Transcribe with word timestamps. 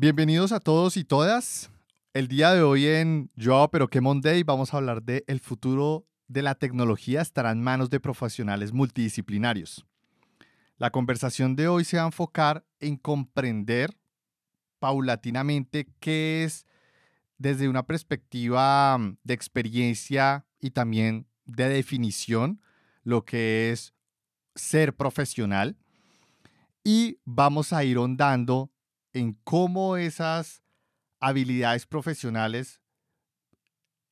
Bienvenidos 0.00 0.52
a 0.52 0.60
todos 0.60 0.96
y 0.96 1.02
todas. 1.02 1.72
El 2.14 2.28
día 2.28 2.52
de 2.52 2.62
hoy 2.62 2.86
en 2.86 3.32
Yo, 3.34 3.68
pero 3.72 3.88
qué 3.88 4.00
Monday 4.00 4.44
vamos 4.44 4.72
a 4.72 4.76
hablar 4.76 5.02
de 5.02 5.24
el 5.26 5.40
futuro 5.40 6.06
de 6.28 6.42
la 6.42 6.54
tecnología 6.54 7.20
estará 7.20 7.50
en 7.50 7.60
manos 7.60 7.90
de 7.90 7.98
profesionales 7.98 8.72
multidisciplinarios. 8.72 9.84
La 10.76 10.90
conversación 10.90 11.56
de 11.56 11.66
hoy 11.66 11.84
se 11.84 11.96
va 11.96 12.04
a 12.04 12.06
enfocar 12.06 12.64
en 12.78 12.96
comprender 12.96 13.98
paulatinamente 14.78 15.88
qué 15.98 16.44
es 16.44 16.64
desde 17.36 17.68
una 17.68 17.84
perspectiva 17.84 18.96
mm, 18.98 19.16
de 19.24 19.34
experiencia 19.34 20.46
y 20.60 20.70
también 20.70 21.26
de 21.44 21.68
definición 21.68 22.62
lo 23.02 23.24
que 23.24 23.72
es 23.72 23.94
ser 24.54 24.94
profesional 24.94 25.76
y 26.84 27.18
vamos 27.24 27.72
a 27.72 27.82
ir 27.82 27.98
ondando 27.98 28.70
en 29.18 29.38
cómo 29.44 29.96
esas 29.96 30.62
habilidades 31.20 31.86
profesionales 31.86 32.80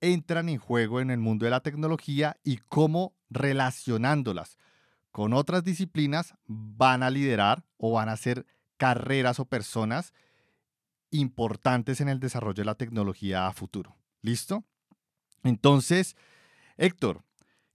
entran 0.01 0.49
en 0.49 0.59
juego 0.59 1.01
en 1.01 1.11
el 1.11 1.19
mundo 1.19 1.45
de 1.45 1.51
la 1.51 1.61
tecnología 1.61 2.37
y 2.45 2.59
cómo 2.59 3.15
relacionándolas 3.30 4.59
con 5.11 5.33
otras 5.33 5.65
disciplinas 5.65 6.35
van 6.47 7.03
a 7.03 7.11
liderar 7.11 7.65
o 7.79 7.93
van 7.93 8.09
a 8.09 8.16
ser 8.16 8.45
carreras 8.77 9.41
o 9.41 9.47
personas 9.47 10.13
importantes 11.11 12.01
en 12.01 12.09
el 12.09 12.21
desarrollo 12.21 12.63
de 12.63 12.66
la 12.66 12.75
tecnología 12.75 13.47
a 13.47 13.52
futuro. 13.52 13.97
¿Listo? 14.21 14.65
Entonces, 15.43 16.16
Héctor, 16.77 17.23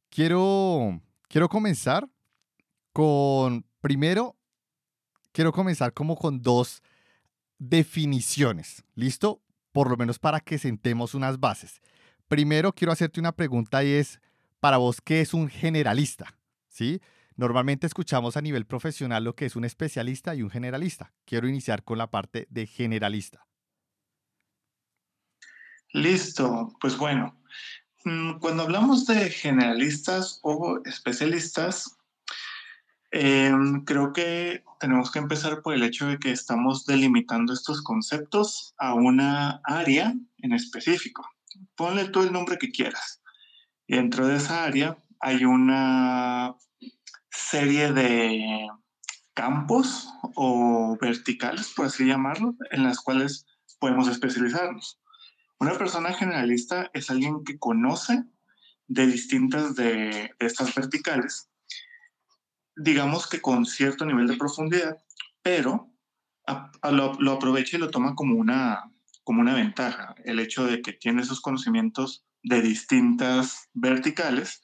quiero, 0.09 1.01
quiero 1.27 1.49
comenzar 1.49 2.07
con, 2.93 3.65
primero, 3.79 4.35
quiero 5.31 5.51
comenzar 5.51 5.93
como 5.93 6.15
con 6.15 6.41
dos 6.41 6.83
definiciones, 7.61 8.83
¿listo? 8.95 9.39
Por 9.71 9.89
lo 9.89 9.95
menos 9.95 10.17
para 10.17 10.39
que 10.39 10.57
sentemos 10.57 11.13
unas 11.13 11.39
bases. 11.39 11.79
Primero 12.27 12.73
quiero 12.73 12.91
hacerte 12.91 13.19
una 13.19 13.33
pregunta 13.33 13.83
y 13.83 13.91
es, 13.91 14.19
para 14.59 14.77
vos, 14.77 14.99
¿qué 14.99 15.21
es 15.21 15.35
un 15.35 15.47
generalista? 15.47 16.39
¿Sí? 16.69 17.01
Normalmente 17.35 17.85
escuchamos 17.85 18.35
a 18.35 18.41
nivel 18.41 18.65
profesional 18.65 19.23
lo 19.23 19.35
que 19.35 19.45
es 19.45 19.55
un 19.55 19.63
especialista 19.63 20.33
y 20.33 20.41
un 20.41 20.49
generalista. 20.49 21.13
Quiero 21.23 21.47
iniciar 21.47 21.83
con 21.83 21.99
la 21.99 22.09
parte 22.09 22.47
de 22.49 22.65
generalista. 22.65 23.45
Listo, 25.93 26.75
pues 26.81 26.97
bueno, 26.97 27.39
mm, 28.05 28.39
cuando 28.39 28.63
hablamos 28.63 29.05
de 29.05 29.29
generalistas 29.29 30.39
o 30.41 30.79
especialistas, 30.85 31.95
Em, 33.11 33.83
creo 33.83 34.13
que 34.13 34.63
tenemos 34.79 35.11
que 35.11 35.19
empezar 35.19 35.61
por 35.61 35.73
el 35.73 35.83
hecho 35.83 36.07
de 36.07 36.17
que 36.17 36.31
estamos 36.31 36.85
delimitando 36.85 37.51
estos 37.51 37.81
conceptos 37.83 38.73
a 38.77 38.93
una 38.93 39.59
área 39.65 40.15
en 40.37 40.53
específico. 40.53 41.29
Ponle 41.75 42.07
tú 42.07 42.21
el 42.23 42.31
nombre 42.31 42.57
que 42.57 42.71
quieras. 42.71 43.21
Dentro 43.85 44.27
de 44.27 44.37
esa 44.37 44.63
área 44.63 44.97
hay 45.19 45.43
una 45.43 46.55
serie 47.29 47.91
de 47.91 48.69
campos 49.33 50.07
o 50.35 50.97
verticales, 51.01 51.73
por 51.75 51.87
así 51.87 52.05
llamarlo, 52.05 52.55
en 52.71 52.83
las 52.83 53.01
cuales 53.01 53.45
podemos 53.79 54.07
especializarnos. 54.07 54.99
Una 55.59 55.77
persona 55.77 56.13
generalista 56.13 56.89
es 56.93 57.09
alguien 57.09 57.43
que 57.43 57.59
conoce 57.59 58.23
de 58.87 59.05
distintas 59.05 59.75
de 59.75 60.31
estas 60.39 60.73
verticales 60.73 61.50
digamos 62.75 63.27
que 63.27 63.41
con 63.41 63.65
cierto 63.65 64.05
nivel 64.05 64.27
de 64.27 64.37
profundidad, 64.37 64.97
pero 65.41 65.89
lo, 66.91 67.31
aprovecha 67.31 67.77
y 67.77 67.79
lo 67.79 67.89
toma 67.89 68.15
como 68.15 68.35
una, 68.35 68.91
como 69.23 69.41
una 69.41 69.53
ventaja, 69.53 70.15
el 70.25 70.39
hecho 70.39 70.65
de 70.65 70.81
que 70.81 70.93
tiene 70.93 71.21
esos 71.21 71.41
conocimientos 71.41 72.25
de 72.43 72.61
distintas 72.61 73.69
verticales 73.73 74.61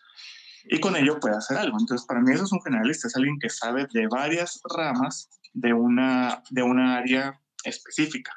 y 0.70 0.80
con 0.80 0.96
ello 0.96 1.20
puede 1.20 1.38
hacer 1.38 1.58
algo. 1.58 1.78
Entonces, 1.80 2.06
para 2.06 2.22
mí 2.22 2.34
eso 2.34 2.44
es 2.44 2.52
un 2.52 2.62
generalista, 2.62 3.08
es 3.08 3.16
alguien 3.16 3.38
que 3.40 3.50
sabe 3.50 3.88
de 3.92 4.08
varias 4.08 4.60
ramas 4.76 5.30
de 5.54 5.74
una, 5.74 6.44
de 6.50 6.64
una 6.64 6.98
área 6.98 7.42
específica. 7.64 8.34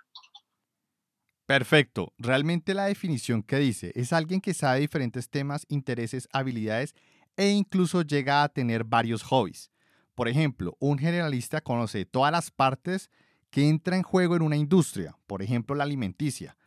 Perfecto. 1.47 2.13
Realmente 2.17 2.75
la 2.75 2.85
definición 2.85 3.43
que 3.43 3.57
dice 3.57 3.93
es 3.97 4.13
alguien 4.13 4.41
que 4.41 4.55
sabe 4.55 4.81
diferentes 4.81 5.29
temas, 5.31 5.67
intereses, 5.69 6.29
habilidades 6.33 6.95
e 7.37 7.49
incluso 7.49 8.03
llega 8.03 8.45
a 8.45 8.49
tener 8.49 8.85
varios 8.85 9.23
hobbies. 9.25 9.70
Por 10.21 10.29
ejemplo, 10.29 10.77
un 10.81 10.99
generalista 10.99 11.63
conoce 11.63 12.05
todas 12.05 12.31
las 12.31 12.51
partes 12.51 13.11
que 13.49 13.71
entran 13.71 14.01
en 14.01 14.03
juego 14.03 14.37
en 14.37 14.43
una 14.43 14.59
industria, 14.59 15.17
por 15.27 15.41
ejemplo 15.41 15.75
la 15.75 15.85
alimenticia, 15.85 16.59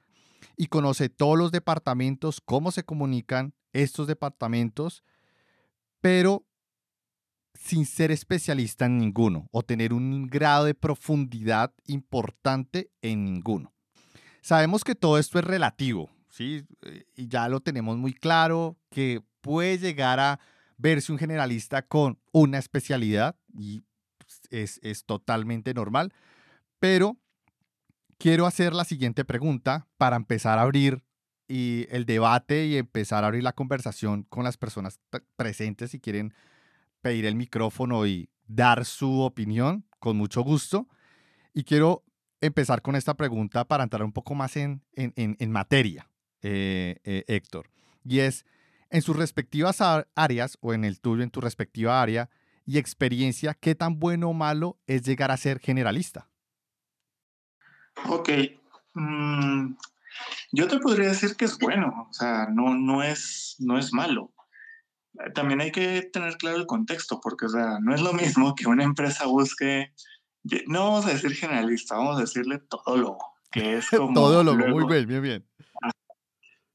y 0.57 0.65
conoce 0.65 1.07
todos 1.07 1.37
los 1.37 1.51
departamentos, 1.51 2.41
cómo 2.43 2.71
se 2.71 2.83
comunican 2.83 3.53
estos 3.71 4.07
departamentos, 4.07 5.03
pero 6.01 6.47
sin 7.53 7.85
ser 7.85 8.09
especialista 8.09 8.87
en 8.87 8.97
ninguno 8.97 9.49
o 9.51 9.61
tener 9.61 9.93
un 9.93 10.25
grado 10.25 10.65
de 10.65 10.73
profundidad 10.73 11.75
importante 11.85 12.89
en 13.03 13.23
ninguno. 13.23 13.71
Sabemos 14.41 14.83
que 14.83 14.95
todo 14.95 15.19
esto 15.19 15.37
es 15.37 15.45
relativo, 15.45 16.09
¿sí? 16.27 16.65
Eh, 16.81 17.05
y 17.15 17.27
ya 17.27 17.47
lo 17.49 17.59
tenemos 17.59 17.99
muy 17.99 18.15
claro, 18.15 18.79
que 18.89 19.21
puede 19.41 19.77
llegar 19.77 20.19
a 20.19 20.39
verse 20.83 21.13
un 21.13 21.17
generalista 21.17 21.81
con 21.81 22.19
una 22.33 22.59
especialidad 22.59 23.37
y 23.57 23.83
es, 24.49 24.81
es 24.83 25.05
totalmente 25.05 25.73
normal. 25.73 26.13
Pero 26.77 27.17
quiero 28.17 28.45
hacer 28.45 28.73
la 28.73 28.83
siguiente 28.83 29.23
pregunta 29.23 29.87
para 29.97 30.17
empezar 30.17 30.59
a 30.59 30.63
abrir 30.63 31.01
y 31.47 31.87
el 31.89 32.05
debate 32.05 32.65
y 32.65 32.77
empezar 32.77 33.23
a 33.23 33.27
abrir 33.27 33.43
la 33.43 33.53
conversación 33.53 34.23
con 34.23 34.43
las 34.43 34.57
personas 34.57 34.99
presentes 35.37 35.91
si 35.91 35.99
quieren 35.99 36.33
pedir 37.01 37.25
el 37.25 37.35
micrófono 37.35 38.05
y 38.05 38.29
dar 38.45 38.83
su 38.83 39.21
opinión 39.21 39.85
con 39.99 40.17
mucho 40.17 40.41
gusto. 40.41 40.89
Y 41.53 41.63
quiero 41.63 42.03
empezar 42.41 42.81
con 42.81 42.97
esta 42.97 43.13
pregunta 43.13 43.65
para 43.65 43.83
entrar 43.83 44.03
un 44.03 44.11
poco 44.11 44.35
más 44.35 44.57
en, 44.57 44.83
en, 44.95 45.13
en, 45.15 45.51
materia, 45.51 46.09
eh, 46.41 46.97
eh, 47.05 47.23
Héctor. 47.27 47.69
Y 48.03 48.19
es, 48.19 48.45
en 48.93 49.01
sus 49.01 49.17
respectivas 49.17 49.81
áreas 50.15 50.57
o 50.61 50.71
en 50.73 50.85
el 50.85 51.01
tuyo, 51.01 51.23
en 51.23 51.31
tu 51.31 51.41
respectiva 51.41 51.99
área 51.99 52.29
y 52.63 52.77
experiencia, 52.77 53.55
¿qué 53.55 53.73
tan 53.73 53.99
bueno 53.99 54.29
o 54.29 54.33
malo 54.33 54.77
es 54.85 55.01
llegar 55.01 55.31
a 55.31 55.37
ser 55.37 55.59
generalista? 55.59 56.29
Ok. 58.07 58.29
Mm, 58.93 59.73
yo 60.51 60.67
te 60.67 60.77
podría 60.77 61.09
decir 61.09 61.35
que 61.35 61.45
es 61.45 61.57
bueno, 61.57 62.07
o 62.07 62.13
sea, 62.13 62.47
no, 62.53 62.75
no, 62.75 63.01
es, 63.01 63.55
no 63.57 63.79
es 63.79 63.91
malo. 63.93 64.31
También 65.33 65.61
hay 65.61 65.71
que 65.71 66.03
tener 66.13 66.37
claro 66.37 66.57
el 66.57 66.67
contexto, 66.67 67.19
porque, 67.19 67.47
o 67.47 67.49
sea, 67.49 67.79
no 67.81 67.95
es 67.95 68.01
lo 68.01 68.13
mismo 68.13 68.53
que 68.53 68.67
una 68.67 68.83
empresa 68.83 69.25
busque, 69.25 69.91
no 70.67 70.83
vamos 70.83 71.07
a 71.07 71.13
decir 71.13 71.33
generalista, 71.33 71.97
vamos 71.97 72.17
a 72.17 72.21
decirle 72.21 72.59
todólogo, 72.59 73.33
que 73.51 73.77
es 73.77 73.89
como... 73.89 74.13
todólogo, 74.13 74.67
muy 74.67 74.85
bien, 74.85 75.07
bien, 75.07 75.21
bien 75.23 75.45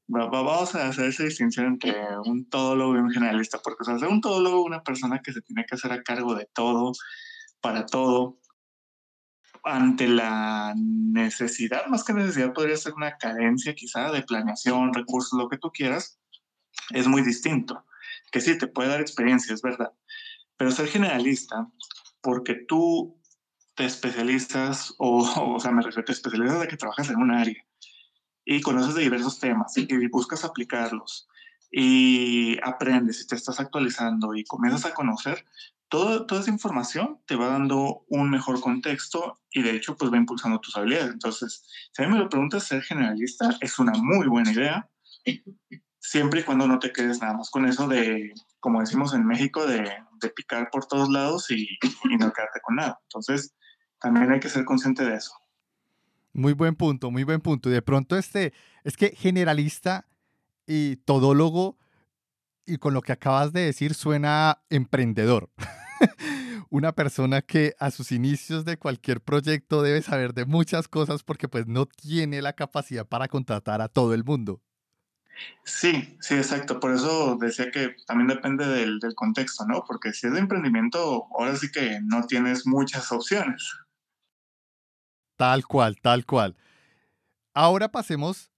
vamos 0.09 0.75
a 0.75 0.87
hacer 0.87 1.05
esa 1.05 1.23
distinción 1.23 1.67
entre 1.67 1.95
un 2.25 2.49
todólogo 2.49 2.95
y 2.95 2.99
un 2.99 3.11
generalista, 3.11 3.59
porque 3.63 3.83
o 3.83 3.97
sea, 3.97 4.09
un 4.09 4.21
todólogo 4.21 4.63
una 4.63 4.83
persona 4.83 5.21
que 5.23 5.31
se 5.31 5.41
tiene 5.41 5.65
que 5.65 5.75
hacer 5.75 5.91
a 5.91 6.01
cargo 6.01 6.33
de 6.35 6.47
todo, 6.51 6.93
para 7.61 7.85
todo, 7.85 8.39
ante 9.63 10.07
la 10.07 10.73
necesidad, 10.75 11.85
más 11.87 12.03
que 12.03 12.13
necesidad, 12.13 12.53
podría 12.53 12.77
ser 12.77 12.93
una 12.93 13.17
carencia 13.17 13.75
quizá 13.75 14.11
de 14.11 14.23
planeación, 14.23 14.93
recursos, 14.93 15.37
lo 15.37 15.47
que 15.47 15.57
tú 15.57 15.71
quieras, 15.71 16.19
es 16.91 17.07
muy 17.07 17.21
distinto. 17.21 17.85
Que 18.31 18.41
sí, 18.41 18.57
te 18.57 18.67
puede 18.67 18.89
dar 18.89 19.01
experiencia, 19.01 19.53
es 19.53 19.61
verdad, 19.61 19.91
pero 20.57 20.71
ser 20.71 20.87
generalista, 20.87 21.67
porque 22.21 22.55
tú 22.67 23.21
te 23.75 23.85
especializas, 23.85 24.95
o, 24.97 25.19
o 25.55 25.59
sea, 25.59 25.71
me 25.71 25.83
refiero, 25.83 26.05
te 26.05 26.13
especializas 26.13 26.61
de 26.61 26.67
que 26.67 26.77
trabajas 26.77 27.09
en 27.09 27.17
un 27.17 27.31
área 27.31 27.68
y 28.45 28.61
conoces 28.61 28.95
de 28.95 29.03
diversos 29.03 29.39
temas 29.39 29.77
y 29.77 30.07
buscas 30.07 30.43
aplicarlos 30.43 31.27
y 31.71 32.57
aprendes 32.63 33.21
y 33.21 33.27
te 33.27 33.35
estás 33.35 33.59
actualizando 33.59 34.35
y 34.35 34.43
comienzas 34.43 34.85
a 34.85 34.93
conocer, 34.93 35.45
todo, 35.87 36.25
toda 36.25 36.41
esa 36.41 36.51
información 36.51 37.19
te 37.25 37.35
va 37.35 37.47
dando 37.47 38.05
un 38.07 38.29
mejor 38.29 38.59
contexto 38.61 39.39
y 39.51 39.61
de 39.61 39.71
hecho 39.71 39.95
pues 39.95 40.11
va 40.11 40.17
impulsando 40.17 40.59
tus 40.59 40.75
habilidades. 40.77 41.11
Entonces, 41.11 41.65
si 41.91 42.03
a 42.03 42.07
mí 42.07 42.13
me 42.13 42.19
lo 42.19 42.29
preguntas, 42.29 42.63
ser 42.63 42.81
generalista 42.83 43.57
es 43.61 43.79
una 43.79 43.93
muy 43.93 44.27
buena 44.27 44.51
idea, 44.51 44.89
siempre 45.99 46.41
y 46.41 46.43
cuando 46.43 46.67
no 46.67 46.79
te 46.79 46.91
quedes 46.91 47.21
nada 47.21 47.35
más 47.37 47.49
con 47.49 47.65
eso 47.65 47.87
de, 47.87 48.33
como 48.59 48.79
decimos 48.79 49.13
en 49.13 49.25
México, 49.25 49.65
de, 49.65 49.91
de 50.21 50.29
picar 50.29 50.69
por 50.71 50.85
todos 50.85 51.09
lados 51.09 51.49
y, 51.51 51.67
y 52.09 52.17
no 52.17 52.31
quedarte 52.33 52.61
con 52.61 52.75
nada. 52.75 52.99
Entonces, 53.03 53.55
también 53.99 54.31
hay 54.31 54.39
que 54.39 54.49
ser 54.49 54.65
consciente 54.65 55.03
de 55.03 55.15
eso. 55.15 55.33
Muy 56.33 56.53
buen 56.53 56.75
punto, 56.75 57.11
muy 57.11 57.23
buen 57.23 57.41
punto. 57.41 57.69
Y 57.69 57.73
de 57.73 57.81
pronto 57.81 58.17
este, 58.17 58.53
es 58.83 58.97
que 58.97 59.09
generalista 59.15 60.07
y 60.67 60.97
todólogo, 60.97 61.77
y 62.65 62.77
con 62.77 62.93
lo 62.93 63.01
que 63.01 63.11
acabas 63.11 63.51
de 63.51 63.61
decir, 63.61 63.93
suena 63.93 64.61
emprendedor. 64.69 65.49
una 66.69 66.93
persona 66.93 67.41
que 67.41 67.73
a 67.79 67.91
sus 67.91 68.11
inicios 68.11 68.65
de 68.65 68.77
cualquier 68.77 69.21
proyecto 69.21 69.81
debe 69.81 70.01
saber 70.01 70.33
de 70.33 70.45
muchas 70.45 70.87
cosas 70.87 71.23
porque 71.23 71.47
pues 71.47 71.67
no 71.67 71.85
tiene 71.85 72.41
la 72.41 72.53
capacidad 72.53 73.07
para 73.07 73.27
contratar 73.27 73.81
a 73.81 73.87
todo 73.87 74.13
el 74.13 74.23
mundo. 74.23 74.61
Sí, 75.63 76.17
sí, 76.19 76.35
exacto. 76.35 76.79
Por 76.79 76.93
eso 76.93 77.37
decía 77.39 77.71
que 77.71 77.95
también 78.05 78.27
depende 78.27 78.67
del, 78.67 78.99
del 78.99 79.15
contexto, 79.15 79.65
¿no? 79.65 79.83
Porque 79.87 80.13
si 80.13 80.27
es 80.27 80.33
de 80.33 80.39
emprendimiento, 80.39 81.27
ahora 81.37 81.55
sí 81.55 81.71
que 81.71 81.99
no 82.03 82.25
tienes 82.25 82.67
muchas 82.67 83.11
opciones. 83.11 83.73
Tal 85.39 85.65
cual, 85.65 85.95
tal 86.01 86.25
cual. 86.25 86.57
Ahora 87.53 87.93
pasemos 87.93 88.51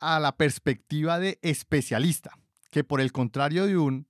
a 0.00 0.18
la 0.18 0.34
perspectiva 0.34 1.18
de 1.18 1.38
especialista, 1.42 2.30
que 2.70 2.84
por 2.84 3.02
el 3.02 3.12
contrario 3.12 3.66
de 3.66 3.76
un 3.76 4.08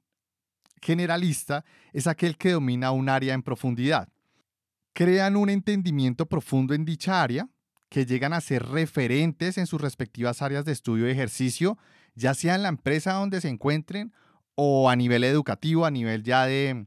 generalista 0.80 1.64
es 1.92 2.06
aquel 2.06 2.36
que 2.36 2.52
domina 2.52 2.92
un 2.92 3.08
área 3.08 3.34
en 3.34 3.42
profundidad. 3.42 4.08
Crean 4.92 5.34
un 5.34 5.50
entendimiento 5.50 6.26
profundo 6.26 6.74
en 6.74 6.84
dicha 6.84 7.24
área, 7.24 7.48
que 7.88 8.06
llegan 8.06 8.34
a 8.34 8.40
ser 8.40 8.64
referentes 8.64 9.58
en 9.58 9.66
sus 9.66 9.80
respectivas 9.80 10.42
áreas 10.42 10.64
de 10.64 10.70
estudio 10.70 11.08
y 11.08 11.10
ejercicio, 11.10 11.76
ya 12.14 12.34
sea 12.34 12.54
en 12.54 12.62
la 12.62 12.68
empresa 12.68 13.14
donde 13.14 13.40
se 13.40 13.48
encuentren 13.48 14.12
o 14.54 14.88
a 14.88 14.94
nivel 14.94 15.24
educativo, 15.24 15.84
a 15.84 15.90
nivel 15.90 16.22
ya 16.22 16.46
de, 16.46 16.86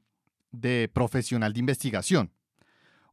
de 0.51 0.89
profesional 0.93 1.51
de 1.51 1.59
investigación. 1.59 2.31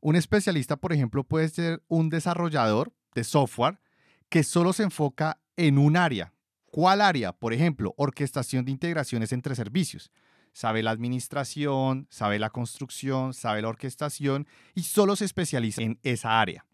Un 0.01 0.17
especialista, 0.17 0.77
por 0.77 0.93
ejemplo, 0.93 1.25
puede 1.25 1.49
ser 1.49 1.83
un 1.89 2.09
desarrollador 2.09 2.93
de 3.15 3.25
software 3.25 3.81
que 4.29 4.43
solo 4.43 4.73
se 4.73 4.85
enfoca 4.85 5.41
en 5.57 5.79
un 5.79 5.97
área. 5.97 6.33
¿Cuál 6.67 7.01
área? 7.01 7.33
Por 7.33 7.53
ejemplo, 7.53 7.95
orquestación 7.97 8.65
de 8.65 8.73
integraciones 8.73 9.33
entre 9.33 9.55
servicios. 9.55 10.11
Sabe 10.53 10.83
la 10.83 10.91
administración, 10.91 12.07
sabe 12.11 12.39
la 12.39 12.51
construcción, 12.51 13.35
sabe 13.35 13.63
la 13.63 13.69
orquestación 13.69 14.47
y 14.75 14.83
solo 14.83 15.17
se 15.17 15.25
especializa 15.25 15.83
en 15.83 15.99
esa 16.03 16.41
área. 16.41 16.67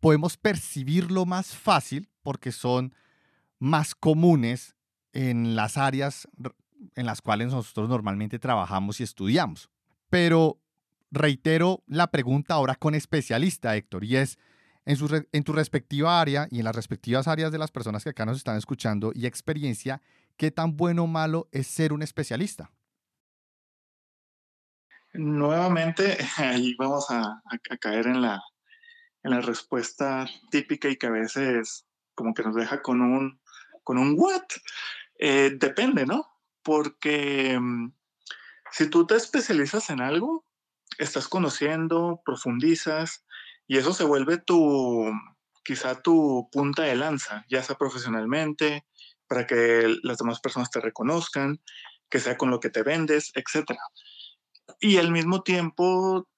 Podemos 0.00 0.36
percibirlo 0.36 1.26
más 1.26 1.54
fácil 1.54 2.08
porque 2.22 2.52
son 2.52 2.94
más 3.58 3.94
comunes 3.94 4.76
en 5.12 5.56
las 5.56 5.78
áreas 5.78 6.28
en 6.96 7.06
las 7.06 7.22
cuales 7.22 7.50
nosotros 7.52 7.88
normalmente 7.88 8.38
trabajamos 8.38 9.00
y 9.00 9.04
estudiamos. 9.04 9.70
Pero 10.10 10.60
reitero 11.14 11.82
la 11.86 12.10
pregunta 12.10 12.54
ahora 12.54 12.74
con 12.74 12.94
especialista, 12.94 13.76
Héctor, 13.76 14.04
y 14.04 14.16
es, 14.16 14.38
en, 14.86 15.44
tu 15.44 15.52
respectiva 15.52 16.20
área 16.20 16.46
y 16.50 16.58
en 16.58 16.64
las 16.64 16.76
respectivas 16.76 17.28
áreas 17.28 17.52
de 17.52 17.58
las 17.58 17.70
personas 17.70 18.04
que 18.04 18.10
acá 18.10 18.26
nos 18.26 18.36
están 18.36 18.56
escuchando 18.56 19.12
y 19.14 19.26
experiencia, 19.26 20.02
¿qué 20.36 20.50
tan 20.50 20.76
bueno 20.76 21.04
o 21.04 21.06
malo 21.06 21.48
es 21.52 21.66
ser 21.66 21.92
un 21.92 22.02
especialista? 22.02 22.70
Nuevamente, 25.14 26.18
ahí 26.36 26.74
vamos 26.76 27.06
a, 27.10 27.40
caer 27.80 28.08
en 28.08 28.20
la, 28.20 28.42
en 29.22 29.30
la 29.30 29.40
respuesta 29.40 30.26
típica 30.50 30.88
y 30.88 30.96
que 30.96 31.06
a 31.06 31.10
veces 31.10 31.86
como 32.14 32.34
que 32.34 32.42
nos 32.42 32.54
deja 32.54 32.82
con 32.82 33.00
un, 33.00 33.40
con 33.82 33.98
un 33.98 34.14
what. 34.18 34.44
Eh, 35.18 35.56
depende, 35.58 36.06
¿no? 36.06 36.26
Porque 36.62 37.58
mm, 37.58 37.92
si 38.72 38.90
tú 38.90 39.06
te 39.06 39.16
especializas 39.16 39.90
en 39.90 40.00
algo, 40.00 40.44
estás 40.98 41.28
conociendo, 41.28 42.20
profundizas, 42.24 43.24
y 43.66 43.78
eso 43.78 43.92
se 43.92 44.04
vuelve 44.04 44.38
tu, 44.38 45.10
quizá 45.64 46.02
tu 46.02 46.48
punta 46.52 46.82
de 46.82 46.96
lanza, 46.96 47.44
ya 47.48 47.62
sea 47.62 47.76
profesionalmente, 47.76 48.86
para 49.26 49.46
que 49.46 49.96
las 50.02 50.18
demás 50.18 50.40
personas 50.40 50.70
te 50.70 50.80
reconozcan, 50.80 51.60
que 52.10 52.20
sea 52.20 52.36
con 52.36 52.50
lo 52.50 52.60
que 52.60 52.70
te 52.70 52.82
vendes, 52.82 53.32
etc. 53.34 53.72
Y 54.80 54.98
al 54.98 55.10
mismo 55.10 55.42
tiempo, 55.42 56.28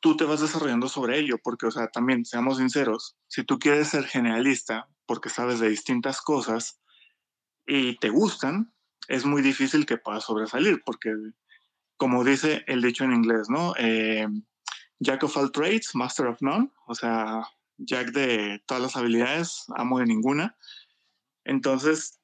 tú 0.00 0.16
te 0.16 0.24
vas 0.24 0.40
desarrollando 0.40 0.88
sobre 0.88 1.18
ello, 1.18 1.36
porque, 1.42 1.66
o 1.66 1.70
sea, 1.70 1.88
también, 1.88 2.24
seamos 2.24 2.58
sinceros, 2.58 3.16
si 3.28 3.44
tú 3.44 3.58
quieres 3.58 3.88
ser 3.88 4.06
generalista, 4.06 4.88
porque 5.06 5.28
sabes 5.28 5.60
de 5.60 5.68
distintas 5.68 6.20
cosas 6.22 6.80
y 7.66 7.96
te 7.98 8.08
gustan, 8.08 8.72
es 9.08 9.24
muy 9.24 9.42
difícil 9.42 9.86
que 9.86 9.98
puedas 9.98 10.24
sobresalir, 10.24 10.82
porque, 10.84 11.14
como 12.00 12.24
dice 12.24 12.64
el 12.66 12.80
dicho 12.80 13.04
en 13.04 13.12
inglés, 13.12 13.50
¿no? 13.50 13.74
Eh, 13.76 14.26
Jack 15.00 15.22
of 15.22 15.36
all 15.36 15.52
trades, 15.52 15.94
master 15.94 16.28
of 16.28 16.40
none, 16.40 16.70
o 16.86 16.94
sea, 16.94 17.42
Jack 17.76 18.12
de 18.12 18.62
todas 18.64 18.82
las 18.82 18.96
habilidades, 18.96 19.66
amo 19.76 19.98
de 19.98 20.06
ninguna. 20.06 20.56
Entonces, 21.44 22.18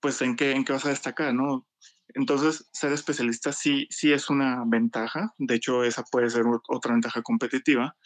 pues, 0.00 0.20
¿en 0.20 0.36
qué, 0.36 0.52
en 0.52 0.66
qué 0.66 0.74
vas 0.74 0.84
a 0.84 0.90
destacar, 0.90 1.32
no? 1.32 1.66
Entonces, 2.08 2.68
ser 2.74 2.92
especialista 2.92 3.52
sí, 3.52 3.86
sí 3.88 4.12
es 4.12 4.28
una 4.28 4.64
ventaja. 4.66 5.32
De 5.38 5.54
hecho, 5.54 5.82
esa 5.82 6.02
puede 6.02 6.28
ser 6.28 6.42
otra 6.68 6.92
ventaja 6.92 7.22
competitiva. 7.22 7.96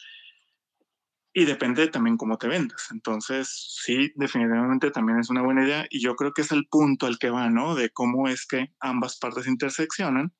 Y 1.33 1.43
depende 1.43 1.87
también 1.87 2.15
cómo 2.15 2.37
te 2.37 2.47
vendas. 2.47 2.87
Entonces, 2.91 3.49
sí, 3.83 4.13
definitivamente 4.15 4.91
también 4.91 5.19
es 5.19 5.29
una 5.29 5.41
buena 5.41 5.65
idea. 5.65 5.85
Y 5.89 6.01
yo 6.01 6.15
creo 6.15 6.31
que 6.31 6.41
es 6.41 6.53
el 6.53 6.67
punto 6.67 7.05
al 7.05 7.19
que 7.19 7.31
va, 7.31 7.49
¿no? 7.49 7.75
De 7.75 7.89
cómo 7.89 8.29
es 8.29 8.47
que 8.47 8.73
ambas 8.79 9.17
partes 9.19 9.45
interseccionan. 9.45 10.33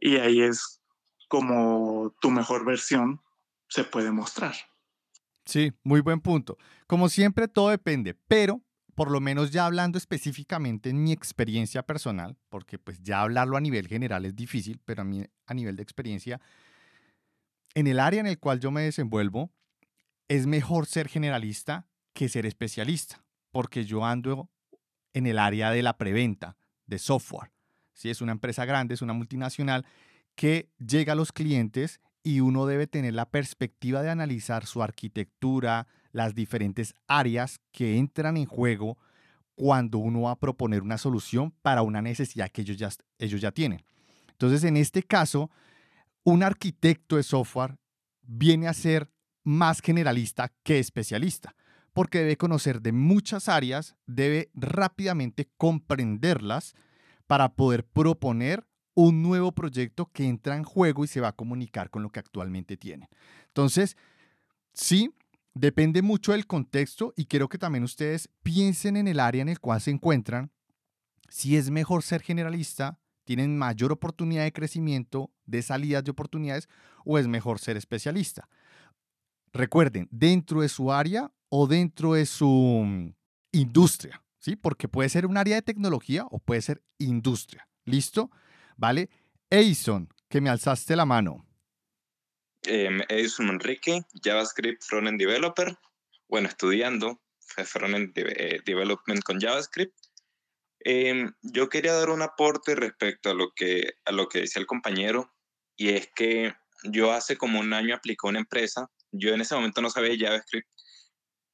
Y 0.00 0.16
ahí 0.16 0.42
es 0.42 0.80
como 1.28 2.14
tu 2.20 2.30
mejor 2.30 2.64
versión 2.64 3.20
se 3.68 3.84
puede 3.84 4.10
mostrar. 4.10 4.54
Sí, 5.44 5.72
muy 5.82 6.00
buen 6.00 6.20
punto. 6.20 6.58
Como 6.86 7.08
siempre, 7.08 7.48
todo 7.48 7.70
depende, 7.70 8.14
pero 8.14 8.62
por 8.94 9.10
lo 9.10 9.20
menos 9.20 9.52
ya 9.52 9.64
hablando 9.64 9.96
específicamente 9.96 10.90
en 10.90 11.02
mi 11.04 11.12
experiencia 11.12 11.84
personal, 11.84 12.36
porque 12.48 12.78
pues 12.78 13.00
ya 13.00 13.22
hablarlo 13.22 13.56
a 13.56 13.60
nivel 13.60 13.86
general 13.86 14.24
es 14.24 14.34
difícil, 14.34 14.80
pero 14.84 15.02
a 15.02 15.04
mí 15.04 15.24
a 15.46 15.54
nivel 15.54 15.76
de 15.76 15.84
experiencia, 15.84 16.40
en 17.74 17.86
el 17.86 18.00
área 18.00 18.20
en 18.20 18.26
el 18.26 18.40
cual 18.40 18.58
yo 18.58 18.72
me 18.72 18.82
desenvuelvo, 18.82 19.52
es 20.26 20.46
mejor 20.46 20.86
ser 20.86 21.08
generalista 21.08 21.86
que 22.12 22.28
ser 22.28 22.44
especialista, 22.44 23.24
porque 23.52 23.84
yo 23.84 24.04
ando 24.04 24.50
en 25.12 25.26
el 25.26 25.38
área 25.38 25.70
de 25.70 25.82
la 25.82 25.96
preventa 25.96 26.56
de 26.86 26.98
software. 26.98 27.52
Si 27.98 28.10
es 28.10 28.20
una 28.20 28.30
empresa 28.30 28.64
grande, 28.64 28.94
es 28.94 29.02
una 29.02 29.12
multinacional, 29.12 29.84
que 30.36 30.68
llega 30.78 31.14
a 31.14 31.16
los 31.16 31.32
clientes 31.32 32.00
y 32.22 32.38
uno 32.38 32.64
debe 32.64 32.86
tener 32.86 33.12
la 33.12 33.28
perspectiva 33.28 34.02
de 34.02 34.10
analizar 34.10 34.66
su 34.66 34.84
arquitectura, 34.84 35.88
las 36.12 36.36
diferentes 36.36 36.94
áreas 37.08 37.58
que 37.72 37.96
entran 37.96 38.36
en 38.36 38.46
juego 38.46 38.98
cuando 39.56 39.98
uno 39.98 40.22
va 40.22 40.30
a 40.30 40.38
proponer 40.38 40.82
una 40.82 40.96
solución 40.96 41.52
para 41.60 41.82
una 41.82 42.00
necesidad 42.00 42.50
que 42.50 42.60
ellos 42.60 42.76
ya, 42.76 42.90
ellos 43.18 43.40
ya 43.40 43.50
tienen. 43.50 43.82
Entonces, 44.30 44.62
en 44.62 44.76
este 44.76 45.02
caso, 45.02 45.50
un 46.22 46.44
arquitecto 46.44 47.16
de 47.16 47.24
software 47.24 47.78
viene 48.22 48.68
a 48.68 48.74
ser 48.74 49.10
más 49.42 49.80
generalista 49.80 50.52
que 50.62 50.78
especialista, 50.78 51.56
porque 51.92 52.18
debe 52.18 52.36
conocer 52.36 52.80
de 52.80 52.92
muchas 52.92 53.48
áreas, 53.48 53.96
debe 54.06 54.50
rápidamente 54.54 55.48
comprenderlas 55.56 56.76
para 57.28 57.54
poder 57.54 57.84
proponer 57.84 58.66
un 58.94 59.22
nuevo 59.22 59.52
proyecto 59.52 60.10
que 60.12 60.26
entra 60.26 60.56
en 60.56 60.64
juego 60.64 61.04
y 61.04 61.06
se 61.06 61.20
va 61.20 61.28
a 61.28 61.36
comunicar 61.36 61.90
con 61.90 62.02
lo 62.02 62.10
que 62.10 62.18
actualmente 62.18 62.76
tienen. 62.76 63.08
Entonces, 63.46 63.96
sí, 64.72 65.14
depende 65.54 66.02
mucho 66.02 66.32
del 66.32 66.48
contexto 66.48 67.12
y 67.16 67.26
quiero 67.26 67.48
que 67.48 67.58
también 67.58 67.84
ustedes 67.84 68.28
piensen 68.42 68.96
en 68.96 69.06
el 69.06 69.20
área 69.20 69.42
en 69.42 69.48
el 69.48 69.60
cual 69.60 69.80
se 69.80 69.92
encuentran, 69.92 70.50
si 71.28 71.56
es 71.56 71.70
mejor 71.70 72.02
ser 72.02 72.22
generalista, 72.22 72.98
tienen 73.24 73.58
mayor 73.58 73.92
oportunidad 73.92 74.44
de 74.44 74.52
crecimiento, 74.52 75.30
de 75.44 75.62
salidas 75.62 76.02
de 76.02 76.10
oportunidades, 76.10 76.66
o 77.04 77.18
es 77.18 77.28
mejor 77.28 77.58
ser 77.58 77.76
especialista. 77.76 78.48
Recuerden, 79.52 80.08
dentro 80.10 80.62
de 80.62 80.68
su 80.70 80.90
área 80.90 81.30
o 81.50 81.66
dentro 81.66 82.14
de 82.14 82.24
su 82.24 82.48
mm, 82.48 83.12
industria, 83.52 84.22
¿sí? 84.38 84.56
Porque 84.56 84.88
puede 84.88 85.08
ser 85.08 85.26
un 85.26 85.36
área 85.36 85.56
de 85.56 85.62
tecnología 85.62 86.26
o 86.30 86.38
puede 86.38 86.62
ser 86.62 86.82
industria. 86.98 87.68
¿Listo? 87.84 88.30
¿vale? 88.78 89.10
Edison, 89.50 90.08
que 90.30 90.40
me 90.40 90.48
alzaste 90.48 90.96
la 90.96 91.04
mano. 91.04 91.44
Eh, 92.62 92.88
Edison 93.08 93.48
Enrique, 93.48 94.00
JavaScript 94.22 94.82
Frontend 94.82 95.18
Developer, 95.18 95.76
bueno, 96.28 96.48
estudiando 96.48 97.20
Frontend 97.40 98.12
eh, 98.16 98.60
Development 98.64 99.22
con 99.22 99.40
JavaScript. 99.40 99.94
Em, 100.80 101.32
yo 101.42 101.68
quería 101.68 101.92
dar 101.94 102.10
un 102.10 102.22
aporte 102.22 102.74
respecto 102.74 103.30
a 103.30 103.34
lo, 103.34 103.52
que, 103.54 103.94
a 104.04 104.12
lo 104.12 104.28
que 104.28 104.40
decía 104.40 104.60
el 104.60 104.66
compañero, 104.66 105.34
y 105.76 105.90
es 105.90 106.08
que 106.14 106.54
yo 106.84 107.12
hace 107.12 107.36
como 107.36 107.60
un 107.60 107.72
año 107.72 107.94
apliqué 107.94 108.26
a 108.26 108.30
una 108.30 108.38
empresa, 108.38 108.90
yo 109.10 109.34
en 109.34 109.40
ese 109.40 109.54
momento 109.54 109.80
no 109.80 109.90
sabía 109.90 110.28
JavaScript, 110.28 110.68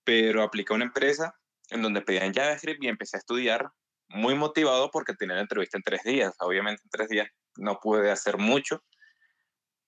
pero 0.04 0.42
apliqué 0.42 0.72
a 0.72 0.76
una 0.76 0.86
empresa 0.86 1.34
en 1.70 1.82
donde 1.82 2.02
pedían 2.02 2.32
JavaScript 2.32 2.82
y 2.82 2.88
empecé 2.88 3.16
a 3.16 3.20
estudiar 3.20 3.70
muy 4.08 4.34
motivado 4.34 4.90
porque 4.90 5.14
tenía 5.14 5.36
la 5.36 5.42
entrevista 5.42 5.78
en 5.78 5.82
tres 5.82 6.02
días. 6.04 6.34
Obviamente 6.38 6.82
en 6.84 6.90
tres 6.90 7.08
días 7.08 7.28
no 7.56 7.78
pude 7.80 8.10
hacer 8.10 8.38
mucho, 8.38 8.82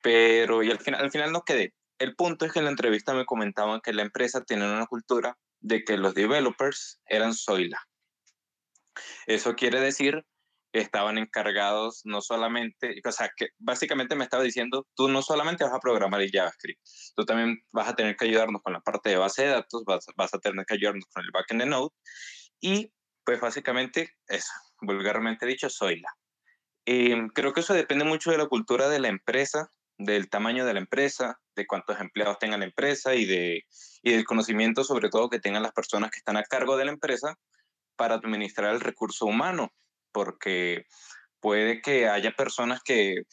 pero 0.02 0.62
y 0.62 0.70
al 0.70 0.78
final, 0.78 1.00
al 1.02 1.10
final 1.10 1.32
no 1.32 1.42
quedé. 1.42 1.74
El 1.98 2.14
punto 2.14 2.44
es 2.44 2.52
que 2.52 2.58
en 2.58 2.66
la 2.66 2.70
entrevista 2.70 3.14
me 3.14 3.24
comentaban 3.24 3.80
que 3.80 3.92
la 3.92 4.02
empresa 4.02 4.44
tiene 4.44 4.70
una 4.70 4.86
cultura 4.86 5.38
de 5.60 5.84
que 5.84 5.96
los 5.96 6.14
developers 6.14 7.00
eran 7.06 7.34
Zoila. 7.34 7.80
Eso 9.26 9.54
quiere 9.54 9.80
decir 9.80 10.24
estaban 10.80 11.18
encargados 11.18 12.02
no 12.04 12.20
solamente, 12.20 13.00
o 13.04 13.12
sea, 13.12 13.30
que 13.36 13.48
básicamente 13.58 14.14
me 14.14 14.24
estaba 14.24 14.42
diciendo, 14.42 14.86
tú 14.94 15.08
no 15.08 15.22
solamente 15.22 15.64
vas 15.64 15.72
a 15.72 15.80
programar 15.80 16.20
el 16.20 16.30
JavaScript, 16.30 16.80
tú 17.14 17.24
también 17.24 17.58
vas 17.72 17.88
a 17.88 17.94
tener 17.94 18.16
que 18.16 18.26
ayudarnos 18.26 18.62
con 18.62 18.72
la 18.72 18.80
parte 18.80 19.10
de 19.10 19.16
base 19.16 19.42
de 19.42 19.48
datos, 19.48 19.84
vas, 19.84 20.06
vas 20.16 20.34
a 20.34 20.38
tener 20.38 20.64
que 20.66 20.74
ayudarnos 20.74 21.04
con 21.06 21.24
el 21.24 21.30
backend 21.32 21.62
de 21.62 21.66
Node 21.66 21.94
y 22.60 22.92
pues 23.24 23.40
básicamente 23.40 24.10
eso, 24.28 24.52
vulgarmente 24.80 25.46
dicho, 25.46 25.68
soy 25.68 26.00
la. 26.00 26.10
Em, 26.84 27.28
creo 27.28 27.52
que 27.52 27.60
eso 27.60 27.74
depende 27.74 28.04
mucho 28.04 28.30
de 28.30 28.38
la 28.38 28.46
cultura 28.46 28.88
de 28.88 29.00
la 29.00 29.08
empresa, 29.08 29.72
del 29.98 30.28
tamaño 30.28 30.64
de 30.64 30.74
la 30.74 30.80
empresa, 30.80 31.40
de 31.56 31.66
cuántos 31.66 31.98
empleados 32.00 32.38
tenga 32.38 32.58
la 32.58 32.66
empresa 32.66 33.14
y, 33.14 33.24
de, 33.24 33.64
y 34.02 34.12
del 34.12 34.24
conocimiento 34.24 34.84
sobre 34.84 35.08
todo 35.08 35.30
que 35.30 35.40
tengan 35.40 35.62
las 35.62 35.72
personas 35.72 36.10
que 36.10 36.18
están 36.18 36.36
a 36.36 36.44
cargo 36.44 36.76
de 36.76 36.84
la 36.84 36.92
empresa 36.92 37.36
para 37.96 38.14
administrar 38.14 38.74
el 38.74 38.80
recurso 38.80 39.26
humano 39.26 39.72
porque 40.16 40.86
puede 41.40 41.82
que 41.82 42.08
haya 42.08 42.32
personas 42.32 42.80
que 42.82 43.24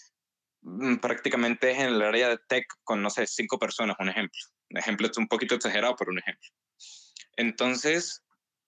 mm, 0.64 0.98
prácticamente 0.98 1.72
es 1.72 1.80
en 1.80 1.94
el 1.94 2.02
área 2.02 2.28
de 2.28 2.40
tech 2.50 2.66
con, 2.84 3.02
no 3.02 3.10
sé, 3.10 3.26
cinco 3.26 3.58
personas, 3.58 3.96
un 4.00 4.10
ejemplo. 4.10 4.42
Un 4.70 4.80
ejemplo 4.80 5.08
es 5.08 5.18
un 5.18 5.30
poquito 5.30 5.56
exagerado, 5.56 5.96
pero 5.96 6.12
un 6.12 6.20
ejemplo. 6.20 6.50
Entonces, 7.38 8.22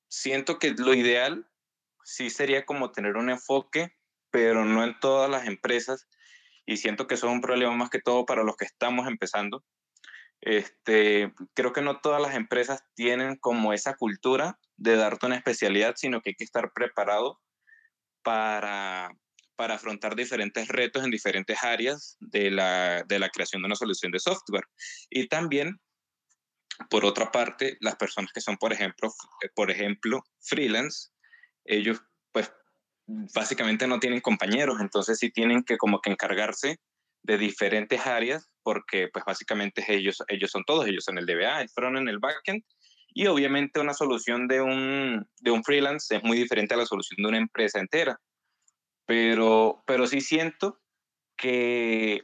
siento 0.07 0.60
que 0.60 0.72
lo 0.72 0.93
ideal 0.93 1.45
sí 2.05 2.29
sería 2.29 2.65
como 2.65 2.93
tener 2.93 3.17
un 3.17 3.29
enfoque, 3.29 3.93
pero 4.31 4.63
no 4.63 4.86
en 4.86 4.98
todas 5.01 5.29
las 5.29 5.45
empresas. 5.45 6.07
Y 6.65 6.77
siento 6.77 7.07
que 7.07 7.15
eso 7.15 7.27
es 7.27 7.34
un 7.34 7.41
problema 7.41 7.75
más 7.75 7.89
que 7.89 8.00
todo 8.00 8.25
para 8.25 8.43
los 8.43 8.55
que 8.55 8.63
estamos 8.63 9.10
empezando. 9.10 9.65
Este, 10.39 11.34
creo 11.53 11.74
que 11.74 11.81
no 11.81 12.00
todas 12.00 12.22
las 12.22 12.36
empresas 12.36 12.81
tienen 12.93 13.36
como 13.36 13.74
esa 13.74 13.98
cultura 13.98 14.57
de 14.77 14.95
darte 14.95 15.25
una 15.25 15.36
especialidad, 15.36 15.95
sino 15.98 16.22
que 16.22 16.29
hay 16.29 16.36
que 16.36 16.45
estar 16.45 16.72
preparado 16.72 17.41
para, 18.25 19.15
para 19.55 19.75
afrontar 19.75 20.15
diferentes 20.15 20.67
retos 20.67 21.05
en 21.05 21.12
diferentes 21.12 21.63
áreas 21.63 22.17
de 22.20 22.51
la, 22.51 23.03
de 23.03 23.20
la 23.20 23.29
creación 23.29 23.62
de 23.62 23.67
una 23.67 23.75
solución 23.75 24.12
de 24.12 24.20
software. 24.20 24.65
Y 25.10 25.27
también, 25.27 25.79
por 26.89 27.05
otra 27.05 27.32
parte, 27.32 27.77
las 27.79 27.96
personas 27.96 28.32
que 28.34 28.41
son, 28.41 28.58
por 28.58 28.74
ejemplo, 28.74 29.13
eh, 29.44 29.50
por 29.53 29.72
ejemplo, 29.72 30.24
freelance, 30.41 31.10
ellos 31.63 32.01
pues 32.34 32.51
básicamente 33.34 33.88
no 33.88 34.00
tienen 34.00 34.20
compañeros, 34.20 34.82
entonces 34.82 35.20
sí 35.20 35.29
tienen 35.29 35.63
que 35.63 35.77
como 35.77 36.01
que 36.01 36.10
encargarse 36.10 36.79
de 37.22 37.38
diferentes 37.38 38.05
áreas 38.05 38.50
porque 38.63 39.10
pues 39.13 39.24
básicamente 39.24 39.86
ellos, 39.88 40.17
ellos 40.27 40.50
son 40.50 40.63
todos, 40.65 40.88
ellos 40.88 41.03
son 41.03 41.20
el 41.20 41.27
DBA, 41.27 41.62
el 41.62 41.70
front 41.70 41.98
en 41.98 42.08
el 42.08 42.20
backend 42.20 42.63
y 43.17 43.27
obviamente 43.27 43.79
una 43.79 43.93
solución 43.93 44.45
de 44.48 44.62
un, 44.62 45.25
de 45.39 45.50
un 45.50 45.63
freelance 45.63 46.17
es 46.17 46.24
muy 46.24 46.38
diferente 46.38 46.74
a 46.74 46.77
la 46.77 46.86
solución 46.86 47.15
de 47.24 47.29
una 47.29 47.38
empresa 47.38 47.79
entera. 47.79 48.19
Pero, 49.07 49.81
pero 49.88 50.05
sí 50.05 50.19
siento 50.19 50.81
que, 51.38 52.24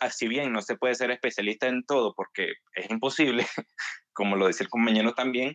así 0.00 0.28
bien 0.28 0.50
no 0.50 0.62
se 0.62 0.76
puede 0.76 0.94
ser 0.94 1.10
especialista 1.10 1.68
en 1.68 1.84
todo 1.84 2.14
porque 2.14 2.54
es 2.74 2.90
imposible, 2.90 3.46
como 4.14 4.34
lo 4.36 4.46
dice 4.46 4.64
el 4.64 4.70
compañero 4.70 5.12
también, 5.12 5.52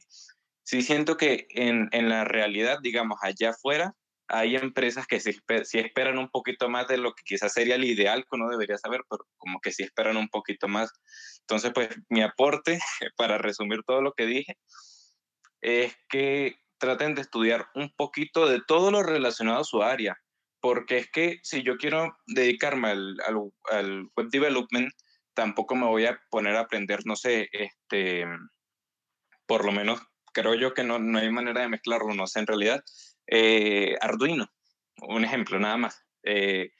sí 0.63 0.83
siento 0.83 1.17
que 1.17 1.47
en, 1.49 1.89
en 1.91 2.07
la 2.07 2.23
realidad, 2.23 2.77
digamos, 2.79 3.17
allá 3.23 3.49
afuera, 3.49 3.95
hay 4.27 4.55
empresas 4.55 5.05
que 5.07 5.19
sí, 5.19 5.37
sí, 5.63 5.79
esperan 5.79 6.17
un 6.17 6.29
poquito 6.29 6.69
más 6.69 6.87
de 6.87 6.97
lo 6.97 7.13
que 7.13 7.23
quizás 7.23 7.53
sería 7.53 7.75
el 7.75 7.83
ideal 7.83 8.23
que 8.23 8.35
uno 8.35 8.49
debería 8.49 8.77
saber, 8.77 9.01
pero 9.09 9.25
como 9.37 9.59
que 9.59 9.71
sí 9.71 9.83
esperan 9.83 10.17
un 10.17 10.29
poquito 10.29 10.67
más. 10.67 10.91
Entonces, 11.41 11.71
pues 11.73 11.89
mi 12.09 12.21
aporte, 12.21 12.79
para 13.17 13.37
resumir 13.37 13.83
todo 13.85 14.01
lo 14.01 14.13
que 14.13 14.25
dije, 14.25 14.57
es 15.61 15.95
que 16.09 16.55
traten 16.77 17.15
de 17.15 17.21
estudiar 17.21 17.67
un 17.75 17.91
poquito 17.95 18.47
de 18.47 18.61
todo 18.67 18.91
lo 18.91 19.03
relacionado 19.03 19.61
a 19.61 19.63
su 19.63 19.83
área, 19.83 20.17
porque 20.59 20.97
es 20.97 21.11
que 21.11 21.39
si 21.43 21.63
yo 21.63 21.77
quiero 21.77 22.17
dedicarme 22.27 22.89
al, 22.89 23.17
al, 23.71 24.09
web 24.15 24.29
development, 24.29 24.91
tampoco 25.33 25.75
me 25.75 25.85
voy 25.85 26.05
a 26.05 26.19
poner 26.29 26.55
a 26.55 26.61
aprender, 26.61 27.01
no 27.05 27.15
sé, 27.15 27.49
este, 27.51 28.25
por 29.45 29.65
lo 29.65 29.71
menos 29.71 30.01
creo 30.33 30.55
yo 30.55 30.73
que 30.73 30.83
no, 30.83 30.99
no 30.99 31.19
hay 31.19 31.31
manera 31.31 31.61
de 31.61 31.69
mezclarlo, 31.69 32.13
no 32.13 32.27
sé, 32.27 32.39
en 32.39 32.47
realidad 32.47 32.83
eh, 33.27 33.95
Arduino, 34.01 34.49
un 35.01 35.23
ejemplo 35.23 35.59
nada 35.59 35.77
más. 35.77 36.03
Eh, 36.23 36.71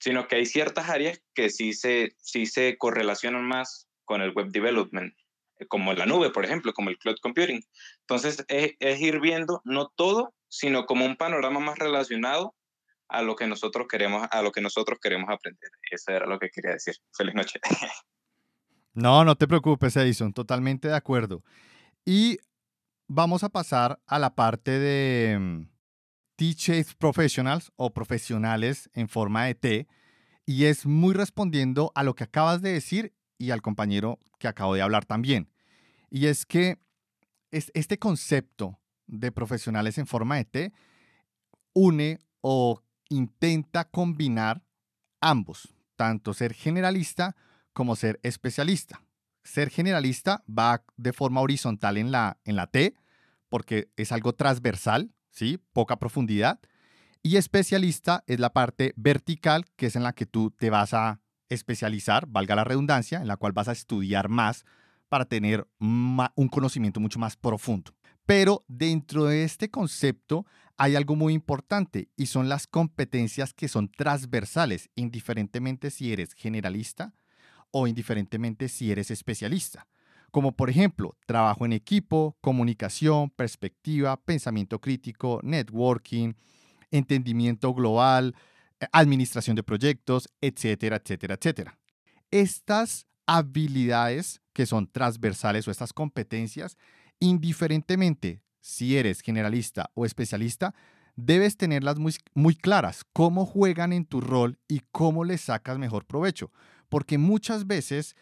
sino 0.00 0.26
que 0.26 0.36
hay 0.36 0.46
ciertas 0.46 0.88
áreas 0.88 1.22
que 1.34 1.50
sí 1.50 1.74
se, 1.74 2.16
sí 2.18 2.46
se 2.46 2.76
correlacionan 2.78 3.46
más 3.46 3.88
con 4.04 4.22
el 4.22 4.32
web 4.32 4.48
development, 4.48 5.14
eh, 5.58 5.66
como 5.66 5.92
la 5.92 6.06
nube, 6.06 6.30
por 6.30 6.44
ejemplo, 6.44 6.72
como 6.72 6.90
el 6.90 6.98
cloud 6.98 7.16
computing. 7.22 7.62
Entonces, 8.00 8.44
es, 8.48 8.72
es, 8.80 9.00
ir 9.00 9.20
viendo 9.20 9.60
no 9.64 9.88
todo, 9.94 10.34
sino 10.48 10.86
como 10.86 11.04
un 11.04 11.16
panorama 11.16 11.60
más 11.60 11.78
relacionado 11.78 12.56
a 13.08 13.22
lo 13.22 13.36
que 13.36 13.46
nosotros 13.46 13.86
queremos, 13.88 14.26
a 14.30 14.42
lo 14.42 14.52
que 14.52 14.62
nosotros 14.62 14.98
queremos 15.00 15.28
aprender. 15.28 15.70
Eso 15.90 16.12
era 16.12 16.26
lo 16.26 16.38
que 16.38 16.48
quería 16.48 16.72
decir. 16.72 16.94
Feliz 17.16 17.34
noche. 17.34 17.60
No, 18.92 19.24
no 19.24 19.36
te 19.36 19.46
preocupes, 19.46 19.96
Edison, 19.96 20.32
totalmente 20.32 20.88
de 20.88 20.96
acuerdo. 20.96 21.44
Y 22.04 22.38
vamos 23.06 23.44
a 23.44 23.48
pasar 23.48 24.00
a 24.04 24.18
la 24.18 24.34
parte 24.34 24.80
de 24.80 25.38
mm, 25.38 25.68
T-Shaped 26.40 26.96
Professionals 26.96 27.70
o 27.76 27.92
profesionales 27.92 28.88
en 28.94 29.10
forma 29.10 29.44
de 29.44 29.54
T, 29.54 29.88
y 30.46 30.64
es 30.64 30.86
muy 30.86 31.12
respondiendo 31.12 31.92
a 31.94 32.02
lo 32.02 32.14
que 32.14 32.24
acabas 32.24 32.62
de 32.62 32.72
decir 32.72 33.12
y 33.36 33.50
al 33.50 33.60
compañero 33.60 34.18
que 34.38 34.48
acabo 34.48 34.74
de 34.74 34.80
hablar 34.80 35.04
también. 35.04 35.50
Y 36.08 36.28
es 36.28 36.46
que 36.46 36.78
este 37.50 37.98
concepto 37.98 38.80
de 39.06 39.32
profesionales 39.32 39.98
en 39.98 40.06
forma 40.06 40.36
de 40.36 40.46
T 40.46 40.72
une 41.74 42.20
o 42.40 42.82
intenta 43.10 43.84
combinar 43.84 44.62
ambos, 45.20 45.74
tanto 45.94 46.32
ser 46.32 46.54
generalista 46.54 47.36
como 47.74 47.96
ser 47.96 48.18
especialista. 48.22 49.02
Ser 49.44 49.68
generalista 49.68 50.42
va 50.48 50.82
de 50.96 51.12
forma 51.12 51.42
horizontal 51.42 51.98
en 51.98 52.10
la, 52.10 52.38
en 52.44 52.56
la 52.56 52.66
T, 52.66 52.94
porque 53.50 53.90
es 53.96 54.10
algo 54.10 54.32
transversal, 54.32 55.12
¿sí? 55.30 55.58
Poca 55.72 55.98
profundidad. 55.98 56.60
Y 57.22 57.36
especialista 57.36 58.24
es 58.26 58.40
la 58.40 58.52
parte 58.52 58.92
vertical, 58.96 59.66
que 59.76 59.86
es 59.86 59.96
en 59.96 60.02
la 60.02 60.14
que 60.14 60.26
tú 60.26 60.50
te 60.50 60.70
vas 60.70 60.94
a 60.94 61.20
especializar, 61.48 62.26
valga 62.26 62.54
la 62.54 62.64
redundancia, 62.64 63.20
en 63.20 63.28
la 63.28 63.36
cual 63.36 63.52
vas 63.52 63.68
a 63.68 63.72
estudiar 63.72 64.28
más 64.28 64.64
para 65.08 65.24
tener 65.24 65.66
un 65.80 66.48
conocimiento 66.50 67.00
mucho 67.00 67.18
más 67.18 67.36
profundo. 67.36 67.92
Pero 68.24 68.64
dentro 68.68 69.24
de 69.24 69.44
este 69.44 69.70
concepto 69.70 70.46
hay 70.76 70.94
algo 70.94 71.16
muy 71.16 71.34
importante 71.34 72.08
y 72.16 72.26
son 72.26 72.48
las 72.48 72.66
competencias 72.66 73.52
que 73.52 73.68
son 73.68 73.90
transversales, 73.90 74.88
indiferentemente 74.94 75.90
si 75.90 76.12
eres 76.12 76.32
generalista 76.32 77.12
o 77.72 77.86
indiferentemente 77.86 78.68
si 78.68 78.92
eres 78.92 79.10
especialista 79.10 79.88
como 80.30 80.52
por 80.52 80.70
ejemplo 80.70 81.16
trabajo 81.26 81.64
en 81.64 81.72
equipo, 81.72 82.36
comunicación, 82.40 83.30
perspectiva, 83.30 84.16
pensamiento 84.16 84.80
crítico, 84.80 85.40
networking, 85.42 86.34
entendimiento 86.90 87.72
global, 87.74 88.34
eh, 88.80 88.86
administración 88.92 89.56
de 89.56 89.62
proyectos, 89.62 90.28
etcétera, 90.40 90.96
etcétera, 90.96 91.34
etcétera. 91.34 91.78
Estas 92.30 93.06
habilidades 93.26 94.40
que 94.52 94.66
son 94.66 94.86
transversales 94.90 95.66
o 95.68 95.70
estas 95.70 95.92
competencias, 95.92 96.76
indiferentemente 97.18 98.42
si 98.60 98.96
eres 98.96 99.20
generalista 99.20 99.90
o 99.94 100.04
especialista, 100.04 100.74
debes 101.16 101.56
tenerlas 101.56 101.98
muy, 101.98 102.14
muy 102.34 102.54
claras, 102.54 103.04
cómo 103.12 103.46
juegan 103.46 103.92
en 103.92 104.04
tu 104.04 104.20
rol 104.20 104.58
y 104.68 104.80
cómo 104.90 105.24
les 105.24 105.42
sacas 105.42 105.78
mejor 105.78 106.06
provecho. 106.06 106.50
Porque 106.88 107.18
muchas 107.18 107.66
veces 107.66 108.16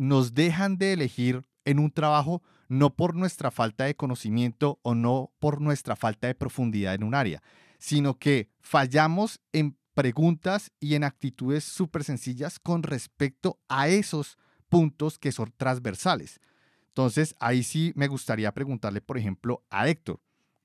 nos 0.00 0.32
dejan 0.32 0.78
de 0.78 0.94
elegir 0.94 1.44
en 1.66 1.78
un 1.78 1.90
trabajo 1.90 2.42
no 2.68 2.96
por 2.96 3.14
nuestra 3.14 3.50
falta 3.50 3.84
de 3.84 3.94
conocimiento 3.94 4.80
o 4.80 4.94
no 4.94 5.30
por 5.38 5.60
nuestra 5.60 5.94
falta 5.94 6.26
de 6.26 6.34
profundidad 6.34 6.94
en 6.94 7.04
un 7.04 7.14
área, 7.14 7.42
sino 7.78 8.18
que 8.18 8.48
fallamos 8.60 9.40
en 9.52 9.76
preguntas 9.92 10.72
y 10.80 10.94
en 10.94 11.04
actitudes 11.04 11.64
súper 11.64 12.02
sencillas 12.02 12.58
con 12.58 12.82
respecto 12.82 13.60
a 13.68 13.88
esos 13.88 14.38
puntos 14.70 15.18
que 15.18 15.32
son 15.32 15.52
transversales. 15.58 16.40
Entonces, 16.88 17.36
ahí 17.38 17.62
sí 17.62 17.92
me 17.94 18.08
gustaría 18.08 18.54
preguntarle, 18.54 19.02
por 19.02 19.18
ejemplo, 19.18 19.66
a 19.68 19.86
Héctor, 19.86 20.18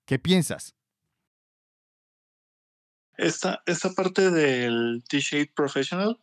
¿qué 0.05 0.17
piensas? 0.17 0.75
Esta, 3.17 3.61
esta 3.65 3.91
parte 3.91 4.31
del 4.31 5.03
T-Shaped 5.09 5.53
Professional 5.53 6.21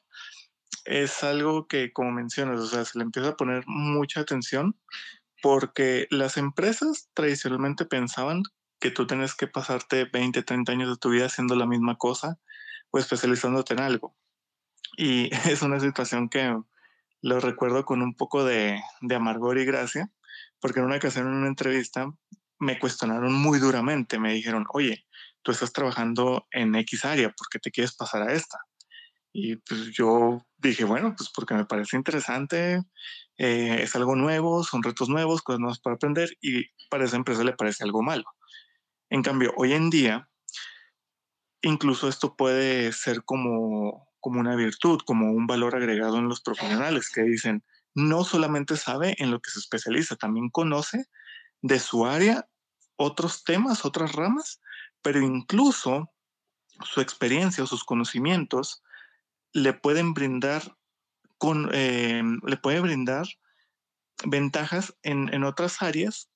es 0.85 1.23
algo 1.23 1.67
que, 1.67 1.93
como 1.93 2.12
mencionas, 2.12 2.61
o 2.61 2.67
sea, 2.67 2.85
se 2.85 2.99
le 2.99 3.05
empieza 3.05 3.31
a 3.31 3.37
poner 3.37 3.65
mucha 3.67 4.21
atención 4.21 4.77
porque 5.43 6.07
las 6.11 6.37
empresas 6.37 7.11
tradicionalmente 7.15 7.85
pensaban 7.85 8.43
que 8.81 8.91
tú 8.91 9.07
tienes 9.07 9.35
que 9.35 9.47
pasarte 9.47 10.05
20, 10.05 10.43
30 10.43 10.73
años 10.73 10.91
de 10.91 10.97
tu 10.97 11.11
vida 11.11 11.27
haciendo 11.27 11.57
la 11.57 11.67
misma 11.67 11.97
cosa 11.97 12.39
o 12.91 12.99
especializándote 12.99 13.75
en 13.75 13.81
algo. 13.81 14.17
Y 14.97 15.31
es 15.51 15.62
una 15.62 15.81
situación 15.81 16.29
que 16.29 16.57
lo 17.21 17.41
recuerdo 17.41 17.85
con 17.85 18.03
un 18.03 18.15
poco 18.15 18.45
de, 18.45 18.81
de 19.01 19.15
amargor 19.15 19.59
y 19.59 19.65
gracia, 19.65 20.11
porque 20.61 20.81
en 20.81 20.87
una 20.87 20.97
ocasión 20.97 21.29
en 21.29 21.35
una 21.35 21.49
entrevista 21.49 22.12
me 22.59 22.79
cuestionaron 22.79 23.33
muy 23.33 23.59
duramente, 23.59 24.19
me 24.19 24.33
dijeron, 24.33 24.65
oye, 24.73 25.05
tú 25.43 25.51
estás 25.51 25.73
trabajando 25.73 26.47
en 26.51 26.75
X 26.77 27.05
área, 27.05 27.31
¿por 27.31 27.49
qué 27.49 27.59
te 27.59 27.71
quieres 27.71 27.95
pasar 27.95 28.23
a 28.23 28.33
esta? 28.33 28.59
Y 29.33 29.57
pues 29.57 29.91
yo 29.93 30.47
dije, 30.59 30.85
bueno, 30.85 31.15
pues 31.17 31.31
porque 31.35 31.55
me 31.55 31.65
parece 31.65 31.97
interesante, 31.97 32.83
eh, 33.39 33.79
es 33.83 33.97
algo 33.97 34.15
nuevo, 34.15 34.62
son 34.62 34.83
retos 34.83 35.09
nuevos, 35.09 35.43
cosas 35.43 35.61
nuevas 35.61 35.81
para 35.81 35.97
aprender 35.97 36.37
y 36.41 36.65
para 36.91 37.05
esa 37.05 37.17
empresa 37.17 37.43
le 37.43 37.55
parece 37.55 37.85
algo 37.85 38.03
malo. 38.03 38.25
En 39.09 39.23
cambio, 39.23 39.53
hoy 39.57 39.73
en 39.73 39.91
día, 39.91 40.29
incluso 41.62 42.09
esto 42.09 42.37
puede 42.37 42.93
ser 42.93 43.25
como, 43.25 44.09
como 44.21 44.41
una 44.41 44.55
virtud, 44.55 45.01
como 45.07 45.33
un 45.33 45.47
valor 45.47 45.77
agregado 45.77 46.19
en 46.19 46.29
los 46.29 46.43
profesionales 46.43 47.11
que 47.11 47.23
dicen, 47.23 47.65
no 47.95 48.25
solamente 48.25 48.77
sabe 48.77 49.15
en 49.19 49.31
lo 49.31 49.41
que 49.41 49.51
se 49.51 49.59
especializa, 49.59 50.17
también 50.17 50.51
conoce 50.51 51.07
de 51.62 51.79
su 51.79 52.07
área 52.07 52.49
otros 52.97 53.45
temas, 53.45 53.85
otras 53.85 54.12
ramas, 54.12 54.61
pero 55.03 55.21
incluso 55.21 56.11
su 56.85 57.01
experiencia 57.01 57.65
o 57.65 57.67
sus 57.67 57.85
conocimientos 57.85 58.83
le 59.52 59.73
pueden 59.73 60.14
brindar 60.14 60.76
con, 61.38 61.71
eh, 61.73 62.23
le 62.44 62.56
puede 62.56 62.80
brindar 62.80 63.26
ventajas 64.25 64.94
en, 65.02 65.32
en, 65.35 65.44
otras 65.44 65.82
áreas 65.82 66.28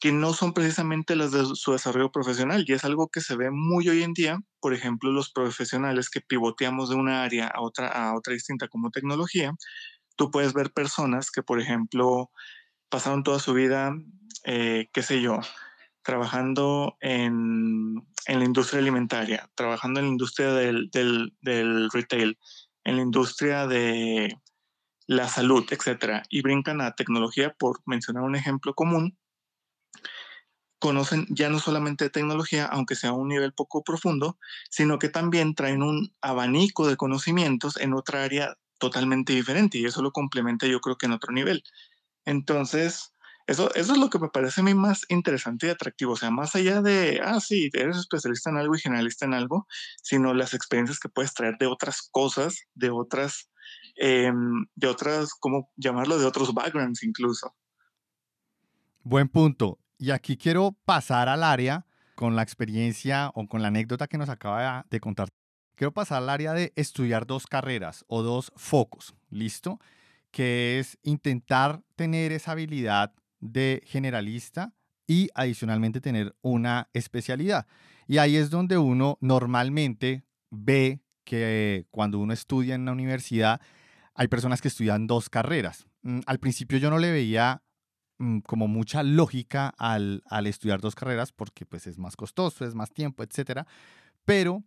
que 0.00 0.12
no 0.12 0.32
son 0.32 0.52
precisamente 0.52 1.16
las 1.16 1.32
de 1.32 1.44
su 1.54 1.72
desarrollo 1.72 2.10
profesional 2.10 2.64
y 2.66 2.72
es 2.72 2.84
algo 2.84 3.08
que 3.08 3.20
se 3.20 3.36
ve 3.36 3.50
muy 3.50 3.88
hoy 3.88 4.02
en 4.02 4.12
día, 4.12 4.38
por 4.60 4.74
ejemplo, 4.74 5.10
los 5.10 5.32
profesionales 5.32 6.08
que 6.10 6.20
pivoteamos 6.20 6.90
de 6.90 6.96
una 6.96 7.22
área 7.22 7.48
a 7.48 7.60
otra, 7.60 7.88
a 7.88 8.14
otra 8.16 8.32
distinta 8.32 8.68
como 8.68 8.90
tecnología, 8.90 9.52
tú 10.16 10.30
puedes 10.30 10.52
ver 10.52 10.72
personas 10.72 11.30
que, 11.30 11.42
por 11.42 11.60
ejemplo, 11.60 12.30
pasaron 12.88 13.22
toda 13.22 13.38
su 13.38 13.54
vida, 13.54 13.94
eh, 14.44 14.88
qué 14.92 15.02
sé 15.02 15.20
yo, 15.20 15.40
trabajando 16.02 16.96
en, 17.00 18.06
en, 18.26 18.38
la 18.38 18.44
industria 18.44 18.80
alimentaria, 18.80 19.50
trabajando 19.54 20.00
en 20.00 20.06
la 20.06 20.12
industria 20.12 20.52
del, 20.52 20.90
del, 20.90 21.34
del, 21.40 21.90
retail, 21.90 22.38
en 22.84 22.96
la 22.96 23.02
industria 23.02 23.66
de 23.66 24.38
la 25.06 25.28
salud, 25.28 25.66
etcétera, 25.70 26.22
y 26.28 26.42
brincan 26.42 26.80
a 26.80 26.94
tecnología, 26.94 27.54
por 27.58 27.80
mencionar 27.86 28.22
un 28.22 28.36
ejemplo 28.36 28.74
común, 28.74 29.16
conocen 30.78 31.26
ya 31.30 31.50
no 31.50 31.58
solamente 31.58 32.10
tecnología, 32.10 32.66
aunque 32.66 32.94
sea 32.94 33.10
a 33.10 33.14
un 33.14 33.28
nivel 33.28 33.52
poco 33.52 33.82
profundo, 33.82 34.38
sino 34.70 34.98
que 34.98 35.08
también 35.08 35.54
traen 35.54 35.82
un 35.82 36.14
abanico 36.20 36.86
de 36.86 36.96
conocimientos 36.96 37.76
en 37.78 37.94
otra 37.94 38.22
área 38.22 38.56
totalmente 38.78 39.32
diferente 39.32 39.78
y 39.78 39.84
eso 39.84 40.02
lo 40.02 40.12
complementa 40.12 40.66
yo 40.66 40.80
creo 40.80 40.96
que 40.96 41.06
en 41.06 41.12
otro 41.12 41.32
nivel. 41.32 41.64
Entonces, 42.24 43.12
eso, 43.48 43.74
eso 43.74 43.92
es 43.92 43.98
lo 43.98 44.10
que 44.10 44.18
me 44.18 44.28
parece 44.28 44.60
a 44.60 44.64
mí 44.64 44.74
más 44.74 45.06
interesante 45.08 45.66
y 45.66 45.70
atractivo, 45.70 46.12
o 46.12 46.16
sea, 46.16 46.30
más 46.30 46.54
allá 46.54 46.82
de, 46.82 47.18
ah, 47.24 47.40
sí, 47.40 47.70
eres 47.72 47.96
especialista 47.96 48.50
en 48.50 48.58
algo 48.58 48.76
y 48.76 48.78
generalista 48.78 49.24
en 49.24 49.32
algo, 49.32 49.66
sino 50.02 50.34
las 50.34 50.52
experiencias 50.52 51.00
que 51.00 51.08
puedes 51.08 51.32
traer 51.32 51.56
de 51.58 51.66
otras 51.66 52.06
cosas, 52.12 52.66
de 52.74 52.90
otras, 52.90 53.50
eh, 53.96 54.30
de 54.74 54.86
otras, 54.86 55.30
¿cómo 55.40 55.72
llamarlo? 55.76 56.18
De 56.18 56.26
otros 56.26 56.52
backgrounds 56.52 57.02
incluso. 57.02 57.56
Buen 59.02 59.30
punto. 59.30 59.78
Y 59.96 60.10
aquí 60.10 60.36
quiero 60.36 60.76
pasar 60.84 61.30
al 61.30 61.42
área 61.42 61.86
con 62.14 62.36
la 62.36 62.42
experiencia 62.42 63.30
o 63.34 63.48
con 63.48 63.62
la 63.62 63.68
anécdota 63.68 64.08
que 64.08 64.18
nos 64.18 64.28
acaba 64.28 64.84
de 64.90 65.00
contar. 65.00 65.30
Quiero 65.74 65.94
pasar 65.94 66.18
al 66.18 66.28
área 66.28 66.52
de 66.52 66.74
estudiar 66.76 67.26
dos 67.26 67.46
carreras 67.46 68.04
o 68.08 68.22
dos 68.22 68.52
focos, 68.56 69.14
¿listo? 69.30 69.80
Que 70.30 70.78
es 70.78 70.98
intentar 71.02 71.80
tener 71.96 72.32
esa 72.32 72.52
habilidad 72.52 73.14
de 73.40 73.82
generalista 73.86 74.72
y 75.06 75.28
adicionalmente 75.34 76.00
tener 76.00 76.36
una 76.42 76.88
especialidad. 76.92 77.66
Y 78.06 78.18
ahí 78.18 78.36
es 78.36 78.50
donde 78.50 78.78
uno 78.78 79.18
normalmente 79.20 80.24
ve 80.50 81.02
que 81.24 81.86
cuando 81.90 82.18
uno 82.18 82.32
estudia 82.32 82.74
en 82.74 82.84
la 82.84 82.92
universidad 82.92 83.60
hay 84.14 84.28
personas 84.28 84.60
que 84.60 84.68
estudian 84.68 85.06
dos 85.06 85.28
carreras. 85.30 85.86
Mm, 86.02 86.20
al 86.26 86.38
principio 86.38 86.78
yo 86.78 86.90
no 86.90 86.98
le 86.98 87.10
veía 87.10 87.62
mm, 88.18 88.40
como 88.40 88.66
mucha 88.66 89.02
lógica 89.02 89.74
al, 89.78 90.22
al, 90.26 90.46
estudiar 90.46 90.80
dos 90.80 90.94
carreras 90.94 91.32
porque 91.32 91.66
pues 91.66 91.86
es 91.86 91.98
más 91.98 92.16
costoso, 92.16 92.64
es 92.64 92.74
más 92.74 92.92
tiempo, 92.92 93.22
etc. 93.22 93.66
Pero 94.24 94.64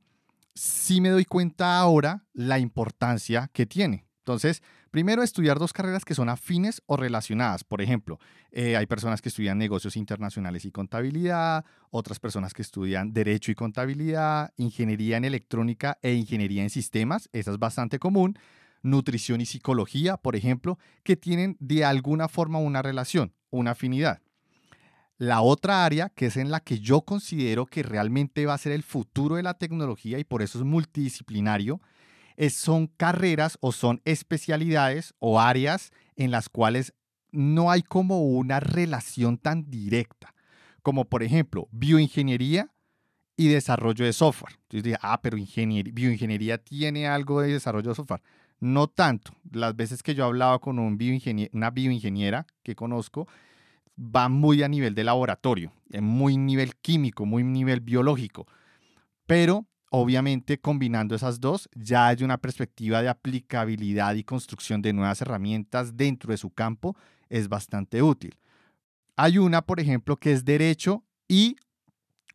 sí 0.54 1.02
me 1.02 1.10
doy 1.10 1.26
cuenta 1.26 1.80
ahora 1.80 2.24
la 2.34 2.60
importancia 2.60 3.50
que 3.54 3.66
tiene. 3.66 4.06
Entonces, 4.22 4.62
primero 4.92 5.24
estudiar 5.24 5.58
dos 5.58 5.74
carreras 5.74 6.06
que 6.06 6.14
son 6.14 6.30
afines 6.30 6.84
o 6.86 6.96
relacionadas. 6.96 7.64
Por 7.64 7.82
ejemplo, 7.82 8.20
eh, 8.52 8.78
hay 8.78 8.86
personas 8.86 9.20
que 9.20 9.30
estudian 9.30 9.58
negocios 9.58 9.98
internacionales 9.98 10.64
y 10.66 10.72
contabilidad, 10.72 11.66
otras 11.90 12.20
personas 12.20 12.54
que 12.54 12.62
estudian 12.62 13.14
derecho 13.14 13.52
y 13.52 13.56
contabilidad, 13.56 14.54
ingeniería 14.58 15.18
en 15.18 15.26
electrónica 15.26 15.98
e 16.04 16.14
ingeniería 16.14 16.62
en 16.62 16.70
sistemas, 16.70 17.30
esa 17.34 17.52
es 17.52 17.58
bastante 17.58 17.98
común, 17.98 18.38
nutrición 18.84 19.42
y 19.42 19.48
psicología, 19.48 20.18
por 20.18 20.36
ejemplo, 20.36 20.78
que 21.04 21.16
tienen 21.16 21.58
de 21.60 21.84
alguna 21.84 22.28
forma 22.28 22.60
una 22.60 22.84
relación, 22.84 23.34
una 23.50 23.72
afinidad. 23.72 24.22
La 25.18 25.42
otra 25.42 25.84
área, 25.86 26.10
que 26.10 26.28
es 26.28 26.38
en 26.38 26.52
la 26.52 26.60
que 26.60 26.80
yo 26.80 27.02
considero 27.02 27.66
que 27.66 27.84
realmente 27.84 28.46
va 28.46 28.54
a 28.54 28.60
ser 28.60 28.72
el 28.72 28.84
futuro 28.84 29.36
de 29.36 29.44
la 29.44 29.56
tecnología 29.56 30.20
y 30.20 30.24
por 30.24 30.42
eso 30.42 30.60
es 30.60 30.66
multidisciplinario, 30.66 31.80
son 32.50 32.88
carreras 32.88 33.58
o 33.62 33.72
son 33.72 34.02
especialidades 34.06 35.14
o 35.20 35.40
áreas 35.40 35.92
en 36.16 36.32
las 36.32 36.50
cuales 36.50 36.94
no 37.32 37.72
hay 37.72 37.82
como 37.82 38.22
una 38.22 38.60
relación 38.60 39.38
tan 39.38 39.70
directa, 39.70 40.34
como 40.82 41.06
por 41.06 41.24
ejemplo 41.24 41.68
bioingeniería 41.72 42.72
y 43.38 43.48
desarrollo 43.48 44.06
de 44.06 44.14
software. 44.14 44.54
Entonces 44.64 44.84
dije, 44.84 44.98
ah, 45.02 45.22
pero 45.22 45.38
bioingeniería 45.38 46.58
tiene 46.58 47.08
algo 47.08 47.42
de 47.42 47.54
desarrollo 47.54 47.90
de 47.90 47.96
software. 47.96 48.22
No 48.60 48.88
tanto. 48.88 49.32
Las 49.52 49.76
veces 49.76 50.04
que 50.04 50.14
yo 50.14 50.24
he 50.24 50.28
hablado 50.28 50.60
con 50.60 50.78
un 50.78 51.00
una 51.54 51.72
bioingeniera 51.72 52.46
que 52.62 52.76
conozco, 52.76 53.28
va 53.98 54.30
muy 54.30 54.62
a 54.64 54.68
nivel 54.68 54.94
de 54.94 55.04
laboratorio, 55.04 55.74
muy 56.00 56.38
nivel 56.38 56.76
químico, 56.76 57.26
muy 57.26 57.44
nivel 57.44 57.82
biológico. 57.82 58.48
Pero 59.26 59.66
obviamente 59.94 60.58
combinando 60.58 61.16
esas 61.16 61.42
dos, 61.42 61.70
ya 61.76 62.08
hay 62.08 62.24
una 62.24 62.38
perspectiva 62.38 63.02
de 63.02 63.10
aplicabilidad 63.10 64.16
y 64.16 64.24
construcción 64.24 64.82
de 64.82 64.94
nuevas 64.94 65.22
herramientas 65.22 65.98
dentro 65.98 66.32
de 66.32 66.38
su 66.38 66.50
campo, 66.50 66.96
es 67.30 67.50
bastante 67.50 68.02
útil. 68.02 68.38
Hay 69.18 69.38
una, 69.38 69.62
por 69.62 69.82
ejemplo, 69.82 70.16
que 70.16 70.32
es 70.32 70.46
derecho 70.46 71.04
y 71.28 71.58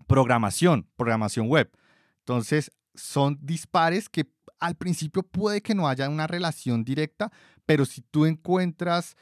programación, 0.07 0.87
programación 0.97 1.49
web. 1.49 1.71
Entonces, 2.19 2.71
son 2.95 3.39
dispares 3.41 4.11
que 4.11 4.31
al 4.61 4.75
principio 4.77 5.23
puede 5.23 5.63
que 5.63 5.75
no 5.75 5.89
haya 5.89 6.11
una 6.11 6.27
relación 6.27 6.85
directa, 6.85 7.33
pero 7.65 7.87
si 7.87 8.03
tú 8.03 8.27
encuentras, 8.27 9.17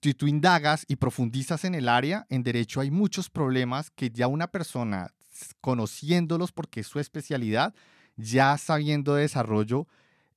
si 0.00 0.14
tú 0.14 0.28
indagas 0.28 0.84
y 0.86 0.94
profundizas 0.94 1.64
en 1.64 1.74
el 1.74 1.88
área, 1.88 2.24
en 2.28 2.44
derecho 2.44 2.80
hay 2.80 2.92
muchos 2.92 3.30
problemas 3.30 3.90
que 3.90 4.10
ya 4.10 4.28
una 4.28 4.46
persona 4.46 5.12
conociéndolos 5.60 6.52
porque 6.52 6.80
es 6.80 6.86
su 6.86 6.98
especialidad, 6.98 7.74
ya 8.16 8.56
sabiendo 8.58 9.14
de 9.14 9.22
desarrollo 9.22 9.86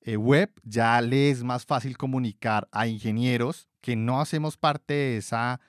eh, 0.01 0.17
web, 0.17 0.51
ya 0.63 0.99
le 1.01 1.29
es 1.29 1.43
más 1.43 1.65
fácil 1.65 1.97
comunicar 1.97 2.67
a 2.71 2.87
ingenieros 2.87 3.69
que 3.81 3.95
no 3.95 4.21
hacemos 4.21 4.57
parte 4.57 4.93
de, 4.93 5.17
esa, 5.17 5.59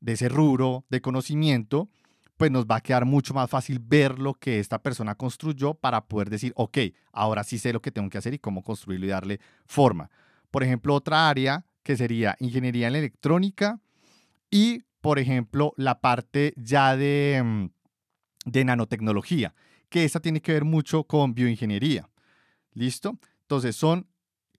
de 0.00 0.12
ese 0.12 0.28
rubro 0.28 0.84
de 0.90 1.00
conocimiento, 1.00 1.88
pues 2.36 2.50
nos 2.50 2.66
va 2.66 2.76
a 2.76 2.80
quedar 2.80 3.04
mucho 3.04 3.34
más 3.34 3.50
fácil 3.50 3.80
ver 3.80 4.18
lo 4.18 4.34
que 4.34 4.60
esta 4.60 4.78
persona 4.80 5.14
construyó 5.14 5.74
para 5.74 6.06
poder 6.06 6.30
decir, 6.30 6.52
ok, 6.56 6.78
ahora 7.12 7.44
sí 7.44 7.58
sé 7.58 7.72
lo 7.72 7.82
que 7.82 7.90
tengo 7.90 8.08
que 8.08 8.18
hacer 8.18 8.32
y 8.32 8.38
cómo 8.38 8.62
construirlo 8.62 9.06
y 9.06 9.10
darle 9.10 9.40
forma. 9.66 10.10
Por 10.50 10.62
ejemplo, 10.62 10.94
otra 10.94 11.28
área 11.28 11.66
que 11.82 11.96
sería 11.96 12.36
ingeniería 12.40 12.88
en 12.88 12.96
electrónica 12.96 13.80
y, 14.50 14.84
por 15.00 15.18
ejemplo, 15.18 15.74
la 15.76 16.00
parte 16.00 16.54
ya 16.56 16.96
de 16.96 17.42
mm, 17.44 17.66
de 18.44 18.64
nanotecnología, 18.64 19.54
que 19.88 20.04
esa 20.04 20.20
tiene 20.20 20.40
que 20.40 20.52
ver 20.52 20.64
mucho 20.64 21.04
con 21.04 21.34
bioingeniería. 21.34 22.08
¿Listo? 22.72 23.18
Entonces 23.42 23.76
son 23.76 24.06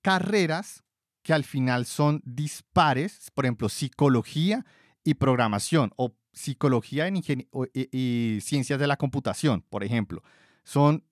carreras 0.02 0.84
que 1.24 1.34
al 1.34 1.44
final 1.44 1.86
son 1.86 2.22
dispares, 2.26 3.32
por 3.34 3.46
ejemplo, 3.46 3.70
psicología 3.70 4.66
y 5.04 5.16
programación 5.16 5.92
o 5.96 6.16
psicología 6.34 7.08
en 7.08 7.18
y, 7.18 8.40
ciencias 8.42 8.80
de 8.80 8.88
la 8.88 8.98
computación, 8.98 9.64
por 9.70 9.84
ejemplo. 9.84 10.24
Son 10.64 11.04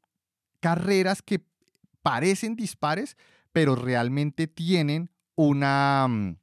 carreras 0.60 1.22
que 1.22 1.44
parecen 2.02 2.56
dispares, 2.56 3.18
pero 3.52 3.76
realmente 3.76 4.48
tienen 4.48 5.12
una, 5.36 6.08
mm, 6.08 6.38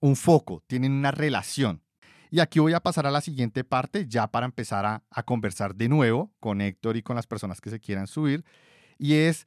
un 0.00 0.16
foco, 0.16 0.62
tienen 0.66 0.92
una 0.92 1.10
relación. 1.10 1.82
Y 2.30 2.40
aquí 2.40 2.58
voy 2.58 2.74
a 2.74 2.80
pasar 2.80 3.06
a 3.06 3.10
la 3.10 3.20
siguiente 3.20 3.64
parte 3.64 4.06
ya 4.08 4.26
para 4.26 4.46
empezar 4.46 4.84
a, 4.84 5.22
conversar 5.22 5.74
de 5.74 5.88
nuevo 5.88 6.32
con 6.40 6.60
Héctor 6.60 6.96
y 6.96 7.02
con 7.02 7.16
las 7.16 7.26
personas 7.26 7.60
que 7.60 7.70
se 7.70 7.80
quieran 7.80 8.06
subir. 8.06 8.44
Y 8.98 9.14
es 9.14 9.46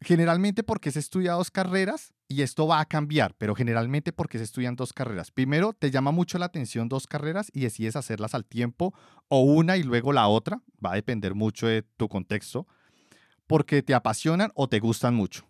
generalmente 0.00 0.62
porque 0.62 0.90
se 0.90 0.98
estudia 0.98 1.32
dos 1.32 1.50
carreras 1.50 2.14
y 2.26 2.42
esto 2.42 2.66
va 2.66 2.80
a 2.80 2.86
cambiar, 2.86 3.34
pero 3.36 3.54
generalmente 3.54 4.12
porque 4.12 4.38
se 4.38 4.44
estudian 4.44 4.76
dos 4.76 4.92
carreras. 4.92 5.30
Primero, 5.30 5.72
te 5.72 5.90
llama 5.90 6.10
mucho 6.10 6.38
la 6.38 6.46
atención 6.46 6.88
dos 6.88 7.06
carreras 7.06 7.50
y 7.52 7.60
decides 7.60 7.96
hacerlas 7.96 8.34
al 8.34 8.46
tiempo 8.46 8.94
o 9.28 9.40
una 9.40 9.76
y 9.76 9.82
luego 9.82 10.12
la 10.12 10.28
otra, 10.28 10.62
va 10.84 10.92
a 10.92 10.94
depender 10.94 11.34
mucho 11.34 11.66
de 11.66 11.82
tu 11.82 12.08
contexto, 12.08 12.66
porque 13.46 13.82
te 13.82 13.94
apasionan 13.94 14.52
o 14.54 14.68
te 14.68 14.78
gustan 14.78 15.14
mucho. 15.14 15.49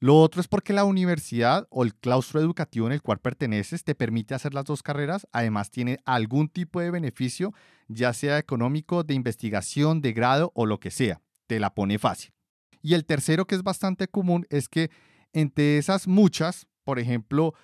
Lo 0.00 0.16
otro 0.20 0.40
es 0.40 0.46
porque 0.46 0.72
la 0.72 0.84
universidad 0.84 1.66
o 1.70 1.82
el 1.82 1.94
claustro 1.94 2.40
educativo 2.40 2.86
en 2.86 2.92
el 2.92 3.02
cual 3.02 3.18
perteneces 3.18 3.82
te 3.82 3.96
permite 3.96 4.34
hacer 4.34 4.54
las 4.54 4.64
dos 4.64 4.82
carreras, 4.82 5.26
además 5.32 5.70
tiene 5.70 5.98
algún 6.04 6.48
tipo 6.48 6.80
de 6.80 6.92
beneficio, 6.92 7.52
ya 7.88 8.12
sea 8.12 8.38
económico, 8.38 9.02
de 9.02 9.14
investigación, 9.14 10.00
de 10.00 10.12
grado 10.12 10.52
o 10.54 10.66
lo 10.66 10.78
que 10.78 10.92
sea, 10.92 11.20
te 11.48 11.58
la 11.58 11.74
pone 11.74 11.98
fácil. 11.98 12.32
Y 12.80 12.94
el 12.94 13.04
tercero 13.04 13.46
que 13.46 13.56
es 13.56 13.64
bastante 13.64 14.06
común 14.06 14.46
es 14.50 14.68
que 14.68 14.90
entre 15.32 15.78
esas 15.78 16.06
muchas, 16.06 16.68
por 16.84 17.00
ejemplo, 17.00 17.54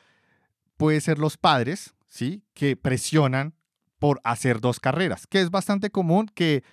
puede 0.76 1.00
ser 1.00 1.20
los 1.20 1.36
padres, 1.36 1.94
¿sí? 2.08 2.42
Que 2.52 2.76
presionan 2.76 3.54
por 4.00 4.20
hacer 4.24 4.60
dos 4.60 4.80
carreras, 4.80 5.28
que 5.28 5.40
es 5.40 5.50
bastante 5.50 5.90
común 5.90 6.26
que 6.34 6.64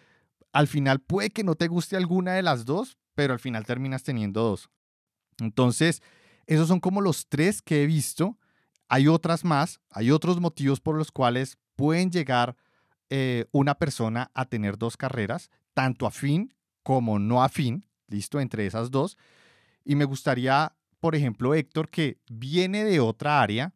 al 0.54 0.68
final 0.68 1.00
puede 1.02 1.30
que 1.30 1.44
no 1.44 1.54
te 1.54 1.68
guste 1.68 1.96
alguna 1.96 2.34
de 2.34 2.42
las 2.42 2.66
dos, 2.66 2.98
pero 3.14 3.34
al 3.34 3.40
final 3.40 3.66
terminas 3.66 4.04
teniendo 4.04 4.42
dos. 4.42 4.70
Entonces, 5.42 6.02
esos 6.46 6.68
son 6.68 6.80
como 6.80 7.02
los 7.02 7.28
tres 7.28 7.62
que 7.62 7.84
he 7.84 7.86
visto. 7.86 8.38
Hay 8.88 9.08
otras 9.08 9.44
más, 9.44 9.80
hay 9.90 10.12
otros 10.12 10.40
motivos 10.40 10.80
por 10.80 10.98
los 10.98 11.12
cuales 11.12 11.58
pueden 11.76 12.12
llegar 12.12 12.56
eh, 13.10 13.46
una 13.52 13.76
persona 13.76 14.32
a 14.34 14.46
tener 14.46 14.78
dos 14.78 14.96
carreras, 14.96 15.50
tanto 15.74 16.06
afín 16.06 16.54
como 16.84 17.20
no 17.20 17.44
afín, 17.44 17.86
listo, 18.08 18.40
entre 18.40 18.66
esas 18.66 18.92
dos. 18.92 19.18
Y 19.84 19.96
me 19.96 20.06
gustaría 20.06 20.76
por 21.02 21.16
ejemplo, 21.16 21.54
Héctor, 21.56 21.90
que 21.90 22.20
viene 22.30 22.86
de 22.86 23.00
otra 23.00 23.42
área, 23.42 23.74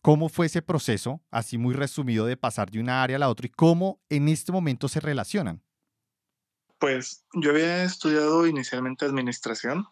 ¿cómo 0.00 0.30
fue 0.30 0.46
ese 0.46 0.62
proceso, 0.62 1.20
así 1.30 1.58
muy 1.58 1.74
resumido, 1.74 2.24
de 2.24 2.38
pasar 2.38 2.70
de 2.70 2.80
una 2.80 3.02
área 3.02 3.16
a 3.16 3.20
la 3.20 3.28
otra 3.28 3.46
y 3.46 3.50
cómo 3.50 4.00
en 4.08 4.28
este 4.28 4.50
momento 4.50 4.88
se 4.88 4.98
relacionan? 4.98 5.62
Pues 6.78 7.24
yo 7.34 7.50
había 7.50 7.84
estudiado 7.84 8.46
inicialmente 8.46 9.04
administración, 9.04 9.86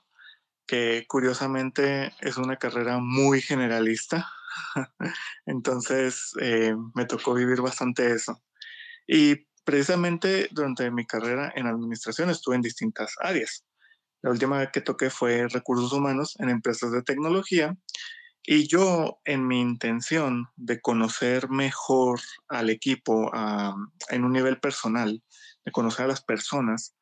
que 0.66 1.04
curiosamente 1.08 2.12
es 2.20 2.36
una 2.36 2.56
carrera 2.56 2.98
muy 2.98 3.40
generalista. 3.40 4.30
Entonces 5.46 6.32
eh, 6.40 6.74
me 6.94 7.04
tocó 7.04 7.34
vivir 7.34 7.60
bastante 7.60 8.12
eso. 8.12 8.42
Y 9.06 9.46
precisamente 9.64 10.48
durante 10.50 10.90
mi 10.90 11.06
carrera 11.06 11.52
en 11.54 11.66
administración 11.66 12.30
estuve 12.30 12.56
en 12.56 12.62
distintas 12.62 13.14
áreas. 13.20 13.64
La 14.22 14.30
última 14.30 14.70
que 14.70 14.80
toqué 14.80 15.10
fue 15.10 15.48
recursos 15.48 15.92
humanos 15.92 16.36
en 16.38 16.48
empresas 16.48 16.92
de 16.92 17.02
tecnología 17.02 17.76
y 18.44 18.66
yo 18.66 19.20
en 19.24 19.46
mi 19.46 19.60
intención 19.60 20.48
de 20.56 20.80
conocer 20.80 21.48
mejor 21.48 22.20
al 22.48 22.70
equipo 22.70 23.30
en 24.10 24.24
un 24.24 24.32
nivel 24.32 24.58
personal, 24.58 25.22
de 25.64 25.72
conocer 25.72 26.04
a 26.04 26.08
las 26.08 26.22
personas, 26.22 26.96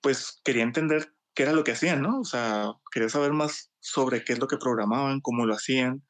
pues 0.00 0.40
quería 0.44 0.64
entender 0.64 1.12
qué 1.34 1.44
era 1.44 1.52
lo 1.52 1.64
que 1.64 1.72
hacían, 1.72 2.02
¿no? 2.02 2.20
O 2.20 2.24
sea, 2.24 2.72
quería 2.92 3.08
saber 3.08 3.32
más 3.32 3.70
sobre 3.80 4.24
qué 4.24 4.32
es 4.34 4.38
lo 4.38 4.48
que 4.48 4.58
programaban, 4.58 5.20
cómo 5.20 5.46
lo 5.46 5.54
hacían. 5.54 6.04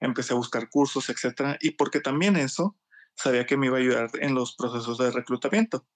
Empecé 0.00 0.32
a 0.32 0.36
buscar 0.36 0.68
cursos, 0.70 1.08
etcétera, 1.08 1.58
y 1.60 1.72
porque 1.72 2.00
también 2.00 2.36
eso 2.36 2.76
sabía 3.14 3.46
que 3.46 3.56
me 3.56 3.66
iba 3.66 3.76
a 3.76 3.80
ayudar 3.80 4.10
en 4.20 4.34
los 4.34 4.56
procesos 4.56 4.98
de 4.98 5.10
reclutamiento 5.10 5.86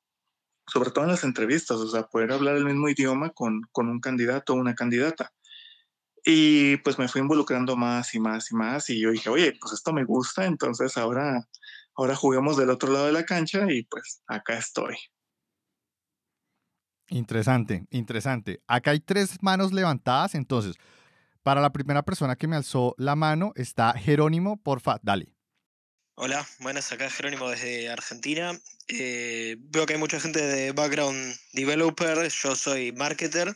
sobre 0.67 0.91
todo 0.91 1.05
en 1.05 1.11
las 1.11 1.25
entrevistas, 1.25 1.77
o 1.79 1.89
sea, 1.89 2.05
poder 2.09 2.33
hablar 2.33 2.57
el 2.57 2.65
mismo 2.65 2.89
idioma 2.89 3.31
con, 3.31 3.62
con 3.73 3.89
un 3.89 4.01
candidato 4.01 4.53
o 4.53 4.57
una 4.57 4.75
candidata. 4.75 5.33
Y 6.25 6.79
pues 6.79 6.99
me 6.99 7.09
fui 7.09 7.21
involucrando 7.21 7.77
más 7.77 8.15
y 8.15 8.21
más 8.21 8.51
y 8.51 8.57
más 8.57 8.91
y 8.91 9.01
yo 9.01 9.12
dije, 9.12 9.31
oye, 9.31 9.57
pues 9.61 9.73
esto 9.73 9.93
me 9.93 10.05
gusta, 10.05 10.45
entonces 10.47 10.97
ahora, 10.97 11.49
ahora 11.95 12.17
juguemos 12.17 12.57
del 12.57 12.71
otro 12.71 12.93
lado 12.93 13.07
de 13.07 13.12
la 13.12 13.25
cancha 13.25 13.71
y 13.71 13.85
pues 13.85 14.23
acá 14.27 14.59
estoy. 14.59 14.97
Interesante, 17.09 17.87
interesante. 17.90 18.61
Acá 18.66 18.90
hay 18.90 19.01
tres 19.01 19.42
manos 19.42 19.73
levantadas, 19.73 20.35
entonces, 20.35 20.77
para 21.42 21.61
la 21.61 21.71
primera 21.71 22.03
persona 22.03 22.35
que 22.35 22.49
me 22.49 22.57
alzó 22.57 22.95
la 22.99 23.14
mano 23.14 23.53
está 23.55 23.92
Jerónimo, 23.92 24.57
porfa, 24.57 24.99
dale. 25.03 25.33
Hola, 26.16 26.45
buenas, 26.59 26.90
acá 26.90 27.09
Jerónimo 27.09 27.49
desde 27.49 27.88
Argentina. 27.88 28.59
Eh, 28.88 29.57
veo 29.59 29.87
que 29.87 29.92
hay 29.92 29.99
mucha 29.99 30.19
gente 30.19 30.40
de 30.40 30.73
background 30.73 31.37
developer, 31.53 32.29
yo 32.29 32.57
soy 32.57 32.90
marketer, 32.92 33.55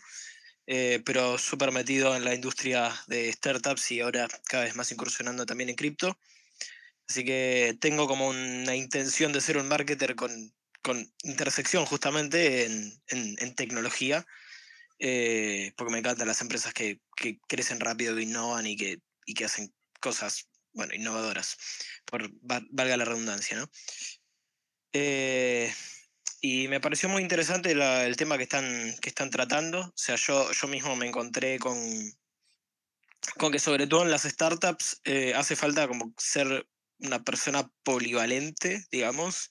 eh, 0.66 1.02
pero 1.04 1.38
súper 1.38 1.72
metido 1.72 2.14
en 2.14 2.24
la 2.24 2.34
industria 2.34 2.92
de 3.08 3.32
startups 3.32 3.90
y 3.90 4.00
ahora 4.00 4.28
cada 4.46 4.64
vez 4.64 4.76
más 4.76 4.92
incursionando 4.92 5.46
también 5.46 5.70
en 5.70 5.76
cripto. 5.76 6.16
Así 7.08 7.24
que 7.24 7.76
tengo 7.80 8.06
como 8.06 8.28
una 8.28 8.76
intención 8.76 9.32
de 9.32 9.40
ser 9.40 9.56
un 9.56 9.66
marketer 9.66 10.14
con, 10.14 10.52
con 10.82 11.12
intersección 11.22 11.84
justamente 11.86 12.64
en, 12.64 13.02
en, 13.08 13.54
tecnología, 13.54 14.26
eh, 14.98 15.72
porque 15.76 15.92
me 15.92 15.98
encantan 15.98 16.28
las 16.28 16.40
empresas 16.40 16.72
que, 16.72 17.00
que, 17.16 17.38
crecen 17.46 17.80
rápido, 17.80 18.16
que 18.16 18.22
innovan 18.22 18.66
y 18.66 18.76
que, 18.76 19.00
y 19.26 19.34
que 19.34 19.44
hacen 19.44 19.74
cosas 20.00 20.48
bueno, 20.72 20.94
innovadoras, 20.94 21.56
por 22.04 22.30
valga 22.42 22.96
la 22.96 23.04
redundancia, 23.04 23.58
¿no? 23.58 23.70
Eh, 24.92 25.72
y 26.40 26.68
me 26.68 26.80
pareció 26.80 27.08
muy 27.08 27.22
interesante 27.22 27.72
el 27.72 28.16
tema 28.16 28.38
que 28.38 28.44
están, 28.44 28.96
que 29.00 29.10
están 29.10 29.30
tratando. 29.30 29.80
O 29.80 29.92
sea, 29.94 30.16
yo, 30.16 30.50
yo 30.52 30.68
mismo 30.68 30.96
me 30.96 31.06
encontré 31.06 31.58
con, 31.58 31.76
con 33.36 33.52
que 33.52 33.58
sobre 33.58 33.86
todo 33.86 34.02
en 34.02 34.10
las 34.10 34.22
startups 34.22 35.00
eh, 35.04 35.34
hace 35.34 35.54
falta 35.54 35.86
como 35.86 36.14
ser 36.16 36.66
una 36.98 37.22
persona 37.22 37.70
polivalente, 37.82 38.86
digamos. 38.90 39.50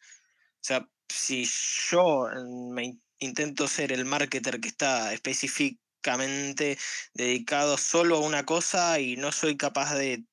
O 0.55 0.63
sea, 0.63 0.89
si 1.09 1.45
yo 1.89 2.27
me 2.71 2.97
intento 3.19 3.67
ser 3.67 3.91
el 3.91 4.05
marketer 4.05 4.59
que 4.59 4.69
está 4.69 5.13
específicamente 5.13 6.77
dedicado 7.13 7.77
solo 7.77 8.17
a 8.17 8.21
una 8.21 8.45
cosa 8.45 8.99
y 8.99 9.17
no 9.17 9.31
soy 9.31 9.57
capaz 9.57 9.95
de 9.95 10.23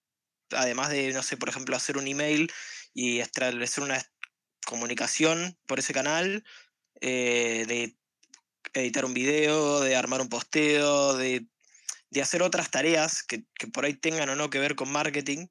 además 0.53 0.91
de, 0.91 1.13
no 1.13 1.23
sé, 1.23 1.37
por 1.37 1.49
ejemplo, 1.49 1.77
hacer 1.77 1.97
un 1.97 2.07
email 2.07 2.53
y 2.95 3.21
establecer 3.21 3.83
una 3.83 4.03
comunicación 4.65 5.59
por 5.67 5.79
ese 5.79 5.93
canal, 5.93 6.45
eh, 7.01 7.65
de 7.67 7.97
editar 8.73 9.05
un 9.05 9.15
video, 9.15 9.81
de 9.81 9.97
armar 9.97 10.21
un 10.21 10.29
posteo, 10.29 11.17
de, 11.17 11.47
hacer 12.21 12.43
otras 12.43 12.71
tareas 12.71 13.23
que, 13.23 13.45
por 13.73 13.85
ahí 13.85 13.93
tengan 13.95 14.31
o 14.31 14.37
no 14.37 14.49
que 14.49 14.59
ver 14.59 14.75
con 14.75 14.91
marketing, 14.91 15.49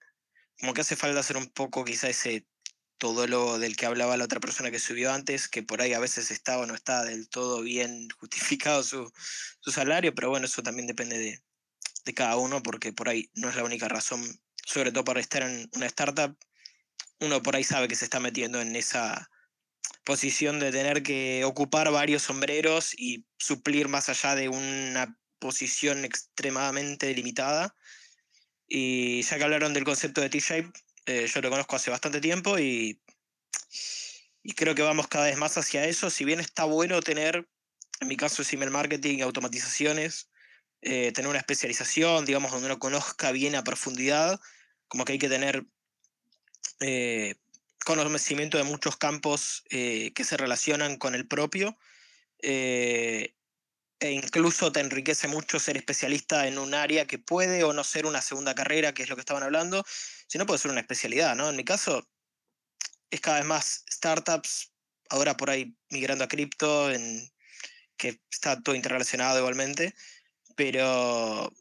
como 0.60 0.74
que 0.74 0.82
hace 0.82 0.96
falta 0.96 1.20
hacer 1.20 1.38
un 1.38 1.48
poco 1.48 1.86
quizá 1.86 2.10
ese 2.10 2.48
todo 2.98 3.28
lo 3.28 3.60
del 3.60 3.76
que 3.76 3.86
hablaba 3.86 4.18
la 4.18 4.26
otra 4.26 4.40
persona 4.40 4.72
que 4.72 4.80
subió 4.80 5.12
antes, 5.12 5.48
que 5.48 5.64
por 5.64 5.82
ahí 5.82 5.94
a 5.94 6.00
veces 6.00 6.32
está 6.32 6.58
o 6.60 6.66
no 6.66 6.76
está 6.76 7.04
del 7.04 7.30
todo 7.30 7.62
bien 7.62 8.08
justificado 8.20 8.84
su, 8.84 9.12
salario, 9.62 10.14
pero 10.16 10.30
bueno, 10.30 10.46
eso 10.46 10.64
también 10.64 10.88
depende 10.88 11.18
de, 11.18 11.42
de 12.06 12.14
cada 12.14 12.38
uno, 12.38 12.64
porque 12.64 12.94
por 12.94 13.10
ahí 13.10 13.30
no 13.36 13.50
es 13.50 13.56
la 13.56 13.64
única 13.64 13.88
razón 13.88 14.40
sobre 14.66 14.92
todo 14.92 15.06
para 15.06 15.20
estar 15.20 15.44
en 15.44 15.70
una 15.76 15.86
startup, 15.86 16.36
uno 17.20 17.42
por 17.42 17.56
ahí 17.56 17.64
sabe 17.64 17.88
que 17.88 17.96
se 17.96 18.06
está 18.06 18.20
metiendo 18.20 18.60
en 18.60 18.76
esa 18.76 19.30
posición 20.04 20.60
de 20.60 20.72
tener 20.72 21.04
que 21.04 21.44
ocupar 21.46 21.92
varios 21.92 22.24
sombreros 22.24 22.94
y 22.98 23.26
suplir 23.38 23.88
más 23.88 24.10
allá 24.10 24.36
de 24.36 24.50
una 24.50 25.18
posición 25.40 26.04
extremadamente 26.04 27.14
limitada. 27.14 27.76
Y 28.68 29.22
ya 29.22 29.38
que 29.38 29.44
hablaron 29.44 29.74
del 29.74 29.84
concepto 29.84 30.22
de 30.22 30.30
T-Shape, 30.30 30.72
eh, 31.06 31.28
yo 31.28 31.42
lo 31.42 31.50
conozco 31.50 31.76
hace 31.76 31.92
bastante 31.92 32.22
tiempo 32.22 32.58
y, 32.60 33.00
y 34.44 34.54
creo 34.54 34.76
que 34.76 34.82
vamos 34.82 35.08
cada 35.08 35.26
vez 35.26 35.38
más 35.38 35.58
hacia 35.58 35.86
eso. 35.86 36.10
Si 36.10 36.26
bien 36.26 36.40
está 36.40 36.66
bueno 36.66 37.02
tener, 37.02 37.48
en 38.00 38.08
mi 38.08 38.18
caso 38.18 38.42
es 38.42 38.54
email 38.54 38.72
marketing, 38.72 39.22
automatizaciones, 39.22 40.30
eh, 40.82 41.12
tener 41.12 41.30
una 41.30 41.40
especialización, 41.40 42.26
digamos, 42.26 42.52
donde 42.52 42.68
uno 42.68 42.80
conozca 42.80 43.32
bien 43.32 43.56
a 43.56 43.64
profundidad, 43.64 44.40
como 44.88 45.06
que 45.06 45.14
hay 45.14 45.20
que 45.20 45.30
tener 45.30 45.66
eh, 46.80 47.36
conocimiento 47.86 48.58
de 48.58 48.64
muchos 48.64 48.98
campos 48.98 49.64
que 49.70 50.24
se 50.24 50.38
relacionan 50.38 50.98
con 50.98 51.14
el 51.14 51.28
propio. 51.28 51.78
E 54.00 54.12
incluso 54.12 54.72
te 54.72 54.80
enriquece 54.82 55.28
mucho 55.28 55.60
ser 55.60 55.78
especialista 55.78 56.48
en 56.48 56.58
un 56.58 56.74
área 56.74 57.08
que 57.08 57.20
puede 57.20 57.64
o 57.64 57.74
no 57.74 57.84
ser 57.84 58.06
una 58.06 58.22
segunda 58.22 58.56
carrera, 58.56 58.94
que 58.94 59.04
es 59.04 59.10
lo 59.10 59.16
que 59.16 59.22
estaban 59.22 59.44
hablando, 59.44 59.84
sino 60.28 60.46
puede 60.46 60.60
ser 60.60 60.72
una 60.72 60.82
especialidad, 60.82 61.36
¿no? 61.36 61.50
En 61.50 61.56
mi 61.56 61.64
caso, 61.64 62.08
es 63.10 63.22
cada 63.22 63.38
vez 63.38 63.46
más 63.46 63.86
startups, 63.90 64.74
ahora 65.10 65.38
por 65.38 65.50
ahí 65.50 65.76
migrando 65.90 66.24
a 66.26 66.28
cripto, 66.28 66.90
que 67.98 68.22
está 68.32 68.62
todo 68.62 68.76
interrelacionado 68.76 69.40
igualmente, 69.40 69.96
pero 70.56 71.52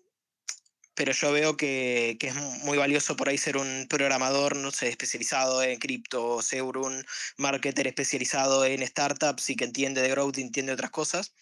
pero 0.95 1.13
yo 1.13 1.33
veo 1.33 1.57
que, 1.57 2.17
es 2.21 2.35
muy 2.35 2.79
valioso 2.79 3.17
por 3.17 3.29
ahí 3.29 3.37
ser 3.39 3.57
un 3.57 3.87
programador, 3.89 4.57
no 4.57 4.71
sé, 4.71 4.89
especializado 4.89 5.63
en 5.63 5.79
cripto, 5.79 6.41
ser 6.41 6.63
un 6.63 7.05
marketer 7.37 7.89
especializado 7.89 8.65
en 8.65 8.87
startups 8.87 9.51
y 9.51 9.57
que 9.57 9.65
entiende 9.65 10.03
de 10.03 10.11
growth, 10.11 10.39
entiende 10.39 10.73
otras 10.73 10.91
cosas, 10.91 11.35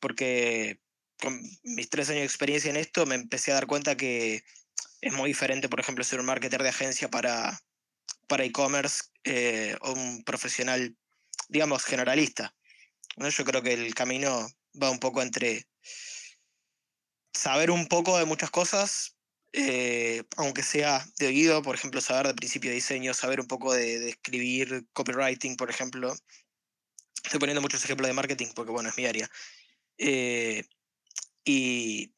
porque 0.00 0.80
con 1.20 1.40
mis 1.62 1.88
tres 1.88 2.10
años 2.10 2.20
de 2.20 2.26
experiencia 2.26 2.70
en 2.70 2.76
esto, 2.76 3.06
me 3.06 3.14
empecé 3.14 3.50
a 3.50 3.54
dar 3.54 3.66
cuenta 3.66 3.96
que 3.96 4.44
es 5.00 5.12
muy 5.12 5.30
diferente, 5.30 5.68
por 5.68 5.80
ejemplo, 5.80 6.04
ser 6.04 6.20
un 6.20 6.26
marketer 6.26 6.62
de 6.62 6.68
agencia 6.68 7.08
para, 7.08 7.60
para 8.26 8.44
e-commerce 8.44 9.04
eh, 9.24 9.76
o 9.80 9.92
un 9.92 10.24
profesional, 10.24 10.96
digamos, 11.48 11.84
generalista. 11.84 12.54
Yo 13.16 13.44
creo 13.44 13.62
que 13.62 13.74
el 13.74 13.94
camino 13.94 14.48
va 14.80 14.90
un 14.90 14.98
poco 14.98 15.22
entre 15.22 15.66
saber 17.32 17.70
un 17.70 17.86
poco 17.86 18.18
de 18.18 18.24
muchas 18.24 18.50
cosas, 18.50 19.16
eh, 19.52 20.24
aunque 20.36 20.62
sea 20.62 21.06
de 21.18 21.26
oído, 21.26 21.62
por 21.62 21.74
ejemplo, 21.74 22.00
saber 22.00 22.26
de 22.28 22.34
principio 22.34 22.70
de 22.70 22.76
diseño, 22.76 23.14
saber 23.14 23.40
un 23.40 23.46
poco 23.46 23.72
de, 23.72 24.08
escribir 24.08 24.86
copywriting, 24.92 25.56
por 25.56 25.70
ejemplo. 25.70 26.14
Estoy 27.24 27.40
poniendo 27.40 27.62
muchos 27.62 27.84
ejemplos 27.84 28.08
de 28.08 28.14
marketing 28.14 28.48
porque, 28.54 28.72
bueno, 28.72 28.88
es 28.88 28.96
mi 28.96 29.06
área. 29.06 29.30
Eh, 29.98 30.64
y, 31.44 32.12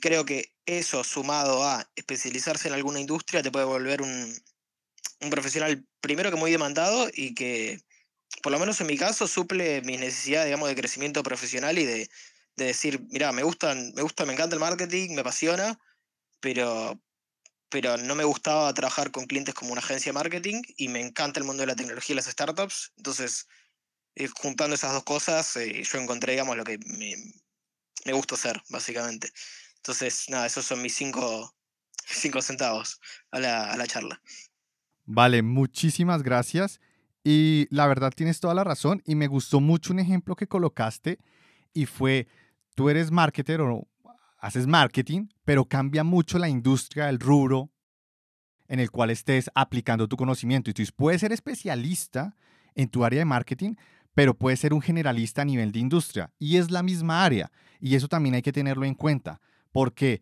creo 0.00 0.24
que 0.24 0.54
eso, 0.66 1.04
sumado 1.04 1.64
a 1.64 1.88
especializarse 1.96 2.68
en 2.68 2.74
alguna 2.74 3.00
industria, 3.00 3.42
te 3.42 3.50
puede 3.50 3.64
volver 3.66 4.02
un, 4.02 4.34
un 5.20 5.30
profesional, 5.30 5.86
primero 6.00 6.30
que 6.30 6.36
muy 6.36 6.50
demandado 6.50 7.08
y 7.12 7.34
que, 7.34 7.80
por 8.42 8.52
lo 8.52 8.58
menos 8.58 8.80
en 8.80 8.86
mi 8.86 8.96
caso, 8.96 9.26
suple 9.28 9.82
mis 9.82 10.00
necesidades, 10.00 10.46
digamos, 10.46 10.68
de 10.68 10.74
crecimiento 10.76 11.22
profesional 11.22 11.78
y 11.78 11.84
de, 11.84 12.08
de 12.56 12.64
decir, 12.64 13.00
mira, 13.10 13.32
me 13.32 13.42
gustan, 13.42 13.92
me 13.94 14.02
gusta, 14.02 14.24
me 14.26 14.32
encanta 14.32 14.56
el 14.56 14.60
marketing, 14.60 15.14
me 15.14 15.20
apasiona, 15.20 15.78
pero, 16.40 17.00
pero 17.68 17.96
no 17.96 18.14
me 18.14 18.24
gustaba 18.24 18.72
trabajar 18.74 19.10
con 19.10 19.26
clientes 19.26 19.54
como 19.54 19.72
una 19.72 19.80
agencia 19.80 20.10
de 20.10 20.18
marketing 20.18 20.62
y 20.76 20.88
me 20.88 21.00
encanta 21.00 21.40
el 21.40 21.46
mundo 21.46 21.62
de 21.62 21.68
la 21.68 21.76
tecnología 21.76 22.14
y 22.14 22.16
las 22.16 22.26
startups. 22.26 22.92
Entonces, 22.96 23.46
eh, 24.16 24.28
juntando 24.28 24.74
esas 24.74 24.92
dos 24.92 25.04
cosas, 25.04 25.56
eh, 25.56 25.82
yo 25.82 25.98
encontré, 25.98 26.32
digamos, 26.32 26.56
lo 26.56 26.64
que 26.64 26.78
me, 26.78 27.14
me 28.04 28.12
gusta 28.12 28.34
hacer, 28.34 28.62
básicamente. 28.68 29.30
Entonces, 29.76 30.26
nada, 30.28 30.46
esos 30.46 30.64
son 30.64 30.82
mis 30.82 30.94
cinco, 30.94 31.54
cinco 32.06 32.40
centavos 32.42 33.00
a 33.30 33.40
la, 33.40 33.72
a 33.72 33.76
la 33.76 33.86
charla. 33.86 34.20
Vale, 35.04 35.42
muchísimas 35.42 36.22
gracias. 36.22 36.80
Y 37.22 37.66
la 37.70 37.86
verdad 37.86 38.12
tienes 38.14 38.40
toda 38.40 38.54
la 38.54 38.64
razón 38.64 39.02
y 39.06 39.14
me 39.14 39.28
gustó 39.28 39.60
mucho 39.60 39.92
un 39.92 39.98
ejemplo 39.98 40.36
que 40.36 40.46
colocaste 40.46 41.18
y 41.72 41.86
fue 41.86 42.28
tú 42.74 42.90
eres 42.90 43.10
marketer 43.10 43.62
o 43.62 43.88
haces 44.38 44.66
marketing, 44.66 45.28
pero 45.44 45.64
cambia 45.64 46.04
mucho 46.04 46.38
la 46.38 46.50
industria, 46.50 47.08
el 47.08 47.18
rubro 47.18 47.70
en 48.68 48.78
el 48.78 48.90
cual 48.90 49.10
estés 49.10 49.50
aplicando 49.54 50.06
tu 50.06 50.16
conocimiento. 50.16 50.70
Y 50.70 50.74
tú 50.74 50.82
puedes 50.96 51.20
ser 51.22 51.32
especialista 51.32 52.36
en 52.74 52.88
tu 52.88 53.04
área 53.04 53.20
de 53.20 53.24
marketing, 53.24 53.74
pero 54.14 54.34
puedes 54.34 54.60
ser 54.60 54.72
un 54.72 54.80
generalista 54.80 55.42
a 55.42 55.44
nivel 55.44 55.72
de 55.72 55.80
industria. 55.80 56.32
Y 56.38 56.56
es 56.56 56.70
la 56.70 56.82
misma 56.82 57.24
área. 57.24 57.50
Y 57.80 57.96
eso 57.96 58.08
también 58.08 58.34
hay 58.34 58.42
que 58.42 58.52
tenerlo 58.52 58.84
en 58.86 58.94
cuenta, 58.94 59.40
porque 59.72 60.20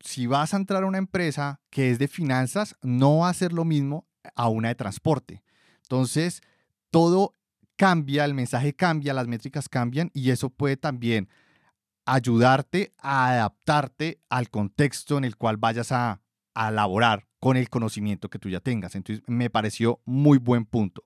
si 0.00 0.26
vas 0.26 0.54
a 0.54 0.56
entrar 0.56 0.82
a 0.82 0.86
una 0.86 0.98
empresa 0.98 1.60
que 1.70 1.90
es 1.90 1.98
de 1.98 2.08
finanzas, 2.08 2.76
no 2.82 3.18
va 3.18 3.28
a 3.28 3.34
ser 3.34 3.52
lo 3.52 3.64
mismo 3.64 4.06
a 4.34 4.48
una 4.48 4.68
de 4.68 4.74
transporte. 4.74 5.42
Entonces, 5.82 6.42
todo 6.90 7.34
cambia, 7.76 8.24
el 8.24 8.34
mensaje 8.34 8.74
cambia, 8.74 9.12
las 9.12 9.26
métricas 9.26 9.68
cambian 9.68 10.10
y 10.14 10.30
eso 10.30 10.50
puede 10.50 10.76
también 10.76 11.28
ayudarte 12.04 12.94
a 12.98 13.30
adaptarte 13.30 14.20
al 14.28 14.48
contexto 14.48 15.18
en 15.18 15.24
el 15.24 15.36
cual 15.36 15.56
vayas 15.56 15.92
a, 15.92 16.20
a 16.54 16.68
elaborar 16.68 17.26
con 17.40 17.56
el 17.56 17.68
conocimiento 17.68 18.30
que 18.30 18.38
tú 18.38 18.48
ya 18.48 18.60
tengas. 18.60 18.94
Entonces, 18.94 19.24
me 19.26 19.50
pareció 19.50 20.00
muy 20.04 20.38
buen 20.38 20.64
punto. 20.64 21.02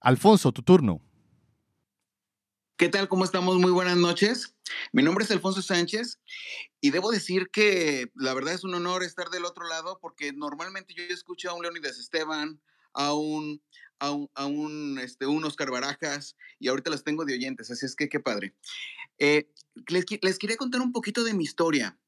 Alfonso, 0.00 0.52
tu 0.52 0.62
turno. 0.62 1.00
¿Qué 2.76 2.88
tal? 2.88 3.08
¿Cómo 3.08 3.24
estamos? 3.24 3.58
Muy 3.58 3.70
buenas 3.70 3.96
noches. 3.96 4.56
Mi 4.92 5.02
nombre 5.02 5.24
es 5.24 5.30
Alfonso 5.30 5.62
Sánchez 5.62 6.18
y 6.80 6.90
debo 6.90 7.10
decir 7.10 7.50
que 7.52 8.10
la 8.14 8.34
verdad 8.34 8.54
es 8.54 8.64
un 8.64 8.74
honor 8.74 9.04
estar 9.04 9.28
del 9.28 9.44
otro 9.44 9.68
lado 9.68 9.98
porque 10.00 10.32
normalmente 10.32 10.94
yo 10.94 11.04
escucho 11.04 11.50
a 11.50 11.54
un 11.54 11.62
Leonidas 11.62 11.98
Esteban, 11.98 12.60
a 12.94 13.14
un, 13.14 13.62
a 14.00 14.10
un, 14.10 14.28
un, 14.36 14.98
este, 14.98 15.26
un 15.26 15.44
Oscar 15.44 15.70
Barajas 15.70 16.36
y 16.58 16.68
ahorita 16.68 16.90
las 16.90 17.04
tengo 17.04 17.24
de 17.24 17.34
oyentes, 17.34 17.70
así 17.70 17.86
es 17.86 17.94
que 17.94 18.08
qué 18.08 18.20
padre. 18.20 18.56
Eh, 19.18 19.52
les, 19.88 20.06
les, 20.20 20.38
quería 20.38 20.56
contar 20.56 20.80
un 20.80 20.92
poquito 20.92 21.22
de 21.24 21.34
mi 21.34 21.44
historia. 21.44 21.98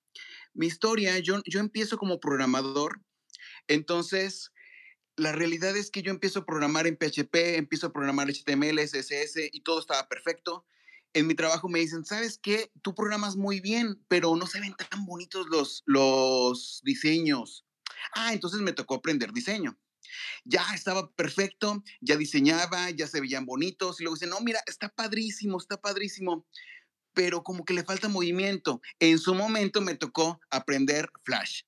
Mi 0.54 0.66
historia, 0.66 1.18
yo, 1.18 1.40
yo 1.46 1.60
empiezo 1.60 1.98
como 1.98 2.20
programador, 2.20 3.00
entonces 3.68 4.50
la 5.16 5.32
realidad 5.32 5.76
es 5.76 5.90
que 5.90 6.02
yo 6.02 6.10
empiezo 6.10 6.40
a 6.40 6.46
programar 6.46 6.86
en 6.86 6.96
PHP, 6.96 7.56
empiezo 7.56 7.86
a 7.86 7.92
programar 7.92 8.28
HTML, 8.28 8.78
CSS 8.80 9.50
y 9.52 9.60
todo 9.60 9.78
estaba 9.78 10.08
perfecto. 10.08 10.66
En 11.12 11.26
mi 11.26 11.34
trabajo 11.34 11.68
me 11.68 11.78
dicen, 11.78 12.04
¿sabes 12.04 12.38
qué? 12.38 12.72
Tú 12.82 12.94
programas 12.94 13.36
muy 13.36 13.60
bien, 13.60 14.02
pero 14.08 14.34
no 14.34 14.46
se 14.46 14.60
ven 14.60 14.74
tan 14.74 15.06
bonitos 15.06 15.46
los, 15.48 15.82
los 15.86 16.80
diseños. 16.84 17.64
Ah, 18.14 18.32
entonces 18.32 18.60
me 18.60 18.72
tocó 18.72 18.96
aprender 18.96 19.32
diseño. 19.32 19.78
Ya 20.44 20.64
estaba 20.74 21.10
perfecto, 21.12 21.82
ya 22.00 22.16
diseñaba, 22.16 22.90
ya 22.90 23.06
se 23.06 23.20
veían 23.20 23.46
bonitos 23.46 24.00
y 24.00 24.04
luego 24.04 24.16
dicen, 24.16 24.30
no, 24.30 24.40
mira, 24.40 24.60
está 24.66 24.88
padrísimo, 24.88 25.58
está 25.58 25.80
padrísimo 25.80 26.46
pero 27.14 27.44
como 27.44 27.64
que 27.64 27.74
le 27.74 27.84
falta 27.84 28.08
movimiento. 28.08 28.82
En 28.98 29.18
su 29.18 29.34
momento 29.34 29.80
me 29.80 29.94
tocó 29.94 30.40
aprender 30.50 31.08
Flash. 31.22 31.62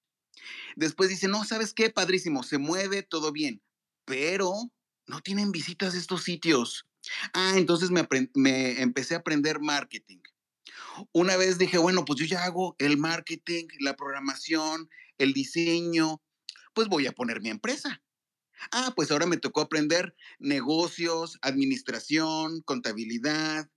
Después 0.77 1.09
dice, 1.09 1.29
no, 1.29 1.45
¿sabes 1.45 1.73
qué? 1.73 1.91
Padrísimo, 1.91 2.43
se 2.43 2.59
mueve, 2.59 3.03
todo 3.03 3.33
bien, 3.33 3.63
pero 4.05 4.53
no 5.07 5.21
tienen 5.21 5.53
visitas 5.53 5.95
estos 5.95 6.23
sitios. 6.23 6.87
Ah, 7.33 7.55
entonces 7.57 7.91
me, 7.91 8.07
me 8.35 8.81
empecé 8.83 9.15
a 9.15 9.19
aprender 9.19 9.61
marketing. 9.61 10.19
Una 11.13 11.37
vez 11.37 11.59
dije, 11.59 11.79
bueno, 11.79 12.05
pues 12.05 12.19
yo 12.21 12.27
ya 12.27 12.45
hago 12.45 12.75
el 12.79 12.97
marketing, 12.97 13.67
la 13.81 13.97
programación, 13.97 14.89
el 15.19 15.33
diseño, 15.33 16.23
pues 16.75 16.89
voy 16.89 17.07
a 17.07 17.13
poner 17.13 17.41
mi 17.41 17.51
empresa. 17.51 18.03
Ah, 18.73 18.93
pues 18.97 19.11
ahora 19.11 19.27
me 19.27 19.37
tocó 19.37 19.61
aprender 19.61 20.15
negocios, 20.39 21.39
administración, 21.43 22.63
contabilidad. 22.63 23.71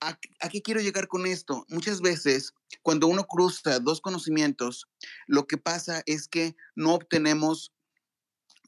¿A, 0.00 0.18
qué 0.48 0.62
quiero 0.62 0.80
llegar 0.80 1.08
con 1.08 1.26
esto? 1.26 1.66
Muchas 1.68 2.00
veces, 2.00 2.54
cuando 2.82 3.06
uno 3.06 3.26
cruza 3.26 3.78
dos 3.80 4.00
conocimientos, 4.00 4.88
lo 5.26 5.46
que 5.46 5.58
pasa 5.58 6.02
es 6.06 6.26
que 6.26 6.56
no 6.74 6.94
obtenemos 6.94 7.72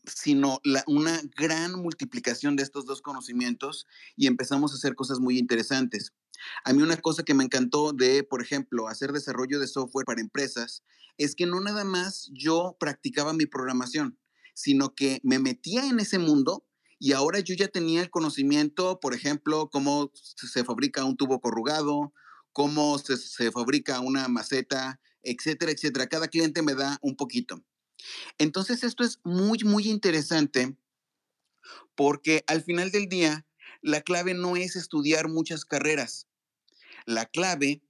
sino 0.04 0.60
una 0.88 1.20
gran 1.36 1.80
multiplicación 1.80 2.56
de 2.56 2.64
estos 2.64 2.86
dos 2.86 3.02
conocimientos 3.02 3.86
y 4.16 4.26
empezamos 4.26 4.72
a 4.72 4.74
hacer 4.74 4.96
cosas 4.96 5.20
muy 5.20 5.38
interesantes. 5.38 6.12
A 6.64 6.72
mí 6.72 6.82
una 6.82 6.96
cosa 6.96 7.22
que 7.22 7.34
me 7.34 7.44
encantó 7.44 7.92
de, 7.92 8.24
por 8.24 8.42
ejemplo, 8.42 8.88
hacer 8.88 9.12
desarrollo 9.12 9.60
de 9.60 9.68
software 9.68 10.04
para 10.04 10.20
empresas 10.20 10.82
es 11.18 11.36
que 11.36 11.46
no 11.46 11.60
nada 11.60 11.84
más 11.84 12.30
yo 12.32 12.76
practicaba 12.80 13.32
mi 13.32 13.46
programación, 13.46 14.18
sino 14.54 14.94
que 14.94 15.20
me 15.22 15.38
metía 15.38 15.86
en 15.86 16.00
ese 16.00 16.18
mundo 16.18 16.66
y 17.02 17.14
ahora 17.14 17.40
yo 17.40 17.56
ya 17.56 17.66
tenía 17.66 18.00
el 18.00 18.10
conocimiento, 18.10 19.00
por 19.00 19.12
ejemplo, 19.12 19.68
cómo 19.70 20.12
se 20.14 20.62
fabrica 20.62 21.04
un 21.04 21.16
tubo 21.16 21.40
corrugado, 21.40 22.14
cómo 22.52 22.96
se, 22.96 23.50
fabrica 23.50 23.98
una 23.98 24.28
maceta, 24.28 25.00
etcétera, 25.24 25.72
etcétera. 25.72 26.06
Cada 26.06 26.28
cliente 26.28 26.62
me 26.62 26.76
da 26.76 27.00
un 27.02 27.16
poquito. 27.16 27.60
Entonces 28.38 28.84
esto 28.84 29.02
es 29.02 29.18
muy, 29.24 29.58
muy 29.64 29.88
interesante 29.88 30.76
porque 31.96 32.44
al 32.46 32.62
final 32.62 32.92
del 32.92 33.08
día, 33.08 33.48
la 33.80 34.02
clave 34.02 34.34
no 34.34 34.54
es 34.54 34.76
estudiar 34.76 35.26
muchas 35.26 35.64
carreras. 35.64 36.28
La 37.04 37.26
clave 37.26 37.82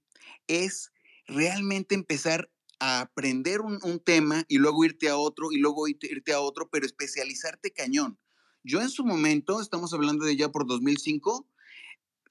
es 0.47 0.91
realmente 1.27 1.93
empezar 1.93 2.49
a 2.79 3.01
aprender 3.01 3.61
un, 3.61 3.77
un, 3.83 3.99
tema 3.99 4.43
y 4.47 4.57
luego 4.57 4.83
irte 4.85 5.07
a 5.07 5.17
otro 5.17 5.51
y 5.51 5.59
luego 5.59 5.87
irte 5.87 6.33
a 6.33 6.39
otro, 6.39 6.67
pero 6.71 6.87
especializarte 6.87 7.69
cañón. 7.69 8.17
Yo 8.63 8.81
en 8.81 8.89
su 8.89 9.05
momento, 9.05 9.59
estamos 9.59 9.93
hablando 9.93 10.25
de 10.25 10.37
ya 10.37 10.49
por 10.49 10.65
2005, 10.65 11.45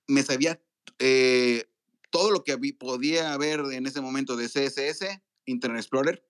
me 0.08 0.22
sabía 0.22 0.62
eh, 0.98 1.66
todo 2.10 2.30
lo 2.30 2.42
que 2.42 2.56
podía 2.72 3.34
haber 3.34 3.60
en 3.72 3.86
ese 3.86 4.00
momento 4.00 4.36
de 4.36 4.46
CSS, 4.46 5.20
Internet 5.44 5.80
Explorer, 5.80 6.26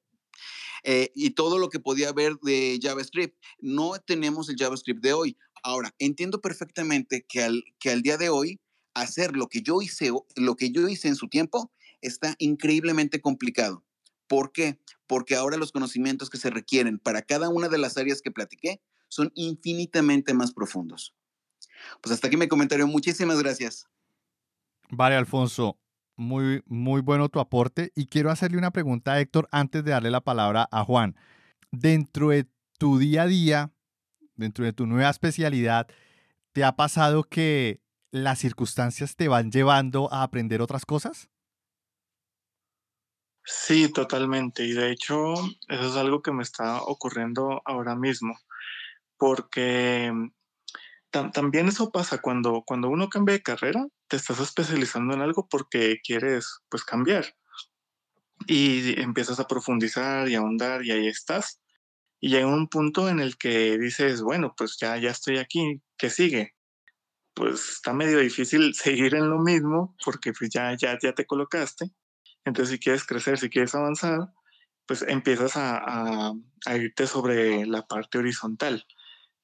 eh, 0.82 1.12
y 1.14 1.30
todo 1.30 1.58
lo 1.58 1.68
que 1.68 1.78
podía 1.78 2.08
haber 2.08 2.34
de 2.42 2.80
JavaScript. 2.82 3.40
No 3.60 3.92
tenemos 4.04 4.48
el 4.48 4.56
JavaScript 4.56 5.00
de 5.00 5.12
hoy. 5.12 5.36
Ahora, 5.62 5.94
entiendo 6.00 6.40
perfectamente 6.40 7.24
que 7.28 7.42
al, 7.42 7.62
que 7.78 7.90
al 7.90 8.02
día 8.02 8.16
de 8.16 8.28
hoy, 8.28 8.60
hacer 8.94 9.36
lo 9.36 9.46
que 9.46 9.62
yo 9.62 9.80
hice, 9.80 10.10
lo 10.34 10.56
que 10.56 10.72
yo 10.72 10.88
hice 10.88 11.06
en 11.06 11.16
su 11.16 11.28
tiempo, 11.28 11.70
está 12.00 12.34
increíblemente 12.38 13.20
complicado. 13.20 13.84
¿Por 14.26 14.50
qué? 14.50 14.80
Porque 15.06 15.36
ahora 15.36 15.56
los 15.56 15.70
conocimientos 15.70 16.28
que 16.28 16.38
se 16.38 16.50
requieren 16.50 16.98
para 16.98 17.22
cada 17.22 17.48
una 17.48 17.68
de 17.68 17.78
las 17.78 17.96
áreas 17.96 18.20
que 18.20 18.32
platiqué 18.32 18.80
son 19.12 19.30
infinitamente 19.34 20.32
más 20.32 20.52
profundos. 20.52 21.14
Pues 22.00 22.14
hasta 22.14 22.28
aquí 22.28 22.38
mi 22.38 22.48
comentario. 22.48 22.86
Muchísimas 22.86 23.38
gracias. 23.42 23.86
Vale, 24.88 25.16
Alfonso. 25.16 25.78
Muy, 26.16 26.62
muy 26.64 27.02
bueno 27.02 27.28
tu 27.28 27.38
aporte. 27.38 27.92
Y 27.94 28.06
quiero 28.06 28.30
hacerle 28.30 28.56
una 28.56 28.70
pregunta 28.70 29.12
a 29.12 29.20
Héctor 29.20 29.48
antes 29.52 29.84
de 29.84 29.90
darle 29.90 30.10
la 30.10 30.22
palabra 30.22 30.66
a 30.72 30.82
Juan. 30.84 31.14
Dentro 31.70 32.30
de 32.30 32.48
tu 32.78 32.98
día 32.98 33.24
a 33.24 33.26
día, 33.26 33.72
dentro 34.34 34.64
de 34.64 34.72
tu 34.72 34.86
nueva 34.86 35.10
especialidad, 35.10 35.88
¿te 36.52 36.64
ha 36.64 36.74
pasado 36.74 37.24
que 37.24 37.82
las 38.12 38.38
circunstancias 38.38 39.14
te 39.14 39.28
van 39.28 39.52
llevando 39.52 40.10
a 40.10 40.22
aprender 40.22 40.62
otras 40.62 40.86
cosas? 40.86 41.28
Sí, 43.44 43.92
totalmente. 43.92 44.64
Y 44.64 44.72
de 44.72 44.90
hecho, 44.90 45.34
eso 45.68 45.88
es 45.88 45.96
algo 45.96 46.22
que 46.22 46.32
me 46.32 46.42
está 46.42 46.82
ocurriendo 46.82 47.60
ahora 47.66 47.94
mismo, 47.94 48.38
porque 49.22 50.12
también 51.12 51.68
eso 51.68 51.92
pasa 51.92 52.20
cuando, 52.20 52.64
cuando 52.66 52.88
uno 52.88 53.08
cambia 53.08 53.34
de 53.34 53.42
carrera, 53.44 53.86
te 54.08 54.16
estás 54.16 54.40
especializando 54.40 55.14
en 55.14 55.20
algo 55.20 55.46
porque 55.48 56.00
quieres 56.02 56.58
pues 56.68 56.82
cambiar 56.82 57.26
y 58.48 59.00
empiezas 59.00 59.38
a 59.38 59.46
profundizar 59.46 60.28
y 60.28 60.34
ahondar 60.34 60.84
y 60.84 60.90
ahí 60.90 61.06
estás. 61.06 61.60
Y 62.18 62.30
llega 62.30 62.48
un 62.48 62.66
punto 62.66 63.08
en 63.08 63.20
el 63.20 63.38
que 63.38 63.78
dices, 63.78 64.22
bueno, 64.22 64.54
pues 64.56 64.76
ya, 64.80 64.96
ya 64.96 65.10
estoy 65.10 65.38
aquí, 65.38 65.80
¿qué 65.96 66.10
sigue? 66.10 66.56
Pues 67.32 67.74
está 67.74 67.92
medio 67.92 68.18
difícil 68.18 68.74
seguir 68.74 69.14
en 69.14 69.30
lo 69.30 69.38
mismo 69.38 69.94
porque 70.04 70.32
pues 70.32 70.50
ya, 70.50 70.76
ya, 70.76 70.98
ya 71.00 71.12
te 71.12 71.26
colocaste. 71.26 71.92
Entonces 72.44 72.72
si 72.72 72.80
quieres 72.80 73.04
crecer, 73.04 73.38
si 73.38 73.50
quieres 73.50 73.72
avanzar, 73.76 74.32
pues 74.84 75.02
empiezas 75.02 75.56
a, 75.56 76.32
a 76.66 76.76
irte 76.76 77.06
sobre 77.06 77.66
la 77.66 77.86
parte 77.86 78.18
horizontal. 78.18 78.84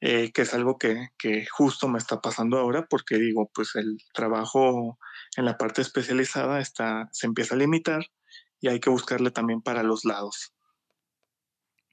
Eh, 0.01 0.31
que 0.33 0.43
es 0.43 0.55
algo 0.55 0.79
que, 0.79 1.09
que, 1.19 1.45
justo 1.47 1.89
me 1.89 1.99
está 1.99 2.21
pasando 2.21 2.57
ahora 2.57 2.87
porque 2.89 3.19
digo, 3.19 3.51
pues 3.53 3.75
el 3.75 3.99
trabajo 4.15 4.97
en 5.37 5.45
la 5.45 5.59
parte 5.59 5.83
especializada 5.83 6.61
está, 6.61 7.09
se 7.11 7.27
empieza 7.27 7.57
a 7.57 7.59
limitar 7.59 8.07
y 8.61 8.69
hay 8.69 8.79
que 8.79 8.91
buscarle 8.91 9.33
también 9.33 9.61
para 9.61 9.83
los 9.83 10.05
lados. 10.05 10.53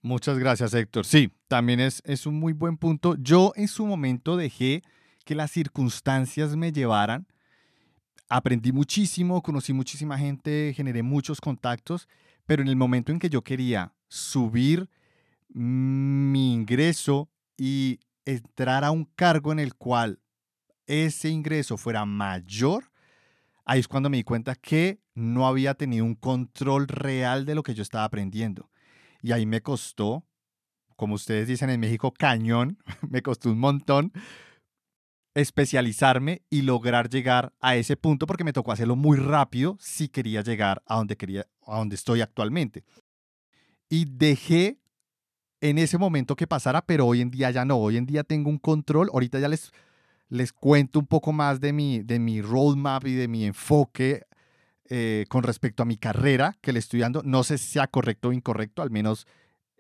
Muchas 0.02 0.38
gracias, 0.38 0.76
Héctor. 0.76 1.04
Sí, 1.08 1.32
también 1.48 1.80
es, 1.80 2.04
es 2.06 2.28
un 2.28 2.36
muy 2.36 2.54
buen 2.54 2.78
punto. 2.78 3.16
Yo 3.18 3.54
en 3.56 3.68
su 3.68 3.88
momento 3.88 4.38
dejé 4.38 4.84
que 5.26 5.34
las 5.34 5.50
circunstancias 5.50 6.56
me 6.56 6.72
llevaran. 6.72 7.26
Aprendí 8.30 8.72
muchísimo, 8.72 9.42
conocí 9.42 9.74
muchísima 9.74 10.20
gente, 10.20 10.74
generé 10.76 11.02
muchos 11.02 11.42
contactos, 11.42 12.08
pero 12.46 12.62
en 12.62 12.68
el 12.68 12.76
momento 12.76 13.12
en 13.12 13.18
que 13.18 13.30
yo 13.30 13.44
quería 13.44 13.94
subir 14.08 14.90
mi 15.50 16.54
ingreso 16.54 17.30
y 17.58 18.00
entrar 18.26 18.84
a 18.84 18.92
un 18.92 19.06
cargo 19.06 19.52
en 19.52 19.60
el 19.60 19.76
cual 19.76 20.20
ese 20.88 21.30
ingreso 21.30 21.78
fuera 21.78 22.06
mayor, 22.06 22.92
ahí 23.66 23.80
es 23.80 23.88
cuando 23.88 24.10
me 24.10 24.18
di 24.18 24.24
cuenta 24.24 24.56
que 24.56 25.00
no 25.14 25.48
había 25.48 25.74
tenido 25.74 26.06
un 26.06 26.16
control 26.16 26.88
real 26.88 27.46
de 27.46 27.56
lo 27.56 27.64
que 27.64 27.74
yo 27.74 27.82
estaba 27.82 28.04
aprendiendo. 28.04 28.70
Y 29.22 29.32
ahí 29.32 29.46
me 29.46 29.62
costó, 29.62 30.26
como 30.96 31.16
ustedes 31.16 31.48
dicen 31.48 31.70
en 31.70 31.80
México, 31.80 32.12
cañón, 32.12 32.78
me 33.10 33.22
costó 33.22 33.50
un 33.50 33.60
montón 33.60 34.12
especializarme 35.36 36.44
y 36.50 36.62
lograr 36.62 37.10
llegar 37.10 37.54
a 37.60 37.76
ese 37.76 37.98
punto 37.98 38.26
porque 38.26 38.46
me 38.46 38.54
tocó 38.54 38.72
hacerlo 38.72 38.96
muy 38.96 39.18
rápido 39.18 39.78
si 39.82 40.08
quería 40.08 40.42
llegar 40.42 40.82
a 40.86 40.96
donde 40.96 41.18
quería 41.18 41.46
a 41.68 41.78
donde 41.78 41.96
estoy 41.96 42.22
actualmente. 42.22 42.84
Y 43.90 44.06
dejé 44.06 44.80
en 45.62 45.78
ese 45.78 45.98
momento 45.98 46.36
que 46.36 46.48
pasara, 46.48 46.86
pero 46.86 47.08
hoy 47.08 47.22
en 47.22 47.32
día 47.32 47.52
ya 47.52 47.66
no. 47.66 47.78
Hoy 47.78 47.98
en 47.98 48.06
día 48.06 48.24
tengo 48.24 48.50
un 48.50 48.58
control. 48.58 49.10
Ahorita 49.14 49.40
ya 49.40 49.48
les, 49.48 49.72
les 50.30 50.54
cuento 50.54 51.00
un 51.00 51.08
poco 51.08 51.34
más 51.34 51.60
de 51.60 51.74
mi, 51.74 52.02
de 52.02 52.20
mi 52.20 52.42
roadmap 52.42 53.06
y 53.08 53.14
de 53.14 53.28
mi 53.28 53.46
enfoque 53.46 54.26
eh, 54.90 55.26
con 55.30 55.44
respecto 55.44 55.84
a 55.84 55.86
mi 55.86 55.98
carrera 55.98 56.56
que 56.62 56.74
le 56.74 56.80
estoy 56.80 57.00
dando. 57.00 57.24
No 57.24 57.44
sé 57.44 57.58
si 57.58 57.68
sea 57.74 57.88
correcto 57.88 58.30
o 58.30 58.34
incorrecto, 58.34 58.82
al 58.82 58.92
menos 58.92 59.28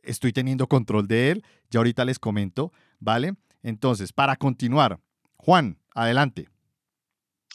estoy 0.02 0.34
teniendo 0.34 0.68
control 0.68 1.08
de 1.08 1.32
él. 1.32 1.44
Ya 1.70 1.80
ahorita 1.80 2.06
les 2.06 2.20
comento, 2.20 2.72
¿vale? 3.00 3.34
Entonces, 3.62 4.14
para 4.14 4.36
continuar, 4.36 5.00
Juan, 5.38 5.78
adelante. 5.94 6.50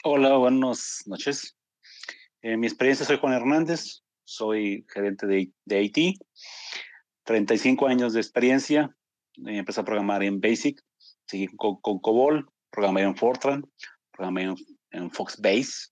Hola, 0.04 0.36
buenas 0.36 1.02
noches. 1.06 1.56
En 2.42 2.60
mi 2.60 2.66
experiencia 2.66 3.04
soy 3.04 3.18
Juan 3.18 3.34
Hernández, 3.34 4.02
soy 4.24 4.86
gerente 4.88 5.26
de, 5.26 5.52
de 5.64 5.82
IT. 5.82 6.20
35 7.30 7.86
años 7.86 8.12
de 8.12 8.18
experiencia. 8.18 8.92
Empecé 9.36 9.80
a 9.80 9.84
programar 9.84 10.24
en 10.24 10.40
Basic, 10.40 10.82
seguí 11.26 11.46
con, 11.56 11.78
COBOL, 11.80 12.50
programé 12.72 13.02
en 13.02 13.14
Fortran, 13.14 13.64
programé 14.10 14.52
en, 14.90 15.10
Foxbase, 15.12 15.90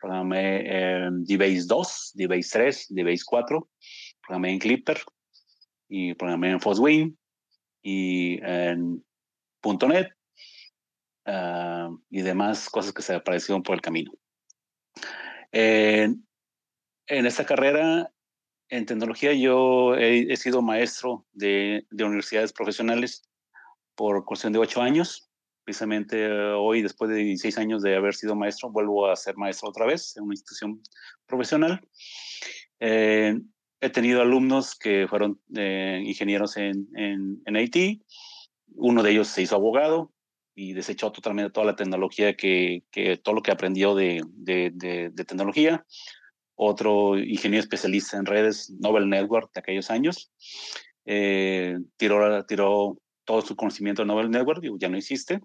programé 0.00 0.66
en 0.66 1.22
DBase 1.22 1.66
2, 1.68 2.10
DBase 2.14 2.48
3, 2.50 2.86
DBase 2.88 3.22
4, 3.24 3.68
programé 4.26 4.50
en 4.50 4.58
Clipper 4.58 5.00
y 5.88 6.14
programé 6.14 6.50
en 6.50 6.60
FOSWIN 6.60 7.16
y 7.84 8.40
en 8.42 9.04
.NET 9.62 10.08
ah, 11.26 11.90
y 12.10 12.22
demás 12.22 12.68
cosas 12.68 12.92
que 12.92 13.02
se 13.02 13.14
aparecieron 13.14 13.62
por 13.62 13.76
el 13.76 13.80
camino. 13.80 14.10
en 15.52 16.26
esta 17.06 17.46
carrera 17.46 18.10
en 18.70 18.86
tecnología 18.86 19.32
yo 19.32 19.96
he, 19.96 20.36
sido 20.36 20.62
maestro 20.62 21.26
de, 21.32 21.86
universidades 21.90 22.52
profesionales 22.52 23.28
por 23.96 24.24
cuestión 24.24 24.52
de 24.52 24.60
ocho 24.60 24.80
años. 24.80 25.28
Precisamente 25.64 26.24
eh, 26.24 26.52
hoy, 26.52 26.80
después 26.80 27.10
de 27.10 27.16
16 27.16 27.58
años 27.58 27.82
de 27.82 27.96
haber 27.96 28.14
sido 28.14 28.36
maestro, 28.36 28.70
vuelvo 28.70 29.08
a 29.08 29.16
ser 29.16 29.36
maestro 29.36 29.68
otra 29.68 29.86
vez 29.86 30.16
en 30.16 30.24
una 30.24 30.34
institución 30.34 30.80
profesional. 31.26 31.80
Eh, 32.78 33.38
he 33.80 33.90
tenido 33.90 34.22
alumnos 34.22 34.76
que 34.76 35.06
fueron 35.08 35.40
eh, 35.56 36.00
ingenieros 36.04 36.56
en, 36.56 36.88
en, 36.94 37.42
en, 37.44 37.56
IT. 37.56 38.02
Uno 38.76 39.02
de 39.02 39.10
ellos 39.10 39.28
se 39.28 39.42
hizo 39.42 39.56
abogado 39.56 40.12
y 40.54 40.74
desechó 40.74 41.10
totalmente 41.10 41.50
toda 41.50 41.66
la 41.66 41.76
tecnología 41.76 42.36
que, 42.36 42.84
que 42.92 43.16
todo 43.16 43.34
lo 43.34 43.42
que 43.42 43.50
aprendió 43.50 43.94
de, 43.94 44.22
de 44.36 45.24
tecnología 45.26 45.84
otro 46.62 47.18
ingeniero 47.18 47.62
especialista 47.62 48.18
en 48.18 48.26
redes, 48.26 48.70
Nobel 48.80 49.08
Network 49.08 49.50
de 49.54 49.60
aquellos 49.60 49.90
años. 49.90 50.30
Eh, 51.06 51.78
tiró, 51.96 52.44
tiró 52.44 52.98
todo 53.24 53.40
su 53.40 53.56
conocimiento 53.56 54.02
de 54.02 54.06
Nobel 54.06 54.30
Network, 54.30 54.62
ya 54.78 54.90
no 54.90 54.98
existe, 54.98 55.40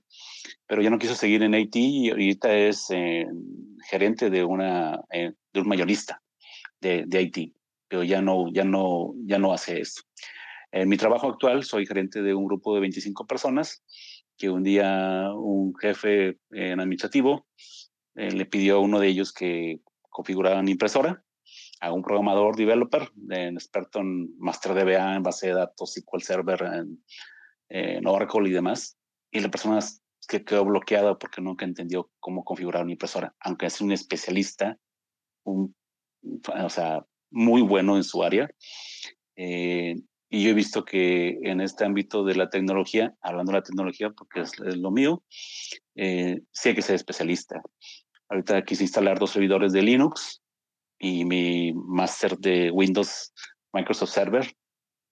pero 0.67 0.81
ya 0.81 0.89
no 0.89 0.99
quiso 0.99 1.15
seguir 1.15 1.41
en 1.43 1.55
IT 1.55 1.75
y 1.77 2.09
ahorita 2.09 2.53
es 2.53 2.87
eh, 2.89 3.25
gerente 3.89 4.29
de, 4.29 4.43
una, 4.43 4.99
eh, 5.09 5.31
de 5.53 5.61
un 5.61 5.69
mayorista 5.69 6.21
de, 6.81 7.05
de, 7.07 7.21
IT, 7.21 7.53
pero 7.87 8.03
ya 8.03 8.21
no, 8.21 8.51
ya 8.51 8.65
no, 8.65 9.13
ya 9.25 9.39
no 9.39 9.53
hace 9.53 9.79
esto. 9.79 10.01
En 10.73 10.89
mi 10.89 10.97
trabajo 10.97 11.29
actual 11.29 11.63
soy 11.63 11.85
gerente 11.85 12.21
de 12.23 12.33
un 12.33 12.45
grupo 12.45 12.75
de 12.75 12.81
25 12.81 13.25
personas 13.25 13.85
que 14.37 14.49
un 14.49 14.63
día 14.63 15.29
un 15.33 15.73
jefe 15.77 16.39
en 16.51 16.81
administrativo 16.81 17.47
le 18.15 18.45
pidió 18.45 18.75
a 18.75 18.79
uno 18.79 18.99
de 18.99 19.07
ellos 19.07 19.31
que 19.31 19.79
configurada 20.15 20.61
en 20.61 20.69
impresora, 20.69 21.21
a 21.81 21.91
un 21.91 22.01
programador 22.01 22.55
developer, 22.55 23.11
en 23.29 23.55
experto 23.55 23.99
en 23.99 24.33
Master 24.39 24.73
DBA, 24.73 25.17
en 25.17 25.23
base 25.23 25.47
de 25.47 25.55
datos, 25.55 25.93
SQL 25.93 26.21
Server, 26.21 26.61
en, 27.69 28.07
Oracle 28.07 28.47
y 28.47 28.53
demás. 28.53 28.97
Y 29.29 29.41
la 29.41 29.51
persona 29.51 29.79
que 30.29 30.45
quedó 30.45 30.63
bloqueada 30.63 31.19
porque 31.19 31.41
nunca 31.41 31.65
entendió 31.65 32.09
cómo 32.21 32.45
configurar 32.45 32.83
una 32.83 32.93
impresora, 32.93 33.35
aunque 33.41 33.65
es 33.65 33.81
un 33.81 33.91
especialista, 33.91 34.77
un, 35.43 35.75
o 36.63 36.69
sea, 36.69 37.05
muy 37.29 37.61
bueno 37.61 37.97
en 37.97 38.05
su 38.05 38.23
área. 38.23 38.49
Eh, 39.35 39.95
y 40.29 40.43
yo 40.43 40.49
he 40.51 40.53
visto 40.53 40.85
que 40.85 41.39
en 41.43 41.59
este 41.59 41.83
ámbito 41.83 42.23
de 42.23 42.35
la 42.35 42.49
tecnología, 42.49 43.13
hablando 43.21 43.51
de 43.51 43.57
la 43.57 43.63
tecnología 43.63 44.11
porque 44.11 44.41
es, 44.41 44.57
lo 44.59 44.91
mío, 44.91 45.23
eh, 45.95 46.39
sí 46.53 46.69
hay 46.69 46.75
que 46.75 46.81
ser 46.81 46.95
especialista. 46.95 47.61
Ahorita 48.29 48.63
quise 48.63 48.83
instalar 48.83 49.19
dos 49.19 49.31
servidores 49.31 49.71
de 49.71 49.81
Linux 49.81 50.41
y 50.99 51.25
mi 51.25 51.73
máster 51.73 52.37
de 52.37 52.71
Windows 52.71 53.33
Microsoft 53.73 54.11
Server 54.11 54.51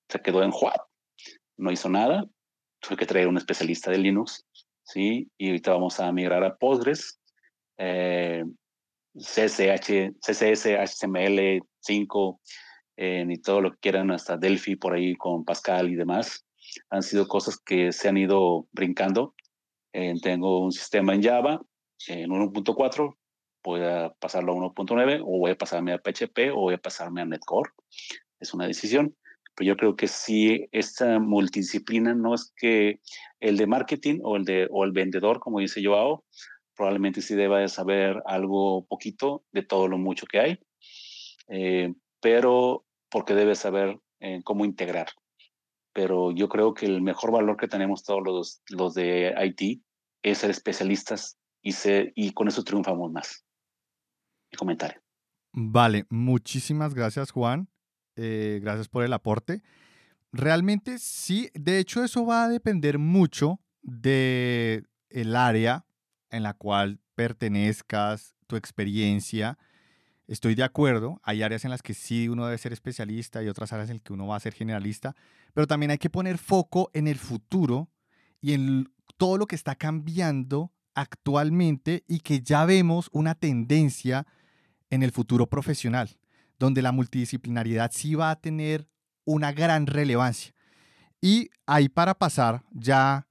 se 0.09 0.21
quedó 0.21 0.43
en 0.43 0.51
Juat. 0.51 0.81
No 1.57 1.71
hizo 1.71 1.89
nada. 1.89 2.25
Tuve 2.79 2.97
que 2.97 3.05
traer 3.05 3.27
un 3.27 3.37
especialista 3.37 3.91
de 3.91 3.99
Linux, 3.99 4.45
¿sí? 4.83 5.29
Y 5.37 5.47
ahorita 5.47 5.73
vamos 5.73 5.99
a 5.99 6.11
migrar 6.11 6.43
a 6.43 6.55
Postgres, 6.55 7.19
eh, 7.77 8.43
CSS, 9.15 10.75
HTML 10.75 11.61
5, 11.79 12.41
eh, 12.97 13.25
y 13.27 13.37
todo 13.41 13.61
lo 13.61 13.71
que 13.71 13.77
quieran, 13.79 14.11
hasta 14.11 14.37
Delphi 14.37 14.75
por 14.75 14.93
ahí 14.93 15.15
con 15.15 15.45
Pascal 15.45 15.89
y 15.89 15.95
demás. 15.95 16.45
Han 16.89 17.03
sido 17.03 17.27
cosas 17.27 17.57
que 17.57 17.91
se 17.91 18.09
han 18.09 18.17
ido 18.17 18.67
brincando. 18.71 19.35
Eh, 19.93 20.15
tengo 20.21 20.61
un 20.61 20.71
sistema 20.71 21.13
en 21.13 21.23
Java 21.23 21.61
en 22.07 22.29
1.4, 22.29 23.15
pueda 23.61 24.13
pasarlo 24.15 24.53
a 24.53 24.55
1.9 24.55 25.21
o 25.21 25.39
voy 25.39 25.51
a 25.51 25.57
pasarme 25.57 25.93
a 25.93 25.99
PHP 25.99 26.51
o 26.51 26.61
voy 26.61 26.75
a 26.75 26.77
pasarme 26.77 27.21
a 27.21 27.25
Netcore. 27.25 27.71
Es 28.39 28.53
una 28.53 28.67
decisión. 28.67 29.15
Pero 29.55 29.67
yo 29.67 29.77
creo 29.77 29.95
que 29.95 30.07
si 30.07 30.67
esta 30.71 31.19
multidisciplina 31.19 32.13
no 32.15 32.33
es 32.33 32.51
que 32.57 32.99
el 33.39 33.57
de 33.57 33.67
marketing 33.67 34.19
o 34.23 34.35
el, 34.35 34.45
de, 34.45 34.67
o 34.71 34.83
el 34.83 34.91
vendedor, 34.91 35.39
como 35.39 35.59
dice 35.59 35.83
Joao, 35.83 36.23
probablemente 36.75 37.21
sí 37.21 37.35
deba 37.35 37.59
de 37.59 37.69
saber 37.69 38.21
algo 38.25 38.85
poquito 38.87 39.43
de 39.51 39.61
todo 39.61 39.87
lo 39.87 39.97
mucho 39.97 40.25
que 40.25 40.39
hay, 40.39 40.59
eh, 41.49 41.93
pero 42.19 42.85
porque 43.09 43.35
debe 43.35 43.53
saber 43.53 43.99
eh, 44.19 44.41
cómo 44.43 44.65
integrar. 44.65 45.07
Pero 45.93 46.31
yo 46.31 46.49
creo 46.49 46.73
que 46.73 46.87
el 46.87 47.01
mejor 47.01 47.31
valor 47.31 47.57
que 47.57 47.67
tenemos 47.67 48.03
todos 48.03 48.23
los, 48.23 48.61
los 48.69 48.95
de 48.95 49.35
IT 49.39 49.83
es 50.23 50.39
ser 50.39 50.49
especialistas 50.49 51.37
y, 51.63 51.73
y 52.15 52.31
con 52.33 52.47
eso 52.47 52.63
triunfamos 52.63 53.11
más. 53.11 53.43
Mi 54.51 54.57
comentario. 54.57 55.01
Vale, 55.53 56.05
muchísimas 56.09 56.93
gracias 56.93 57.31
Juan, 57.31 57.69
eh, 58.15 58.59
gracias 58.61 58.89
por 58.89 59.03
el 59.03 59.13
aporte. 59.13 59.63
Realmente 60.31 60.97
sí, 60.97 61.49
de 61.53 61.79
hecho 61.79 62.03
eso 62.03 62.25
va 62.25 62.43
a 62.43 62.49
depender 62.49 62.97
mucho 62.97 63.59
de 63.81 64.83
el 65.09 65.35
área 65.35 65.85
en 66.31 66.41
la 66.41 66.55
cual 66.55 66.99
pertenezcas, 67.13 68.35
tu 68.47 68.55
experiencia. 68.55 69.59
Estoy 70.27 70.55
de 70.55 70.63
acuerdo, 70.63 71.21
hay 71.23 71.43
áreas 71.43 71.65
en 71.65 71.71
las 71.71 71.83
que 71.83 71.93
sí 71.93 72.27
uno 72.27 72.45
debe 72.45 72.57
ser 72.57 72.73
especialista 72.73 73.43
y 73.43 73.47
otras 73.47 73.73
áreas 73.73 73.89
en 73.89 73.97
las 73.97 74.03
que 74.03 74.13
uno 74.13 74.25
va 74.25 74.37
a 74.37 74.39
ser 74.39 74.53
generalista, 74.53 75.15
pero 75.53 75.67
también 75.67 75.91
hay 75.91 75.99
que 75.99 76.09
poner 76.09 76.39
foco 76.39 76.89
en 76.93 77.07
el 77.07 77.19
futuro 77.19 77.91
y 78.41 78.53
en 78.53 78.91
todo 79.17 79.37
lo 79.37 79.45
que 79.45 79.55
está 79.55 79.75
cambiando 79.75 80.72
actualmente 80.95 82.03
y 82.07 82.19
que 82.19 82.41
ya 82.41 82.65
vemos 82.65 83.09
una 83.11 83.35
tendencia 83.35 84.25
en 84.89 85.03
el 85.03 85.11
futuro 85.11 85.47
profesional, 85.47 86.17
donde 86.59 86.81
la 86.81 86.91
multidisciplinariedad 86.91 87.91
sí 87.93 88.15
va 88.15 88.31
a 88.31 88.39
tener 88.39 88.87
una 89.25 89.51
gran 89.51 89.87
relevancia. 89.87 90.53
Y 91.21 91.49
ahí 91.65 91.89
para 91.89 92.13
pasar 92.13 92.63
ya 92.71 93.27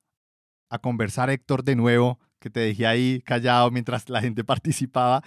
a 0.68 0.78
conversar, 0.78 1.30
Héctor, 1.30 1.62
de 1.62 1.76
nuevo, 1.76 2.18
que 2.38 2.50
te 2.50 2.60
dejé 2.60 2.86
ahí 2.86 3.20
callado 3.20 3.70
mientras 3.70 4.08
la 4.08 4.20
gente 4.20 4.44
participaba, 4.44 5.22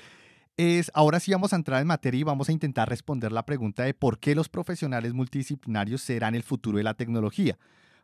es 0.58 0.90
ahora 0.94 1.20
sí 1.20 1.32
vamos 1.32 1.54
a 1.54 1.58
entrar 1.58 1.82
en 1.82 1.88
materia 1.88 2.20
y 2.20 2.24
vamos 2.24 2.50
a 2.50 2.52
intentar 2.52 2.88
responder 2.90 3.32
la 3.32 3.46
pregunta 3.46 3.84
de 3.84 3.94
por 3.94 4.20
qué 4.20 4.36
los 4.36 4.50
profesionales 4.50 5.14
multidisciplinarios 5.14 6.02
serán 6.02 6.34
el 6.34 6.44
futuro 6.44 6.78
de 6.78 6.84
la 6.84 6.94
tecnología. 6.94 7.58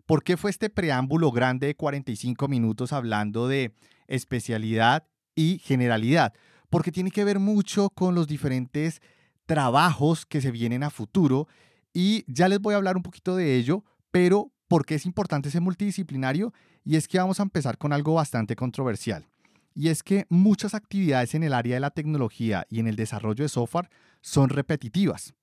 ¿Por 0.06 0.24
qué 0.24 0.36
fue 0.36 0.50
este 0.50 0.70
preámbulo 0.70 1.32
grande 1.32 1.68
de 1.68 1.76
45 1.76 2.48
minutos 2.48 2.92
hablando 2.92 3.48
de 3.48 3.74
especialidad 4.14 5.08
y 5.36 5.60
generalidad? 5.60 6.34
Porque 6.70 6.92
tiene 6.92 7.12
que 7.12 7.24
ver 7.24 7.40
mucho 7.40 7.90
con 7.90 8.16
los 8.16 8.28
diferentes 8.28 9.02
trabajos 9.46 10.26
que 10.26 10.42
se 10.42 10.52
vienen 10.52 10.84
a 10.84 10.90
futuro 10.90 11.48
y 11.94 12.24
ya 12.28 12.48
les 12.48 12.60
voy 12.60 12.74
a 12.74 12.78
hablar 12.78 12.96
un 12.96 13.04
poquito 13.04 13.36
de 13.36 13.58
ello, 13.58 13.84
pero 14.12 14.52
¿por 14.68 14.86
qué 14.86 14.96
es 14.96 15.06
importante 15.06 15.52
ser 15.52 15.62
multidisciplinario? 15.62 16.54
Y 16.84 16.96
es 16.96 17.08
que 17.08 17.18
vamos 17.18 17.40
a 17.40 17.44
empezar 17.44 17.78
con 17.78 17.94
algo 17.94 18.14
bastante 18.14 18.56
controversial. 18.56 19.28
Y 19.74 19.90
es 19.90 20.04
que 20.04 20.26
muchas 20.30 20.74
actividades 20.74 21.36
en 21.36 21.44
el 21.44 21.54
área 21.54 21.76
de 21.76 21.80
la 21.80 21.92
tecnología 21.92 22.66
y 22.70 22.80
en 22.80 22.88
el 22.88 22.96
desarrollo 22.96 23.44
de 23.44 23.50
software 23.50 23.90
son 24.22 24.50
repetitivas. 24.50 25.34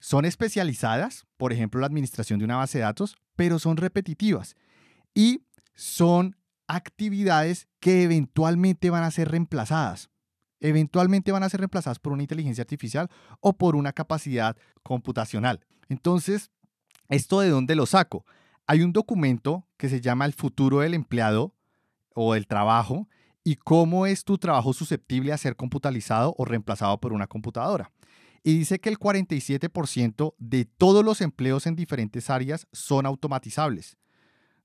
Son 0.00 0.24
especializadas, 0.24 1.26
por 1.36 1.52
ejemplo, 1.52 1.80
la 1.80 1.86
administración 1.86 2.38
de 2.38 2.44
una 2.44 2.56
base 2.56 2.78
de 2.78 2.84
datos, 2.84 3.16
pero 3.36 3.58
son 3.58 3.76
repetitivas. 3.76 4.54
Y 5.14 5.42
son 5.74 6.36
actividades 6.68 7.66
que 7.80 8.04
eventualmente 8.04 8.90
van 8.90 9.02
a 9.02 9.10
ser 9.10 9.30
reemplazadas. 9.30 10.10
Eventualmente 10.60 11.32
van 11.32 11.42
a 11.42 11.48
ser 11.48 11.60
reemplazadas 11.60 11.98
por 11.98 12.12
una 12.12 12.22
inteligencia 12.22 12.62
artificial 12.62 13.08
o 13.40 13.56
por 13.56 13.74
una 13.76 13.92
capacidad 13.92 14.56
computacional. 14.82 15.64
Entonces, 15.88 16.50
¿esto 17.08 17.40
de 17.40 17.50
dónde 17.50 17.74
lo 17.74 17.86
saco? 17.86 18.24
Hay 18.66 18.82
un 18.82 18.92
documento 18.92 19.66
que 19.76 19.88
se 19.88 20.00
llama 20.00 20.26
El 20.26 20.34
futuro 20.34 20.80
del 20.80 20.94
empleado 20.94 21.54
o 22.14 22.34
del 22.34 22.46
trabajo 22.46 23.08
y 23.44 23.56
cómo 23.56 24.04
es 24.06 24.24
tu 24.24 24.36
trabajo 24.36 24.72
susceptible 24.72 25.32
a 25.32 25.38
ser 25.38 25.56
computalizado 25.56 26.34
o 26.36 26.44
reemplazado 26.44 27.00
por 27.00 27.12
una 27.12 27.28
computadora. 27.28 27.92
Y 28.42 28.58
dice 28.58 28.78
que 28.78 28.90
el 28.90 28.98
47% 28.98 30.34
de 30.38 30.64
todos 30.64 31.04
los 31.04 31.20
empleos 31.20 31.66
en 31.66 31.76
diferentes 31.76 32.30
áreas 32.30 32.66
son 32.72 33.06
automatizables. 33.06 33.96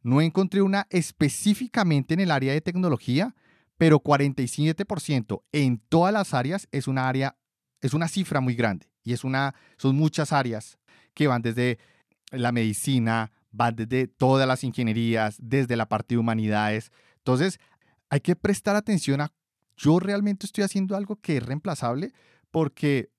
No 0.04 0.22
encontré 0.22 0.62
una 0.62 0.86
específicamente 0.89 2.14
en 2.14 2.20
el 2.20 2.32
área 2.32 2.54
de 2.54 2.62
tecnología, 2.62 3.36
pero 3.78 4.01
47% 4.01 5.43
en 5.51 5.80
todas 5.89 6.14
las 6.14 6.34
áreas 6.34 6.68
es 6.72 6.88
una 6.88 7.08
área 7.08 7.38
es 7.82 7.93
una 7.93 8.08
cifra 8.08 8.39
muy 8.39 8.56
grande 8.56 8.88
y 9.04 9.14
es 9.14 9.24
una 9.24 9.56
son 9.78 9.95
muchas 9.95 10.32
áreas 10.32 10.78
que 11.14 11.28
van 11.28 11.41
desde 11.41 11.80
la 12.32 12.51
medicina, 12.51 13.32
van 13.51 13.76
desde 13.76 14.08
todas 14.08 14.47
las 14.47 14.64
ingenierías, 14.64 15.38
desde 15.39 15.76
la 15.76 15.88
parte 15.88 16.16
de 16.16 16.20
humanidades. 16.20 16.91
Entonces, 17.18 17.60
hay 18.10 18.22
que 18.22 18.36
prestar 18.36 18.76
atención 18.76 19.22
a, 19.22 19.32
yo 19.78 19.99
realmente 19.99 20.45
estoy 20.45 20.64
haciendo 20.64 20.95
algo 20.95 21.16
que 21.18 21.38
es 21.38 21.45
reemplazable 21.45 22.14
porque 22.51 23.12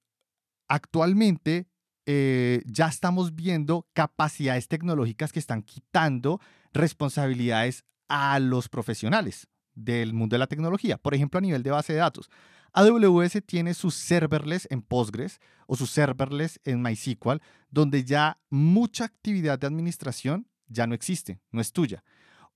actualmente 0.68 1.66
eh, 2.06 2.62
ya 2.66 2.88
estamos 2.88 3.34
viendo 3.34 3.86
capacidades 3.92 4.68
tecnológicas 4.68 5.32
que 5.32 5.38
están 5.38 5.62
quitando 5.62 6.40
responsabilidades 6.72 7.84
a 8.08 8.38
los 8.38 8.68
profesionales 8.68 9.48
del 9.74 10.12
mundo 10.12 10.34
de 10.34 10.38
la 10.38 10.46
tecnología. 10.46 10.98
Por 10.98 11.14
ejemplo, 11.14 11.38
a 11.38 11.40
nivel 11.40 11.62
de 11.62 11.70
base 11.70 11.94
de 11.94 12.00
datos. 12.00 12.30
AWS 12.74 13.42
tiene 13.46 13.72
sus 13.72 13.94
serverless 13.94 14.66
en 14.70 14.82
Postgres 14.82 15.40
o 15.66 15.76
sus 15.76 15.90
serverless 15.90 16.60
en 16.64 16.82
MySQL, 16.82 17.40
donde 17.70 18.04
ya 18.04 18.38
mucha 18.50 19.04
actividad 19.04 19.58
de 19.58 19.68
administración 19.68 20.48
ya 20.66 20.86
no 20.86 20.94
existe, 20.94 21.40
no 21.50 21.60
es 21.60 21.72
tuya. 21.72 22.02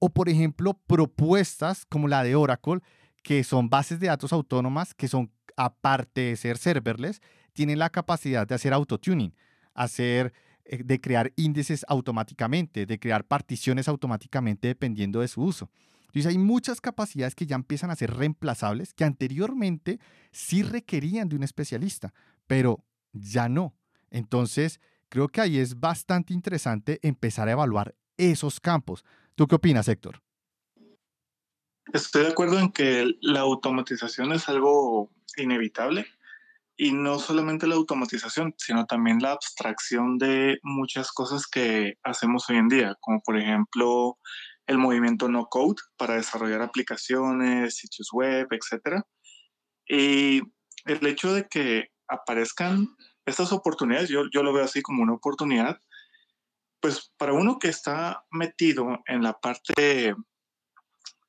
O 0.01 0.11
por 0.11 0.29
ejemplo, 0.29 0.75
propuestas 0.87 1.87
como 1.87 2.09
la 2.09 2.25
de 2.25 2.35
Oracle, 2.35 2.81
que 3.23 3.45
son 3.45 3.71
bases 3.71 4.01
de 4.01 4.09
datos 4.09 4.33
autónomas, 4.33 4.95
que 4.95 5.09
son, 5.09 5.33
aparte 5.57 6.23
de 6.23 6.37
ser 6.37 6.59
serverless, 6.59 7.21
tienen 7.59 7.81
la 7.81 7.91
capacidad 7.91 8.47
de 8.47 8.55
hacer 8.55 8.73
autotuning, 8.73 9.35
hacer, 9.75 10.33
eh, 10.65 10.81
de 10.85 11.01
crear 11.01 11.33
índices 11.35 11.85
automáticamente, 11.89 12.87
de 12.87 13.01
crear 13.01 13.25
particiones 13.25 13.89
automáticamente 13.89 14.69
dependiendo 14.69 15.23
de 15.23 15.27
su 15.27 15.43
uso. 15.43 15.69
Entonces 16.03 16.27
hay 16.27 16.39
muchas 16.39 16.81
capacidades 16.81 17.35
que 17.35 17.47
ya 17.47 17.57
empiezan 17.57 17.91
a 17.91 17.97
ser 17.97 18.15
reemplazables 18.15 18.95
que 18.95 19.03
anteriormente 19.03 19.99
sí 20.31 20.63
requerían 20.63 21.29
de 21.29 21.35
un 21.35 21.43
especialista, 21.43 22.15
pero 22.47 22.85
ya 23.13 23.49
no. 23.49 23.75
Entonces 24.09 24.81
creo 25.09 25.27
que 25.27 25.41
ahí 25.41 25.59
es 25.59 25.81
bastante 25.81 26.35
interesante 26.35 27.01
empezar 27.03 27.49
a 27.49 27.53
evaluar 27.53 27.97
esos 28.17 28.61
campos. 28.61 29.05
¿Tú 29.35 29.49
qué 29.49 29.57
opinas, 29.57 29.89
Héctor? 29.89 30.23
Estoy 31.93 32.23
de 32.23 32.29
acuerdo 32.29 32.61
en 32.61 32.71
que 32.71 33.17
la 33.21 33.41
automatización 33.41 34.31
es 34.31 34.49
algo 34.49 35.11
inevitable 35.37 36.07
y 36.81 36.93
no 36.93 37.19
solamente 37.19 37.67
la 37.67 37.75
automatización, 37.75 38.55
sino 38.57 38.87
también 38.87 39.19
la 39.19 39.33
abstracción 39.33 40.17
de 40.17 40.61
muchas 40.63 41.11
cosas 41.11 41.49
que 41.49 41.95
hacemos 42.05 42.49
hoy 42.49 42.57
en 42.57 42.69
día, 42.69 42.95
como 43.01 43.21
por 43.21 43.37
ejemplo 43.37 44.17
el 44.69 44.79
movimiento 44.79 45.29
no 45.29 45.47
code 45.47 45.83
para 45.97 46.15
desarrollar 46.15 46.63
aplicaciones, 46.63 47.77
sitios 47.77 48.11
web, 48.13 48.47
etc. 48.53 49.03
Y 49.89 50.43
el 50.85 51.05
hecho 51.05 51.35
de 51.35 51.49
que 51.49 51.89
aparezcan 52.07 52.87
estas 53.27 53.51
oportunidades, 53.51 54.09
yo, 54.09 54.31
yo 54.33 54.45
lo 54.45 54.53
veo 54.53 54.65
así 54.65 54.81
como 54.81 55.03
una 55.03 55.15
oportunidad, 55.15 55.81
pues 56.81 57.13
para 57.19 57.33
uno 57.33 57.59
que 57.59 57.69
está 57.69 58.25
metido 58.31 59.01
en 59.07 59.25
la 59.25 59.33
parte 59.33 60.15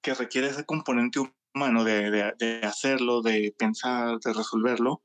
que 0.03 0.13
requiere 0.13 0.49
ese 0.49 0.65
componente 0.65 1.19
humano 1.55 1.83
de, 1.83 2.11
de, 2.11 2.33
de 2.37 2.61
hacerlo, 2.67 3.23
de 3.23 3.55
pensar, 3.57 4.19
de 4.19 4.31
resolverlo, 4.31 5.01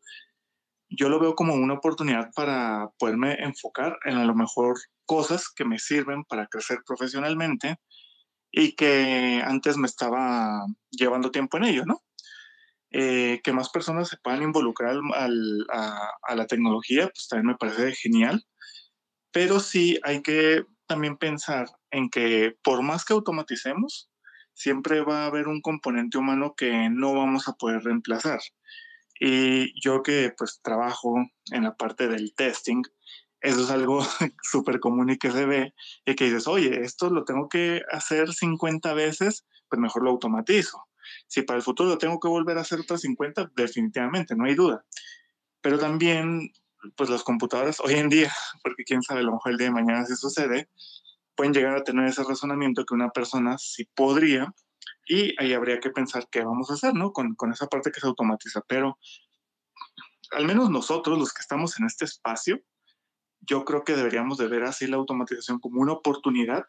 yo 0.96 1.08
lo 1.08 1.18
veo 1.18 1.34
como 1.34 1.54
una 1.54 1.74
oportunidad 1.74 2.30
para 2.34 2.90
poderme 2.98 3.34
enfocar 3.34 3.98
en 4.04 4.16
a 4.16 4.24
lo 4.24 4.34
mejor 4.34 4.76
cosas 5.06 5.48
que 5.48 5.64
me 5.64 5.78
sirven 5.78 6.24
para 6.24 6.46
crecer 6.46 6.78
profesionalmente 6.86 7.76
y 8.50 8.74
que 8.74 9.42
antes 9.44 9.76
me 9.76 9.86
estaba 9.86 10.64
llevando 10.90 11.30
tiempo 11.30 11.56
en 11.56 11.64
ello, 11.64 11.84
¿no? 11.86 12.02
Eh, 12.90 13.40
que 13.42 13.52
más 13.52 13.70
personas 13.70 14.08
se 14.08 14.18
puedan 14.18 14.42
involucrar 14.42 14.96
al, 15.14 15.66
a, 15.72 16.10
a, 16.22 16.34
la 16.36 16.46
tecnología, 16.46 17.08
pues 17.08 17.26
también 17.28 17.48
me 17.48 17.56
parece 17.56 17.92
genial, 17.96 18.44
pero 19.32 19.58
sí 19.58 19.98
hay 20.04 20.22
que 20.22 20.64
también 20.86 21.16
pensar 21.16 21.66
en 21.90 22.08
que 22.08 22.56
por 22.62 22.82
más 22.82 23.04
que 23.04 23.14
automaticemos, 23.14 24.10
siempre 24.54 25.02
va 25.02 25.24
a 25.24 25.26
haber 25.26 25.48
un 25.48 25.60
componente 25.60 26.16
humano 26.16 26.54
que 26.56 26.88
no 26.90 27.14
vamos 27.14 27.48
a 27.48 27.54
poder 27.54 27.82
reemplazar. 27.82 28.40
Y 29.18 29.80
yo 29.80 30.02
que 30.02 30.32
pues 30.36 30.60
trabajo 30.62 31.16
en 31.52 31.62
la 31.62 31.76
parte 31.76 32.08
del 32.08 32.34
testing, 32.34 32.82
eso 33.40 33.62
es 33.62 33.70
algo 33.70 34.00
súper 34.42 34.80
común 34.80 35.10
y 35.10 35.18
que 35.18 35.30
se 35.30 35.44
ve, 35.46 35.74
y 36.06 36.14
que 36.14 36.24
dices, 36.24 36.48
oye, 36.48 36.80
esto 36.82 37.10
lo 37.10 37.24
tengo 37.24 37.48
que 37.48 37.82
hacer 37.92 38.32
50 38.32 38.94
veces, 38.94 39.44
pues 39.68 39.80
mejor 39.80 40.02
lo 40.02 40.10
automatizo. 40.10 40.82
Si 41.26 41.42
para 41.42 41.58
el 41.58 41.62
futuro 41.62 41.90
lo 41.90 41.98
tengo 41.98 42.18
que 42.18 42.28
volver 42.28 42.56
a 42.56 42.62
hacer 42.62 42.80
otras 42.80 43.02
50, 43.02 43.52
definitivamente, 43.54 44.34
no 44.34 44.46
hay 44.46 44.54
duda. 44.54 44.84
Pero 45.60 45.78
también, 45.78 46.52
pues 46.96 47.10
las 47.10 47.22
computadoras 47.22 47.80
hoy 47.80 47.94
en 47.94 48.08
día, 48.08 48.32
porque 48.62 48.84
quién 48.84 49.02
sabe, 49.02 49.20
a 49.20 49.24
lo 49.24 49.32
mejor 49.32 49.52
el 49.52 49.58
día 49.58 49.68
de 49.68 49.74
mañana 49.74 50.06
si 50.06 50.16
sucede, 50.16 50.70
pueden 51.34 51.52
llegar 51.52 51.76
a 51.76 51.84
tener 51.84 52.06
ese 52.06 52.24
razonamiento 52.24 52.84
que 52.84 52.94
una 52.94 53.10
persona 53.10 53.58
sí 53.58 53.84
podría, 53.94 54.54
y 55.06 55.34
ahí 55.40 55.52
habría 55.52 55.80
que 55.80 55.90
pensar 55.90 56.28
qué 56.30 56.44
vamos 56.44 56.70
a 56.70 56.74
hacer, 56.74 56.94
¿no? 56.94 57.12
Con, 57.12 57.34
con 57.34 57.52
esa 57.52 57.66
parte 57.66 57.90
que 57.92 58.00
se 58.00 58.06
automatiza. 58.06 58.62
Pero 58.66 58.98
al 60.30 60.46
menos 60.46 60.70
nosotros, 60.70 61.18
los 61.18 61.32
que 61.32 61.42
estamos 61.42 61.78
en 61.78 61.86
este 61.86 62.04
espacio, 62.04 62.62
yo 63.40 63.64
creo 63.64 63.84
que 63.84 63.94
deberíamos 63.94 64.38
de 64.38 64.48
ver 64.48 64.64
así 64.64 64.86
la 64.86 64.96
automatización 64.96 65.58
como 65.60 65.80
una 65.80 65.92
oportunidad 65.92 66.64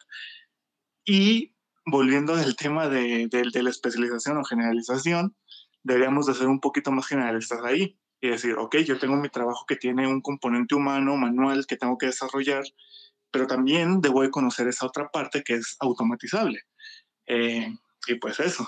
y 1.06 1.56
volviendo 1.86 2.34
al 2.34 2.56
tema 2.56 2.90
de, 2.90 3.28
de, 3.28 3.44
de, 3.52 3.64
la 3.64 3.70
especialización 3.70 4.38
o 4.38 4.44
generalización, 4.44 5.36
deberíamos 5.84 6.26
de 6.26 6.34
ser 6.34 6.48
un 6.48 6.60
poquito 6.60 6.92
más 6.92 7.08
generalistas 7.08 7.64
ahí. 7.64 7.98
y 8.22 8.30
decir, 8.30 8.56
ok, 8.58 8.78
yo 8.78 8.98
tengo 8.98 9.16
mi 9.18 9.30
trabajo 9.30 9.66
que 9.68 9.76
tiene 9.76 10.08
un 10.08 10.22
componente 10.22 10.74
humano, 10.74 11.16
manual, 11.16 11.68
que 11.68 11.78
tengo 11.78 11.98
que 11.98 12.08
desarrollar, 12.08 12.64
pero 13.30 13.46
también 13.46 14.02
debo 14.02 14.24
de 14.24 14.32
conocer 14.32 14.68
esa 14.68 14.88
otra 14.88 15.10
parte 15.10 15.44
que 15.44 15.56
es 15.56 15.76
automatizable. 15.80 16.62
Eh, 17.28 17.72
y 18.08 18.16
pues 18.16 18.39
eso. 18.39 18.66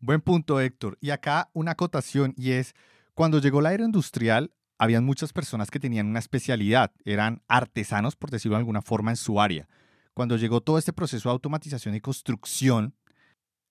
Buen 0.00 0.20
punto, 0.20 0.60
Héctor. 0.60 0.98
Y 1.00 1.10
acá 1.10 1.50
una 1.54 1.72
acotación 1.72 2.34
y 2.36 2.52
es, 2.52 2.74
cuando 3.14 3.38
llegó 3.38 3.60
la 3.60 3.72
era 3.72 3.84
industrial, 3.84 4.52
habían 4.78 5.04
muchas 5.04 5.32
personas 5.32 5.70
que 5.70 5.80
tenían 5.80 6.06
una 6.06 6.18
especialidad, 6.18 6.92
eran 7.04 7.42
artesanos, 7.48 8.16
por 8.16 8.30
decirlo 8.30 8.56
de 8.56 8.60
alguna 8.60 8.82
forma, 8.82 9.12
en 9.12 9.16
su 9.16 9.40
área. 9.40 9.68
Cuando 10.12 10.36
llegó 10.36 10.60
todo 10.60 10.78
este 10.78 10.92
proceso 10.92 11.28
de 11.28 11.32
automatización 11.32 11.94
y 11.94 12.00
construcción, 12.00 12.94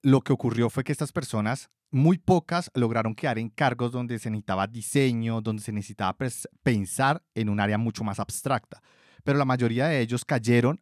lo 0.02 0.22
que 0.22 0.34
ocurrió 0.34 0.70
fue 0.70 0.84
que 0.84 0.92
estas 0.92 1.12
personas, 1.12 1.70
muy 1.92 2.18
pocas, 2.18 2.72
lograron 2.74 3.16
quedar 3.16 3.38
en 3.38 3.50
cargos 3.50 3.92
donde 3.92 4.18
se 4.20 4.30
necesitaba 4.30 4.68
diseño, 4.68 5.42
donde 5.42 5.62
se 5.62 5.72
necesitaba 5.72 6.18
pensar 6.64 7.24
en 7.36 7.50
un 7.50 7.60
área 7.60 7.78
mucho 7.78 8.04
más 8.04 8.20
abstracta. 8.20 8.82
Pero 9.24 9.38
la 9.38 9.46
mayoría 9.46 9.88
de 9.88 10.02
ellos 10.02 10.26
cayeron 10.26 10.82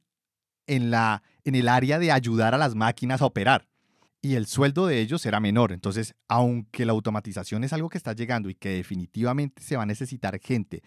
en, 0.67 0.91
la, 0.91 1.23
en 1.43 1.55
el 1.55 1.67
área 1.67 1.99
de 1.99 2.11
ayudar 2.11 2.53
a 2.53 2.57
las 2.57 2.75
máquinas 2.75 3.21
a 3.21 3.25
operar 3.25 3.67
y 4.21 4.35
el 4.35 4.45
sueldo 4.45 4.85
de 4.85 5.01
ellos 5.01 5.25
era 5.25 5.39
menor. 5.39 5.71
Entonces, 5.71 6.15
aunque 6.27 6.85
la 6.85 6.91
automatización 6.91 7.63
es 7.63 7.73
algo 7.73 7.89
que 7.89 7.97
está 7.97 8.13
llegando 8.13 8.49
y 8.49 8.55
que 8.55 8.69
definitivamente 8.69 9.61
se 9.63 9.75
va 9.75 9.83
a 9.83 9.87
necesitar 9.87 10.39
gente 10.39 10.83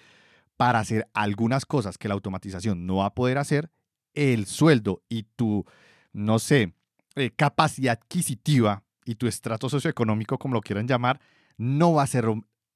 para 0.57 0.79
hacer 0.79 1.09
algunas 1.13 1.67
cosas 1.67 1.99
que 1.99 2.09
la 2.09 2.15
automatización 2.15 2.87
no 2.87 2.97
va 2.97 3.07
a 3.07 3.15
poder 3.15 3.39
hacer, 3.39 3.71
el 4.15 4.47
sueldo 4.47 5.03
y 5.09 5.25
tu, 5.25 5.65
no 6.13 6.39
sé, 6.39 6.75
eh, 7.17 7.31
capacidad 7.35 7.99
adquisitiva 8.01 8.85
y 9.05 9.17
tu 9.17 9.27
estrato 9.27 9.69
socioeconómico, 9.69 10.39
como 10.39 10.55
lo 10.55 10.61
quieran 10.61 10.87
llamar, 10.87 11.21
no 11.57 11.95
va 11.95 12.05
a 12.05 12.07
ser 12.07 12.27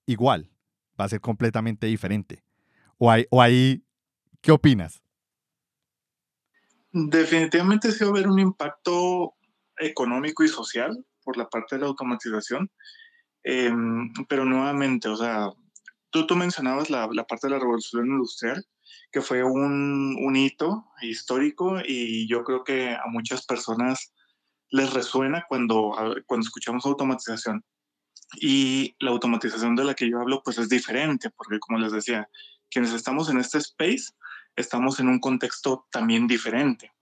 igual, 0.07 0.51
va 1.01 1.05
a 1.05 1.09
ser 1.09 1.21
completamente 1.21 1.87
diferente. 1.87 2.43
O, 2.99 3.13
hay, 3.13 3.27
o 3.31 3.41
ahí, 3.41 3.85
¿qué 4.41 4.51
opinas? 4.51 5.01
Definitivamente 6.93 7.93
sí 7.93 8.05
va 8.05 8.11
a 8.11 8.13
haber 8.13 8.29
un 8.29 8.39
impacto 8.39 9.35
económico 9.79 10.43
y 10.43 10.49
social 10.49 11.05
por 11.23 11.37
la 11.37 11.49
parte 11.49 11.77
de 11.77 11.83
la 11.83 11.89
automatización. 11.89 12.71
Em, 13.45 14.13
pero 14.29 14.45
nuevamente, 14.45 15.09
o 15.09 15.17
sea, 15.17 15.51
tú, 16.11 16.27
tú 16.27 16.37
mencionabas 16.37 16.91
la, 16.91 17.09
la, 17.13 17.25
parte 17.25 17.47
de 17.47 17.53
la 17.53 17.59
revolución 17.59 18.07
industrial, 18.07 18.65
que 19.13 19.21
fue 19.21 19.43
un, 19.45 20.17
un, 20.19 20.37
hito 20.37 20.87
histórico 21.03 21.79
y 21.85 22.29
yo 22.29 22.45
creo 22.45 22.65
que 22.65 22.91
a 22.95 23.05
muchas 23.09 23.47
personas 23.47 24.13
les 24.71 24.93
resuena 24.93 25.45
cuando, 25.49 25.95
cuando 26.27 26.45
escuchamos 26.45 26.85
automatización. 26.85 27.65
Y 28.41 28.95
la 29.01 29.11
automatización 29.11 29.77
de 29.77 29.85
la 29.85 29.95
que 29.95 30.11
yo 30.11 30.21
hablo, 30.21 30.43
pues 30.45 30.59
es 30.59 30.69
diferente, 30.69 31.31
porque 31.31 31.59
como 31.59 31.79
les 31.79 31.93
decía, 31.93 32.29
quienes 32.71 32.93
estamos 32.93 33.31
en 33.31 33.39
este 33.39 33.59
space, 33.59 34.13
estamos 34.59 35.01
en 35.01 35.09
un 35.09 35.21
contexto 35.21 35.87
también 35.91 36.27
diferente 36.27 36.93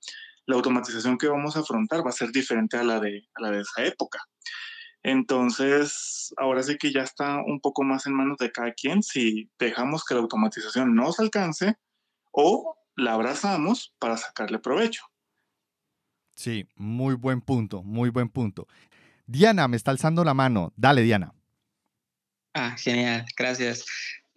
la 0.46 0.56
automatización 0.56 1.18
que 1.18 1.28
vamos 1.28 1.56
a 1.56 1.60
afrontar 1.60 2.04
va 2.04 2.10
a 2.10 2.12
ser 2.12 2.30
diferente 2.30 2.76
a 2.76 2.84
la 2.84 3.00
de, 3.00 3.28
a 3.34 3.42
la 3.42 3.50
de 3.50 3.60
esa 3.60 3.84
época. 3.84 4.20
Entonces, 5.02 6.32
ahora 6.36 6.62
sí 6.62 6.78
que 6.78 6.92
ya 6.92 7.02
está 7.02 7.36
un 7.44 7.60
poco 7.60 7.84
más 7.84 8.06
en 8.06 8.14
manos 8.14 8.38
de 8.38 8.50
cada 8.50 8.72
quien 8.72 9.02
si 9.02 9.50
dejamos 9.58 10.04
que 10.04 10.14
la 10.14 10.20
automatización 10.20 10.94
nos 10.94 11.20
alcance 11.20 11.76
o 12.32 12.76
la 12.96 13.12
abrazamos 13.12 13.94
para 13.98 14.16
sacarle 14.16 14.58
provecho. 14.58 15.04
Sí, 16.34 16.66
muy 16.74 17.14
buen 17.14 17.40
punto, 17.40 17.82
muy 17.82 18.10
buen 18.10 18.28
punto. 18.28 18.66
Diana, 19.26 19.68
me 19.68 19.76
está 19.76 19.90
alzando 19.90 20.24
la 20.24 20.34
mano. 20.34 20.72
Dale, 20.76 21.02
Diana. 21.02 21.32
Ah, 22.54 22.76
genial, 22.78 23.26
gracias. 23.36 23.84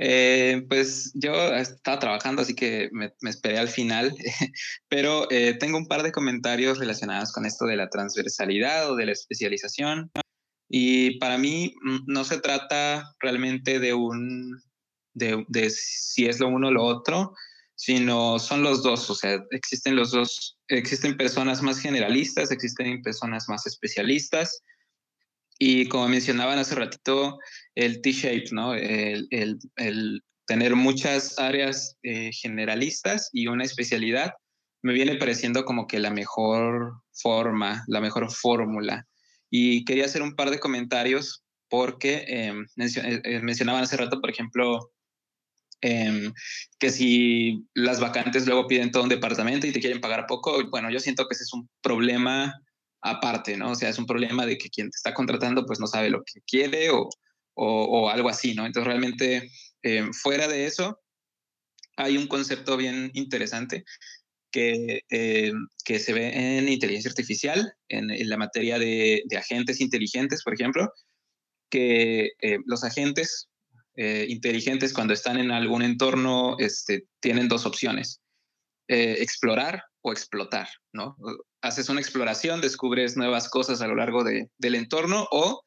Eh, 0.02 0.66
pues 0.70 1.12
yo 1.14 1.34
estaba 1.56 2.00
trabajando, 2.00 2.41
así 2.41 2.56
que 2.56 2.89
me, 2.93 3.12
esperé 3.30 3.58
al 3.60 3.68
final, 3.68 4.16
pero 4.88 5.30
eh, 5.30 5.56
tengo 5.60 5.78
un 5.78 5.88
par 5.88 6.04
de 6.04 6.14
comentarios 6.14 6.80
relacionados 6.80 7.34
con 7.34 7.45
esto 7.45 7.66
de 7.66 7.76
la 7.76 7.89
transversalidad 7.89 8.89
o 8.89 8.95
de 8.95 9.08
la 9.08 9.12
especialización. 9.12 10.10
Y 10.70 11.20
para 11.20 11.38
mí 11.38 11.74
mm, 11.84 12.00
no 12.08 12.24
se 12.24 12.39
trata 12.39 13.14
realmente 13.20 13.80
de 13.80 13.93
un, 13.93 14.62
de, 15.14 15.43
de 15.50 15.70
si 15.70 16.28
es 16.28 16.39
lo 16.39 16.47
uno 16.47 16.70
o 16.70 16.72
lo 16.72 16.84
otro, 16.86 17.34
sino 17.76 18.39
son 18.39 18.64
los 18.64 18.84
dos, 18.84 19.10
o 19.10 19.16
sea, 19.16 19.41
existen 19.52 19.95
los 19.95 20.12
dos, 20.12 20.58
existen 20.68 21.18
personas 21.18 21.62
más 21.62 21.80
generalistas, 21.80 22.52
existen 22.52 23.02
personas 23.02 23.50
más 23.50 23.66
especialistas. 23.66 24.64
Y 25.62 25.89
como 25.89 26.07
mencionaban 26.07 26.57
hace 26.57 26.76
ratito, 26.76 27.38
el 27.76 28.01
T-shape, 28.01 28.45
¿no? 28.51 28.74
El, 28.74 29.28
el, 29.30 30.24
tener 30.47 30.76
muchas 30.76 31.38
áreas 31.38 31.97
eh, 32.01 32.32
generalistas 32.34 33.30
y 33.34 33.47
una 33.47 33.66
especialidad 33.66 34.32
me 34.82 34.93
viene 34.93 35.16
pareciendo 35.16 35.66
como 35.66 35.86
que 35.86 35.99
la 35.99 36.12
mejor 36.12 37.01
forma, 37.14 37.84
la 37.88 37.99
mejor 37.99 38.32
fórmula. 38.32 39.05
Y 39.49 39.84
quería 39.84 40.05
hacer 40.05 40.22
un 40.22 40.36
par 40.36 40.49
de 40.49 40.60
comentarios 40.60 41.43
porque 41.68 42.24
em, 42.28 42.66
eh, 42.78 43.41
mencionaban 43.41 43.84
hace 43.84 43.97
rato, 43.97 44.22
por 44.22 44.30
ejemplo, 44.30 44.91
em, 45.82 46.34
que 46.80 46.89
si 46.89 47.66
las 47.74 47.99
vacantes 47.99 48.45
luego 48.47 48.68
piden 48.68 48.91
todo 48.91 49.03
un 49.03 49.10
departamento 49.10 49.68
y 49.68 49.72
te 49.74 49.82
quieren 49.82 50.01
pagar 50.01 50.26
poco, 50.26 50.68
bueno, 50.70 50.89
yo 50.89 50.99
siento 50.99 51.28
que 51.28 51.36
ese 51.36 51.43
es 51.43 51.53
un 51.53 51.70
problema 51.82 52.55
aparte, 53.02 53.58
¿no? 53.58 53.72
O 53.72 53.76
sea, 53.76 53.89
es 53.89 53.97
un 53.97 54.06
problema 54.06 54.45
de 54.45 54.58
que 54.58 54.70
quien 54.70 54.89
te 54.89 54.95
está 54.95 55.14
contratando 55.14 55.66
pues 55.66 55.80
no 55.80 55.88
sabe 55.88 56.10
lo 56.10 56.24
que 56.24 56.41
quiere 56.45 56.89
o, 56.89 57.10
o, 57.56 58.10
algo 58.10 58.30
así, 58.30 58.54
¿no? 58.54 58.66
Entonces 58.66 58.88
realmente 58.88 59.52
eh, 59.84 60.06
fuera 60.14 60.47
de 60.47 60.66
eso 60.66 61.00
hay 61.97 62.18
un 62.18 62.28
concepto 62.28 62.78
bien 62.78 63.12
interesante 63.14 63.84
que, 64.52 65.02
eh, 65.10 65.52
que 65.84 66.00
se 66.00 66.14
ve 66.14 66.58
en 66.58 66.70
inteligencia 66.70 67.10
artificial, 67.10 67.74
en, 67.89 68.08
la 68.30 68.38
materia 68.38 68.80
de, 68.80 69.24
de, 69.26 69.38
agentes 69.38 69.82
inteligentes, 69.82 70.43
por 70.43 70.54
ejemplo, 70.54 70.91
que 71.70 72.32
eh, 72.41 72.58
los 72.66 72.84
agentes 72.84 73.47
inteligentes 74.02 74.93
cuando 74.93 75.14
están 75.14 75.38
en 75.38 75.52
algún 75.52 75.82
entorno 75.82 76.56
este, 76.58 77.04
tienen 77.20 77.50
dos 77.50 77.66
opciones, 77.66 78.22
explorar 78.88 79.84
o 80.00 80.14
explotar, 80.14 80.70
¿no? 80.93 81.18
Haces 81.62 81.89
una 81.89 81.99
exploración, 81.99 82.62
descubres 82.62 83.18
nuevas 83.18 83.49
cosas 83.49 83.82
a 83.82 83.88
lo 83.88 83.95
largo 83.95 84.24
de, 84.24 84.49
del 84.57 84.76
entorno 84.76 85.28
o 85.32 85.64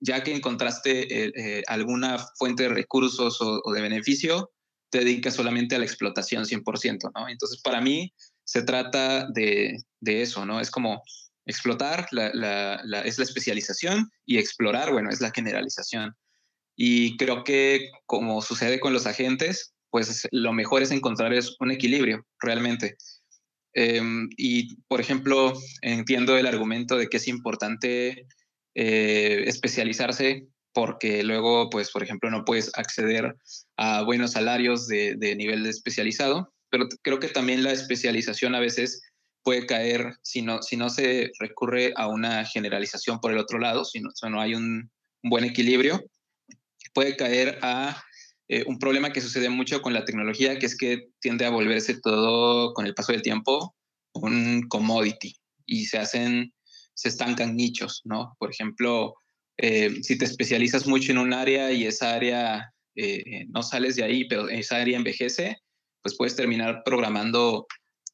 ya 0.00 0.22
que 0.22 0.34
encontraste 0.34 1.24
eh, 1.24 1.32
eh, 1.36 1.62
alguna 1.66 2.18
fuente 2.38 2.64
de 2.64 2.68
recursos 2.70 3.38
o, 3.40 3.72
de 3.72 3.80
beneficio, 3.80 4.50
te 4.90 4.98
dedicas 5.00 5.34
solamente 5.34 5.76
a 5.76 5.78
la 5.78 5.84
explotación 5.84 6.44
100%, 6.44 7.10
¿no? 7.14 7.28
Entonces, 7.28 7.60
para 7.62 7.80
mí 7.80 8.12
se 8.44 8.62
trata 8.62 9.28
de, 9.30 9.76
eso, 10.00 10.46
¿no? 10.46 10.60
Es 10.60 10.70
como 10.70 11.02
explotar 11.44 12.06
la, 12.12 12.80
es 13.04 13.18
la 13.18 13.24
especialización 13.24 14.10
y 14.24 14.38
explorar, 14.38 14.92
bueno, 14.92 15.10
es 15.10 15.20
la 15.20 15.32
generalización. 15.32 16.14
Y 16.76 17.16
creo 17.16 17.44
que 17.44 17.90
como 18.04 18.42
sucede 18.42 18.80
con 18.80 18.92
los 18.92 19.06
agentes, 19.06 19.72
pues 19.90 20.28
lo 20.30 20.52
mejor 20.52 20.82
es 20.82 20.90
encontrar 20.90 21.32
es 21.32 21.56
un 21.60 21.70
equilibrio 21.70 22.26
realmente. 22.40 22.96
Em, 23.78 24.30
y, 24.38 24.76
por 24.88 25.02
ejemplo, 25.02 25.52
entiendo 25.82 26.38
el 26.38 26.46
argumento 26.46 26.96
de 26.96 27.08
que 27.08 27.18
es 27.18 27.28
importante 27.28 28.26
eh, 28.74 29.44
especializarse 29.46 30.46
porque 30.72 31.22
luego, 31.22 31.68
pues, 31.68 31.90
por 31.90 32.02
ejemplo, 32.02 32.30
no 32.30 32.46
puedes 32.46 32.70
acceder 32.74 33.36
a 33.76 34.02
buenos 34.02 34.32
salarios 34.32 34.86
de, 34.88 35.34
nivel 35.36 35.66
especializado, 35.66 36.54
pero 36.70 36.88
creo 37.02 37.20
que 37.20 37.28
también 37.28 37.62
la 37.62 37.72
especialización 37.72 38.54
a 38.54 38.60
veces 38.60 39.02
puede 39.42 39.66
caer 39.66 40.14
si 40.22 40.40
no, 40.40 40.62
si 40.62 40.78
no 40.78 40.88
se 40.88 41.30
recurre 41.38 41.92
a 41.96 42.08
una 42.08 42.46
generalización 42.46 43.20
por 43.20 43.32
el 43.32 43.38
otro 43.38 43.58
lado, 43.58 43.84
si 43.84 44.00
no, 44.00 44.08
no 44.30 44.40
hay 44.40 44.54
un, 44.54 44.90
buen 45.22 45.44
equilibrio, 45.44 46.02
puede 46.94 47.16
caer 47.16 47.58
a 47.62 48.02
eh, 48.48 48.64
un 48.66 48.78
problema 48.78 49.12
que 49.12 49.20
sucede 49.20 49.48
mucho 49.48 49.82
con 49.82 49.92
la 49.92 50.04
tecnología, 50.04 50.58
que 50.58 50.66
es 50.66 50.76
que 50.76 51.08
tiende 51.20 51.44
a 51.44 51.50
volverse 51.50 52.00
todo 52.00 52.72
con 52.74 52.86
el 52.86 52.94
paso 52.94 53.12
del 53.12 53.22
tiempo 53.22 53.74
un 54.14 54.66
commodity 54.68 55.34
y 55.66 55.86
se 55.86 55.98
hacen 55.98 56.52
se 56.94 57.08
estancan 57.08 57.56
nichos, 57.56 58.00
¿no? 58.04 58.34
Por 58.38 58.50
ejemplo, 58.50 59.14
eh, 59.58 60.02
si 60.02 60.16
te 60.16 60.24
especializas 60.24 60.86
mucho 60.86 61.12
en 61.12 61.18
un 61.18 61.34
área 61.34 61.70
y 61.70 61.84
esa 61.84 62.14
área 62.14 62.72
eh, 62.94 63.44
no 63.50 63.62
sales 63.62 63.96
de 63.96 64.04
ahí, 64.04 64.26
pero 64.26 64.48
esa 64.48 64.76
área 64.76 64.96
envejece, 64.96 65.58
pues 66.02 66.16
puedes 66.16 66.36
terminar 66.36 66.82
programando 66.86 67.66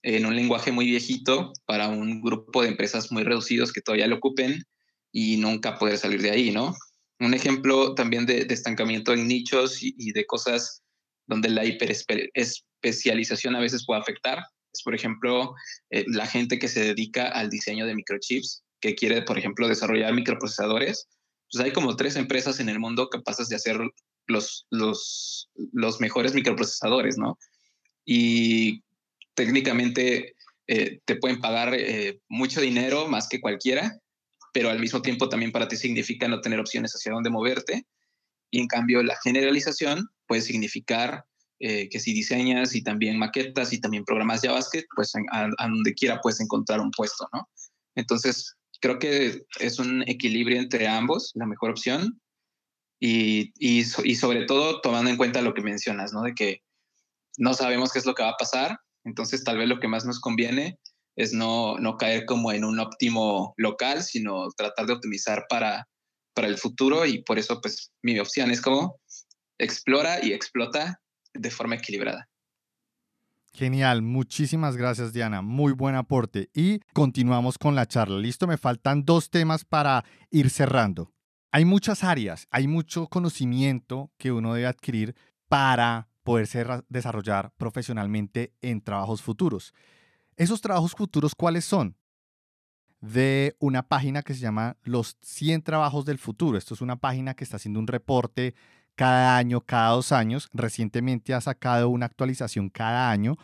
en 0.03 0.27
un 0.27 0.35
lenguaje 0.35 0.73
muy 0.73 0.87
viejito 0.87 1.53
para 1.65 1.89
un 1.89 2.21
grupo 2.21 2.63
de 2.63 2.69
empresas 2.69 3.13
muy 3.13 3.23
reducidos 3.23 3.73
que 3.73 3.81
todavía 3.81 4.09
lo 4.09 4.17
ocupen 4.17 4.65
y 5.13 5.37
nunca 5.37 5.79
poder 5.79 5.97
salir 5.97 6.21
de 6.21 6.33
ahí, 6.33 6.51
¿no? 6.51 6.75
Un 7.23 7.35
ejemplo 7.35 7.95
también 7.95 8.27
de, 8.27 8.47
estancamiento 8.51 9.13
en 9.13 9.29
nichos 9.29 9.79
y, 9.81 10.11
de 10.11 10.27
cosas 10.27 10.83
donde 11.29 11.49
la 11.51 11.65
hiperespecialización 11.65 13.55
a 13.55 13.61
veces 13.61 13.85
puede 13.87 14.01
afectar 14.01 14.43
es, 14.75 14.83
por 14.83 14.93
ejemplo, 14.93 15.55
eh, 15.91 16.05
la 16.09 16.27
gente 16.27 16.59
que 16.59 16.67
se 16.67 16.83
dedica 16.83 17.29
al 17.29 17.49
diseño 17.49 17.87
de 17.87 17.95
microchips 17.95 18.65
que 18.81 18.97
quiere, 18.97 19.23
por 19.23 19.39
ejemplo, 19.39 19.69
desarrollar 19.69 20.13
microprocesadores, 20.15 21.07
pues 21.53 21.65
hay 21.65 21.73
como 21.73 21.95
tres 21.95 22.17
empresas 22.17 22.59
en 22.59 22.69
el 22.69 22.81
mundo 22.81 23.09
capaces 23.09 23.49
de 23.49 23.55
hacer 23.55 23.79
los, 24.27 24.67
los, 24.71 26.01
mejores 26.01 26.35
microprocesadores, 26.35 27.19
¿no? 27.19 27.39
Y 28.05 28.83
técnicamente 29.35 30.35
eh, 30.67 30.99
te 31.05 31.15
pueden 31.15 31.41
pagar 31.41 31.73
eh, 31.75 32.19
mucho 32.29 32.61
dinero 32.61 33.07
más 33.07 33.29
que 33.29 33.41
cualquiera, 33.41 33.97
pero 34.53 34.71
al 34.71 34.79
mismo 34.79 35.03
tiempo 35.03 35.29
también 35.29 35.53
para 35.53 35.69
ti 35.69 35.77
significa 35.77 36.29
no 36.29 36.41
tener 36.41 36.61
opciones 36.61 36.93
hacia 36.93 37.13
dónde 37.13 37.31
moverte. 37.31 37.87
Y 38.51 38.61
en 38.61 38.69
cambio 38.69 39.03
la 39.03 39.17
generalización 39.25 40.09
puede 40.27 40.43
significar 40.43 41.25
eh, 41.59 41.89
que 41.89 42.01
si 42.01 42.13
diseñas 42.13 42.75
y 42.75 42.83
también 42.83 43.19
maquetas 43.19 43.73
y 43.73 43.81
también 43.81 44.05
programas 44.05 44.43
JavaScript, 44.43 44.89
pues 44.95 45.13
a, 45.31 45.49
donde 45.69 45.95
quiera 45.95 46.21
puedes 46.21 46.41
encontrar 46.41 46.81
un 46.81 46.91
puesto, 46.91 47.29
¿no? 47.33 47.49
Entonces, 47.95 48.57
creo 48.81 48.99
que 48.99 49.43
es 49.61 49.79
un 49.79 50.03
equilibrio 50.09 50.59
entre 50.59 50.89
ambos, 50.89 51.31
la 51.35 51.47
mejor 51.47 51.71
opción. 51.71 52.21
Y, 53.01 53.53
y, 53.59 53.81
y 54.05 54.15
sobre 54.15 54.45
todo 54.45 54.81
tomando 54.81 55.11
en 55.11 55.17
cuenta 55.17 55.41
lo 55.41 55.55
que 55.55 55.63
mencionas, 55.63 56.13
¿no? 56.13 56.23
De 56.23 56.35
que 56.35 56.63
no 57.39 57.55
sabemos 57.55 57.93
qué 57.93 57.99
es 57.99 58.07
lo 58.07 58.15
que 58.15 58.23
va 58.23 58.31
a 58.31 58.37
pasar, 58.37 58.79
entonces 59.05 59.43
tal 59.45 59.59
vez 59.59 59.69
lo 59.69 59.81
que 59.81 59.89
más 59.89 60.05
nos 60.05 60.21
conviene 60.21 60.79
es 61.17 61.33
no, 61.33 61.79
no 61.79 61.97
caer 61.97 62.25
como 62.25 62.53
en 62.53 62.65
un 62.65 62.79
óptimo 62.79 63.55
local, 63.57 64.03
sino 64.03 64.49
tratar 64.57 64.87
de 64.87 64.95
optimizar 64.95 65.47
para, 65.49 65.89
para 66.35 66.49
el 66.49 66.59
futuro 66.59 67.07
y 67.07 67.23
por 67.23 67.39
eso 67.39 67.61
pues 67.61 67.93
mi 68.03 68.19
opción 68.19 68.51
es 68.51 68.61
como 68.61 69.01
explora 69.59 70.25
y 70.25 70.33
explota 70.33 71.01
de 71.35 71.51
forma 71.51 71.77
equilibrada. 71.77 72.29
Genial, 73.55 74.01
muchísimas 74.01 74.79
gracias 74.79 75.13
Diana, 75.13 75.43
muy 75.43 75.73
buen 75.73 75.95
aporte 75.95 76.49
y 76.55 76.81
continuamos 76.95 77.59
con 77.59 77.75
la 77.75 77.87
charla. 77.87 78.19
Listo, 78.19 78.47
me 78.47 78.57
faltan 78.57 79.05
dos 79.05 79.29
temas 79.29 79.67
para 79.67 80.05
ir 80.31 80.49
cerrando. 80.49 81.13
Hay 81.51 81.67
muchas 81.67 82.03
áreas, 82.03 82.47
hay 82.51 82.67
mucho 82.67 83.09
conocimiento 83.09 84.11
que 84.17 84.33
uno 84.33 84.55
debe 84.55 84.67
adquirir 84.67 85.15
para 85.49 86.09
poderse 86.23 86.65
desarrollar 86.89 87.53
profesionalmente 87.59 88.55
en 88.63 88.81
trabajos 88.81 89.21
futuros. 89.21 89.75
¿Esos 90.43 90.61
trabajos 90.61 90.97
futuros 90.97 91.37
cuáles 91.37 91.65
son? 91.65 91.97
De 93.01 93.55
una 93.61 93.85
página 93.85 94.23
que 94.23 94.35
se 94.35 94.41
llama 94.41 94.77
Los 94.83 95.17
100 95.23 95.63
Trabajos 95.63 96.05
del 96.05 96.19
Futuro. 96.19 96.59
Esto 96.59 96.75
es 96.75 96.81
una 96.81 96.97
página 96.97 97.35
que 97.35 97.45
está 97.45 97.59
haciendo 97.59 97.79
un 97.79 97.87
reporte 97.87 98.57
cada 98.97 99.37
año, 99.37 99.61
cada 99.61 99.91
dos 99.91 100.11
años. 100.11 100.49
Recientemente 100.53 101.33
ha 101.33 101.41
sacado 101.41 101.91
una 101.91 102.07
actualización 102.07 102.71
cada 102.71 103.09
año 103.13 103.37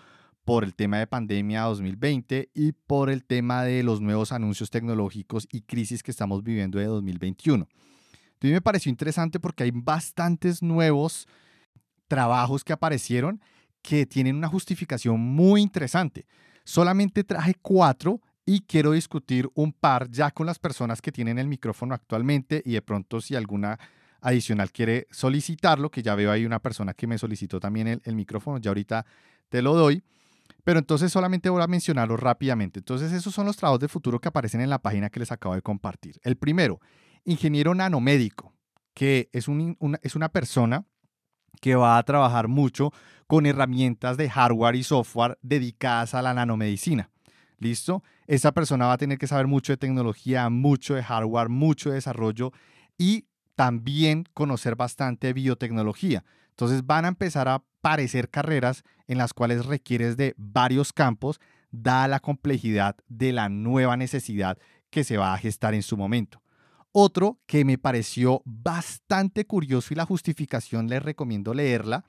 por 0.44 0.64
el 0.64 0.74
tema 0.74 0.98
de 0.98 1.06
pandemia 1.06 1.62
2020 1.62 2.50
y 2.52 2.72
por 2.72 3.10
el 3.10 3.24
tema 3.24 3.62
de 3.62 3.84
los 3.84 4.00
nuevos 4.00 4.32
anuncios 4.32 4.68
tecnológicos 4.68 5.46
y 5.52 5.60
crisis 5.60 6.02
que 6.02 6.10
estamos 6.10 6.42
viviendo 6.42 6.80
de 6.80 6.86
2021. 6.86 7.68
Entonces 8.24 8.52
me 8.54 8.60
pareció 8.60 8.90
interesante 8.90 9.38
porque 9.38 9.62
hay 9.62 9.70
bastantes 9.72 10.64
nuevos 10.64 11.28
trabajos 12.08 12.64
que 12.64 12.72
aparecieron 12.72 13.40
que 13.82 14.04
tienen 14.04 14.34
una 14.34 14.48
justificación 14.48 15.20
muy 15.20 15.62
interesante. 15.62 16.26
Solamente 16.68 17.24
traje 17.24 17.54
cuatro 17.62 18.20
y 18.44 18.60
quiero 18.60 18.92
discutir 18.92 19.48
un 19.54 19.72
par 19.72 20.10
ya 20.10 20.30
con 20.30 20.44
las 20.44 20.58
personas 20.58 21.00
que 21.00 21.10
tienen 21.10 21.38
el 21.38 21.48
micrófono 21.48 21.94
actualmente 21.94 22.60
y 22.62 22.72
de 22.72 22.82
pronto 22.82 23.22
si 23.22 23.34
alguna 23.34 23.78
adicional 24.20 24.70
quiere 24.70 25.06
solicitarlo, 25.10 25.90
que 25.90 26.02
ya 26.02 26.14
veo 26.14 26.30
ahí 26.30 26.44
una 26.44 26.58
persona 26.58 26.92
que 26.92 27.06
me 27.06 27.16
solicitó 27.16 27.58
también 27.58 28.02
el, 28.04 28.14
micrófono, 28.14 28.58
ya 28.58 28.68
ahorita 28.68 29.06
te 29.48 29.62
lo 29.62 29.72
doy. 29.72 30.04
Pero 30.62 30.78
entonces 30.78 31.10
solamente 31.10 31.48
voy 31.48 31.62
a 31.62 31.66
mencionarlo 31.66 32.18
rápidamente. 32.18 32.80
Entonces 32.80 33.12
esos 33.12 33.34
son 33.34 33.46
los 33.46 33.56
trabajos 33.56 33.80
de 33.80 33.88
futuro 33.88 34.20
que 34.20 34.28
aparecen 34.28 34.60
en 34.60 34.68
la 34.68 34.82
página 34.82 35.08
que 35.08 35.20
les 35.20 35.32
acabo 35.32 35.54
de 35.54 35.62
compartir. 35.62 36.20
El 36.22 36.36
primero, 36.36 36.82
ingeniero 37.24 37.74
nanomédico, 37.74 38.52
que 38.92 39.30
es, 39.32 39.46
es 40.02 40.16
una 40.16 40.28
persona 40.28 40.84
que 41.60 41.74
va 41.74 41.98
a 41.98 42.02
trabajar 42.02 42.48
mucho 42.48 42.92
con 43.26 43.46
herramientas 43.46 44.16
de 44.16 44.30
hardware 44.30 44.76
y 44.76 44.82
software 44.82 45.38
dedicadas 45.42 46.14
a 46.14 46.22
la 46.22 46.34
nanomedicina. 46.34 47.10
¿Listo? 47.58 48.02
Esa 48.26 48.52
persona 48.52 48.86
va 48.86 48.92
a 48.92 48.98
tener 48.98 49.18
que 49.18 49.26
saber 49.26 49.46
mucho 49.46 49.72
de 49.72 49.76
tecnología, 49.76 50.48
mucho 50.48 50.94
de 50.94 51.02
hardware, 51.02 51.48
mucho 51.48 51.90
de 51.90 51.96
desarrollo 51.96 52.52
y 52.96 53.26
también 53.56 54.24
conocer 54.34 54.76
bastante 54.76 55.32
biotecnología. 55.32 56.24
Entonces 56.50 56.86
van 56.86 57.04
a 57.04 57.08
empezar 57.08 57.48
a 57.48 57.54
aparecer 57.54 58.30
carreras 58.30 58.84
en 59.06 59.18
las 59.18 59.34
cuales 59.34 59.66
requieres 59.66 60.16
de 60.16 60.34
varios 60.36 60.92
campos, 60.92 61.40
dada 61.70 62.08
la 62.08 62.20
complejidad 62.20 62.96
de 63.08 63.32
la 63.32 63.48
nueva 63.48 63.96
necesidad 63.96 64.58
que 64.90 65.04
se 65.04 65.16
va 65.16 65.34
a 65.34 65.38
gestar 65.38 65.74
en 65.74 65.82
su 65.82 65.96
momento. 65.96 66.40
Otro 67.00 67.38
que 67.46 67.64
me 67.64 67.78
pareció 67.78 68.42
bastante 68.44 69.46
curioso 69.46 69.94
y 69.94 69.96
la 69.96 70.04
justificación 70.04 70.88
les 70.88 71.00
recomiendo 71.00 71.54
leerla 71.54 72.04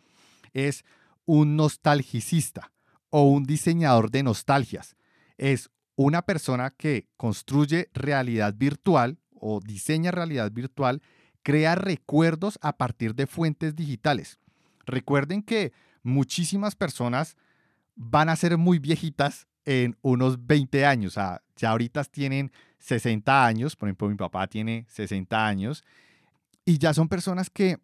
es 0.52 0.84
un 1.28 1.56
nostalgicista 1.56 2.72
o 3.12 3.22
un 3.22 3.44
diseñador 3.44 4.10
de 4.10 4.24
nostalgias. 4.24 4.96
Es 5.38 5.70
una 5.96 6.24
persona 6.24 6.72
que 6.72 7.08
construye 7.18 7.92
realidad 7.94 8.56
virtual 8.58 9.20
o 9.30 9.60
diseña 9.60 10.10
realidad 10.10 10.52
virtual 10.52 11.04
crea 11.44 11.76
recuerdos 11.76 12.58
a 12.64 12.76
partir 12.76 13.14
de 13.14 13.28
fuentes 13.28 13.76
digitales. 13.76 14.40
Recuerden 14.88 15.44
que 15.44 15.72
muchísimas 16.02 16.76
personas 16.76 17.38
van 17.96 18.28
a 18.28 18.36
ser 18.36 18.58
muy 18.58 18.80
viejitas 18.80 19.46
en 19.66 19.96
unos 20.02 20.48
20 20.48 20.84
años. 20.88 21.16
O 21.16 21.40
ya 21.58 21.70
ahorita 21.70 22.04
tienen 22.06 22.52
60 22.80 23.46
años, 23.46 23.76
por 23.76 23.90
ejemplo, 23.90 24.10
mi 24.10 24.16
papá 24.16 24.48
tiene 24.48 24.86
60 24.90 25.48
años, 25.48 25.84
y 26.66 26.78
ya 26.78 26.94
son 26.94 27.08
personas 27.08 27.50
que 27.50 27.78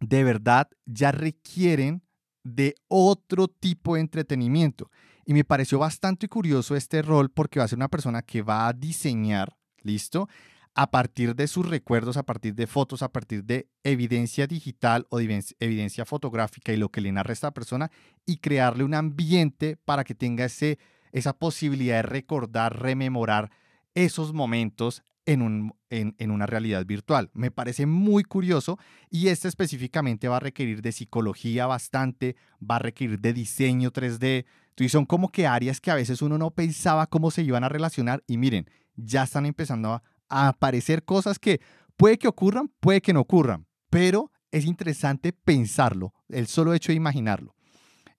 de 0.00 0.24
verdad 0.24 0.68
ya 0.84 1.12
requieren 1.12 2.02
de 2.44 2.74
otro 2.88 3.48
tipo 3.48 3.94
de 3.94 4.02
entretenimiento. 4.02 4.90
Y 5.24 5.34
me 5.34 5.44
pareció 5.44 5.78
bastante 5.78 6.28
curioso 6.28 6.76
este 6.76 7.02
rol 7.02 7.30
porque 7.30 7.58
va 7.58 7.64
a 7.64 7.68
ser 7.68 7.78
una 7.78 7.88
persona 7.88 8.22
que 8.22 8.42
va 8.42 8.68
a 8.68 8.72
diseñar, 8.72 9.56
¿listo? 9.82 10.28
a 10.76 10.90
partir 10.90 11.34
de 11.34 11.48
sus 11.48 11.66
recuerdos, 11.66 12.18
a 12.18 12.22
partir 12.22 12.54
de 12.54 12.66
fotos, 12.66 13.02
a 13.02 13.10
partir 13.10 13.44
de 13.44 13.66
evidencia 13.82 14.46
digital 14.46 15.06
o 15.08 15.18
evidencia 15.18 16.04
fotográfica 16.04 16.70
y 16.70 16.76
lo 16.76 16.90
que 16.90 17.00
le 17.00 17.10
narra 17.10 17.32
esta 17.32 17.50
persona 17.50 17.90
y 18.26 18.36
crearle 18.36 18.84
un 18.84 18.92
ambiente 18.92 19.78
para 19.86 20.04
que 20.04 20.14
tenga 20.14 20.44
ese, 20.44 20.78
esa 21.12 21.32
posibilidad 21.32 21.96
de 21.96 22.02
recordar, 22.02 22.78
rememorar 22.78 23.50
esos 23.96 24.32
momentos 24.32 25.02
en, 25.24 25.42
un, 25.42 25.74
en, 25.90 26.14
en, 26.18 26.30
una 26.30 26.46
realidad 26.46 26.86
virtual. 26.86 27.30
Me 27.34 27.50
parece 27.50 27.86
muy 27.86 28.22
curioso 28.22 28.78
y 29.10 29.28
este 29.28 29.48
específicamente 29.48 30.28
va 30.28 30.36
a 30.36 30.40
requerir 30.40 30.82
de 30.82 30.92
psicología 30.92 31.66
bastante, 31.66 32.36
va 32.62 32.76
a 32.76 32.80
requerir 32.80 33.18
de 33.18 33.32
diseño 33.32 33.90
3D. 33.90 34.44
Entonces 34.68 34.92
son 34.92 35.06
como 35.06 35.30
que 35.30 35.46
áreas 35.46 35.80
que 35.80 35.90
a 35.90 35.96
veces 35.96 36.22
uno 36.22 36.38
no 36.38 36.52
pensaba 36.52 37.06
cómo 37.06 37.32
se 37.32 37.42
iban 37.42 37.64
a 37.64 37.68
relacionar 37.68 38.22
y 38.28 38.36
miren, 38.36 38.70
ya 38.94 39.24
están 39.24 39.46
empezando 39.46 40.02
a 40.28 40.48
aparecer 40.48 41.04
cosas 41.04 41.38
que 41.38 41.60
puede 41.96 42.18
que 42.18 42.28
ocurran, 42.28 42.70
puede 42.78 43.00
que 43.00 43.12
no 43.12 43.20
ocurran, 43.20 43.66
pero 43.90 44.30
es 44.52 44.64
interesante 44.64 45.32
pensarlo, 45.32 46.14
el 46.28 46.46
solo 46.46 46.74
hecho 46.74 46.92
de 46.92 46.96
imaginarlo. 46.96 47.54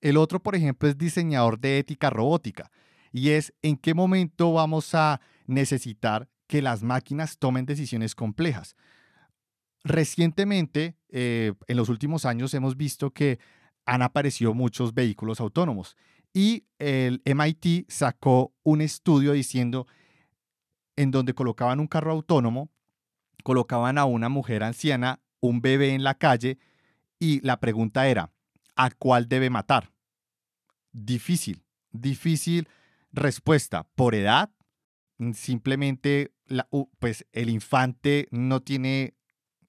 El 0.01 0.17
otro, 0.17 0.41
por 0.41 0.55
ejemplo, 0.55 0.89
es 0.89 0.97
diseñador 0.97 1.59
de 1.59 1.79
ética 1.79 2.09
robótica 2.09 2.71
y 3.11 3.29
es 3.29 3.53
en 3.61 3.77
qué 3.77 3.93
momento 3.93 4.51
vamos 4.53 4.93
a 4.93 5.21
necesitar 5.47 6.29
que 6.47 6.61
las 6.61 6.83
máquinas 6.83 7.37
tomen 7.37 7.65
decisiones 7.65 8.15
complejas. 8.15 8.75
Recientemente, 9.83 10.97
eh, 11.09 11.53
en 11.67 11.77
los 11.77 11.89
últimos 11.89 12.25
años, 12.25 12.53
hemos 12.53 12.77
visto 12.77 13.11
que 13.11 13.39
han 13.85 14.01
aparecido 14.01 14.53
muchos 14.53 14.93
vehículos 14.93 15.39
autónomos 15.39 15.95
y 16.33 16.65
el 16.77 17.21
MIT 17.25 17.89
sacó 17.89 18.53
un 18.63 18.81
estudio 18.81 19.31
diciendo 19.31 19.87
en 20.95 21.11
donde 21.11 21.33
colocaban 21.33 21.79
un 21.79 21.87
carro 21.87 22.11
autónomo, 22.11 22.69
colocaban 23.43 23.97
a 23.97 24.05
una 24.05 24.29
mujer 24.29 24.63
anciana, 24.63 25.21
un 25.39 25.61
bebé 25.61 25.93
en 25.93 26.03
la 26.03 26.15
calle 26.15 26.59
y 27.19 27.39
la 27.41 27.59
pregunta 27.59 28.07
era, 28.07 28.31
¿a 28.75 28.89
cuál 28.91 29.29
debe 29.29 29.49
matar? 29.49 29.91
Difícil, 30.91 31.63
difícil 31.91 32.67
respuesta. 33.11 33.87
¿Por 33.95 34.15
edad? 34.15 34.51
Mm, 35.17 35.31
simplemente, 35.33 36.31
pues 36.99 37.25
el 37.31 37.49
infante 37.49 38.27
no 38.31 38.61
tiene, 38.61 39.15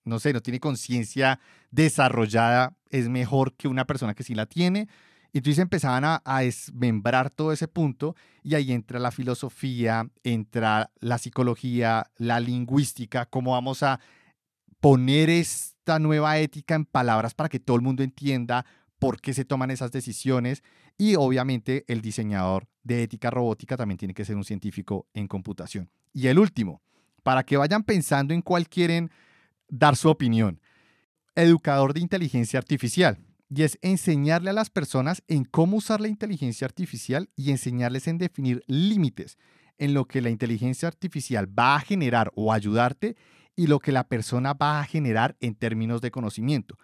no 0.04 0.18
sé, 0.18 0.32
no 0.32 0.40
tiene 0.42 0.60
conciencia 0.60 1.40
desarrollada, 1.70 2.76
es 2.90 3.08
mejor 3.08 3.54
que 3.54 3.68
una 3.68 3.86
persona 3.86 4.14
que 4.14 4.24
sí 4.24 4.34
la 4.34 4.46
tiene. 4.46 4.88
Y 5.32 5.38
entonces 5.38 5.58
empezaban 5.62 6.04
a, 6.04 6.40
desmembrar 6.40 7.30
todo 7.30 7.52
ese 7.52 7.68
punto 7.68 8.16
y 8.42 8.54
ahí 8.54 8.72
entra 8.72 8.98
la 8.98 9.10
filosofía, 9.10 10.08
entra 10.22 10.90
la 11.00 11.18
psicología, 11.18 12.10
la 12.16 12.40
lingüística, 12.40 13.26
cómo 13.26 13.52
vamos 13.52 13.82
a 13.82 14.00
poner 14.80 15.28
esta 15.28 15.98
nueva 15.98 16.38
ética 16.38 16.74
en 16.74 16.86
palabras 16.86 17.34
para 17.34 17.50
que 17.50 17.60
todo 17.60 17.76
el 17.76 17.82
mundo 17.82 18.02
entienda 18.02 18.64
por 18.98 19.20
qué 19.20 19.34
se 19.34 19.44
toman 19.44 19.70
esas 19.70 19.92
decisiones 19.92 20.62
y 20.96 21.14
obviamente 21.16 21.84
el 21.88 22.00
diseñador 22.00 22.66
de 22.88 23.02
ética 23.02 23.30
robótica 23.30 23.76
también 23.76 23.98
tiene 23.98 24.14
que 24.14 24.24
ser 24.24 24.34
un 24.34 24.44
científico 24.44 25.06
en 25.14 25.28
computación. 25.28 25.90
Y 26.12 26.26
el 26.26 26.38
último, 26.38 26.82
para 27.22 27.44
que 27.44 27.56
vayan 27.56 27.84
pensando 27.84 28.34
en 28.34 28.42
cuál 28.42 28.68
quieren 28.68 29.10
dar 29.68 29.94
su 29.94 30.08
opinión. 30.08 30.60
Educador 31.36 31.94
de 31.94 32.00
inteligencia 32.00 32.58
artificial. 32.58 33.18
Y 33.50 33.62
es 33.62 33.78
enseñarle 33.82 34.50
a 34.50 34.54
las 34.54 34.70
personas 34.70 35.22
en 35.28 35.44
cómo 35.44 35.76
usar 35.76 36.00
la 36.00 36.08
inteligencia 36.08 36.66
artificial 36.66 37.30
y 37.36 37.50
enseñarles 37.50 38.08
en 38.08 38.18
definir 38.18 38.62
límites 38.66 39.38
en 39.78 39.94
lo 39.94 40.06
que 40.06 40.20
la 40.20 40.30
inteligencia 40.30 40.88
artificial 40.88 41.46
va 41.46 41.76
a 41.76 41.80
generar 41.80 42.32
o 42.34 42.52
ayudarte 42.52 43.16
y 43.54 43.66
lo 43.68 43.78
que 43.78 43.92
la 43.92 44.08
persona 44.08 44.54
va 44.54 44.80
a 44.80 44.84
generar 44.84 45.36
en 45.40 45.54
términos 45.54 46.00
de 46.00 46.10
conocimiento. 46.10 46.76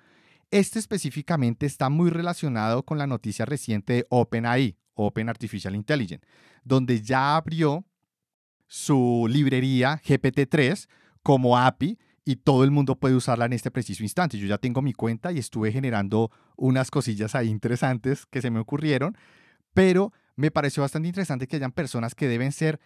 Este 0.51 0.79
específicamente 0.79 1.67
está 1.67 1.89
muy 1.89 2.11
relacionado 2.11 2.85
con 2.85 2.99
la 2.99 3.07
noticia 3.07 3.45
reciente 3.45 3.93
de 3.95 4.07
OpenAI, 4.11 4.77
Open 4.95 5.29
Artificial 5.29 5.75
Intelligence, 5.75 6.27
donde 6.65 7.03
ya 7.03 7.37
abrió 7.37 7.85
su 8.67 9.27
librería 9.29 10.01
GPT-3 10.05 10.89
como 11.23 11.59
API 11.59 11.99
y 12.25 12.37
todo 12.37 12.65
el 12.65 12.71
mundo 12.71 12.97
puede 12.97 13.15
usarla 13.15 13.45
en 13.45 13.53
este 13.53 13.71
preciso 13.71 14.03
instante. 14.03 14.39
Yo 14.39 14.47
ya 14.47 14.59
tengo 14.59 14.83
mi 14.83 14.93
cuenta 14.93 15.33
y 15.33 15.39
estuve 15.39 15.73
generando 15.73 16.31
unas 16.57 16.91
cosillas 16.91 17.35
ahí 17.35 17.49
interesantes 17.49 18.27
que 18.27 18.41
se 18.41 18.51
me 18.51 18.61
ocurrieron, 18.61 19.17
pero 19.75 20.13
me 20.37 20.51
pareció 20.51 20.83
bastante 20.83 21.09
interesante 21.09 21.47
que 21.47 21.57
hayan 21.57 21.73
personas 21.73 22.15
que 22.15 22.29
deben 22.29 22.53
ser, 22.53 22.81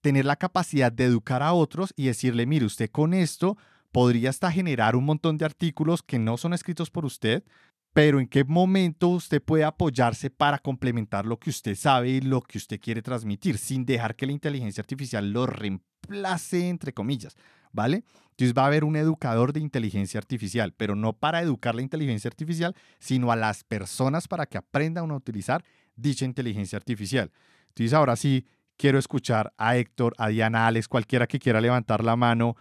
tener 0.00 0.24
la 0.24 0.36
capacidad 0.36 0.90
de 0.90 1.04
educar 1.04 1.42
a 1.42 1.52
otros 1.52 1.92
y 1.96 2.06
decirle, 2.06 2.46
mire, 2.46 2.66
usted 2.66 2.90
con 2.90 3.14
esto 3.14 3.56
podría 3.92 4.30
hasta 4.30 4.50
generar 4.50 4.96
un 4.96 5.04
montón 5.04 5.36
de 5.38 5.44
artículos 5.44 6.02
que 6.02 6.18
no 6.18 6.36
son 6.36 6.52
escritos 6.52 6.90
por 6.90 7.04
usted, 7.04 7.44
pero 7.92 8.20
en 8.20 8.28
qué 8.28 8.44
momento 8.44 9.08
usted 9.08 9.42
puede 9.42 9.64
apoyarse 9.64 10.30
para 10.30 10.58
complementar 10.58 11.26
lo 11.26 11.38
que 11.38 11.50
usted 11.50 11.74
sabe 11.74 12.10
y 12.10 12.20
lo 12.20 12.40
que 12.40 12.58
usted 12.58 12.80
quiere 12.80 13.02
transmitir, 13.02 13.58
sin 13.58 13.84
dejar 13.84 14.14
que 14.14 14.26
la 14.26 14.32
inteligencia 14.32 14.80
artificial 14.80 15.32
lo 15.32 15.46
reemplace, 15.46 16.68
entre 16.68 16.92
comillas, 16.92 17.36
¿vale? 17.72 18.04
Entonces 18.30 18.56
va 18.56 18.62
a 18.62 18.66
haber 18.66 18.84
un 18.84 18.96
educador 18.96 19.52
de 19.52 19.60
inteligencia 19.60 20.18
artificial, 20.18 20.72
pero 20.76 20.94
no 20.94 21.12
para 21.12 21.42
educar 21.42 21.74
la 21.74 21.82
inteligencia 21.82 22.28
artificial, 22.28 22.74
sino 22.98 23.32
a 23.32 23.36
las 23.36 23.64
personas 23.64 24.28
para 24.28 24.46
que 24.46 24.58
aprendan 24.58 25.10
a 25.10 25.14
utilizar 25.14 25.64
dicha 25.96 26.24
inteligencia 26.24 26.76
artificial. 26.76 27.32
Entonces 27.68 27.92
ahora 27.92 28.16
sí, 28.16 28.46
quiero 28.76 28.98
escuchar 28.98 29.52
a 29.58 29.76
Héctor, 29.76 30.14
a 30.16 30.28
Diana, 30.28 30.66
Alex, 30.66 30.88
cualquiera 30.88 31.26
que 31.26 31.38
quiera 31.38 31.60
levantar 31.60 32.04
la 32.04 32.16
mano 32.16 32.56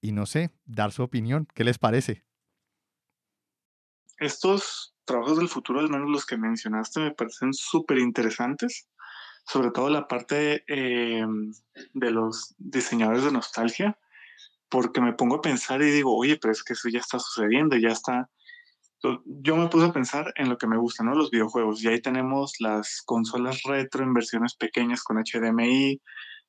y 0.00 0.12
no 0.12 0.26
sé, 0.26 0.50
dar 0.66 0.92
su 0.92 1.02
opinión. 1.02 1.46
¿Qué 1.54 1.64
les 1.64 1.78
parece? 1.78 2.24
Estos 4.22 4.94
trabajos 5.04 5.38
del 5.38 5.48
futuro, 5.48 5.80
al 5.80 5.90
menos 5.90 6.10
los 6.10 6.26
que 6.26 6.36
mencionaste, 6.36 7.00
me 7.00 7.10
parecen 7.12 7.52
súper 7.52 7.98
interesantes, 7.98 8.88
sobre 9.46 9.70
todo 9.70 9.90
la 9.90 10.06
parte 10.06 10.64
eh, 10.68 11.24
de 11.92 12.10
los 12.10 12.54
diseñadores 12.58 13.24
de 13.24 13.32
nostalgia, 13.32 13.98
porque 14.68 15.00
me 15.00 15.12
pongo 15.12 15.36
a 15.36 15.42
pensar 15.42 15.82
y 15.82 15.90
digo, 15.90 16.16
oye, 16.16 16.38
pero 16.40 16.52
es 16.52 16.62
que 16.62 16.72
eso 16.72 16.88
ya 16.88 17.00
está 17.00 17.18
sucediendo, 17.18 17.76
ya 17.76 17.90
está. 17.90 18.30
Yo 19.24 19.56
me 19.56 19.68
puse 19.68 19.86
a 19.86 19.92
pensar 19.92 20.32
en 20.36 20.48
lo 20.48 20.56
que 20.56 20.68
me 20.68 20.78
gusta, 20.78 21.02
¿no? 21.02 21.14
Los 21.14 21.30
videojuegos. 21.30 21.82
Y 21.82 21.88
ahí 21.88 22.00
tenemos 22.00 22.54
las 22.60 23.02
consolas 23.04 23.62
retro 23.64 24.04
en 24.04 24.14
versiones 24.14 24.54
pequeñas 24.54 25.02
con 25.02 25.18
HDMI, 25.18 26.00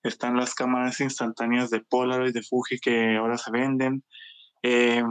están 0.04 0.38
las 0.38 0.54
cámaras 0.54 1.00
instantáneas 1.00 1.70
de 1.70 1.82
Polaroid, 1.82 2.34
de 2.34 2.44
Fuji 2.44 2.80
que 2.80 3.18
ahora 3.18 3.38
se 3.38 3.52
venden. 3.52 4.04
Eh, 4.62 5.04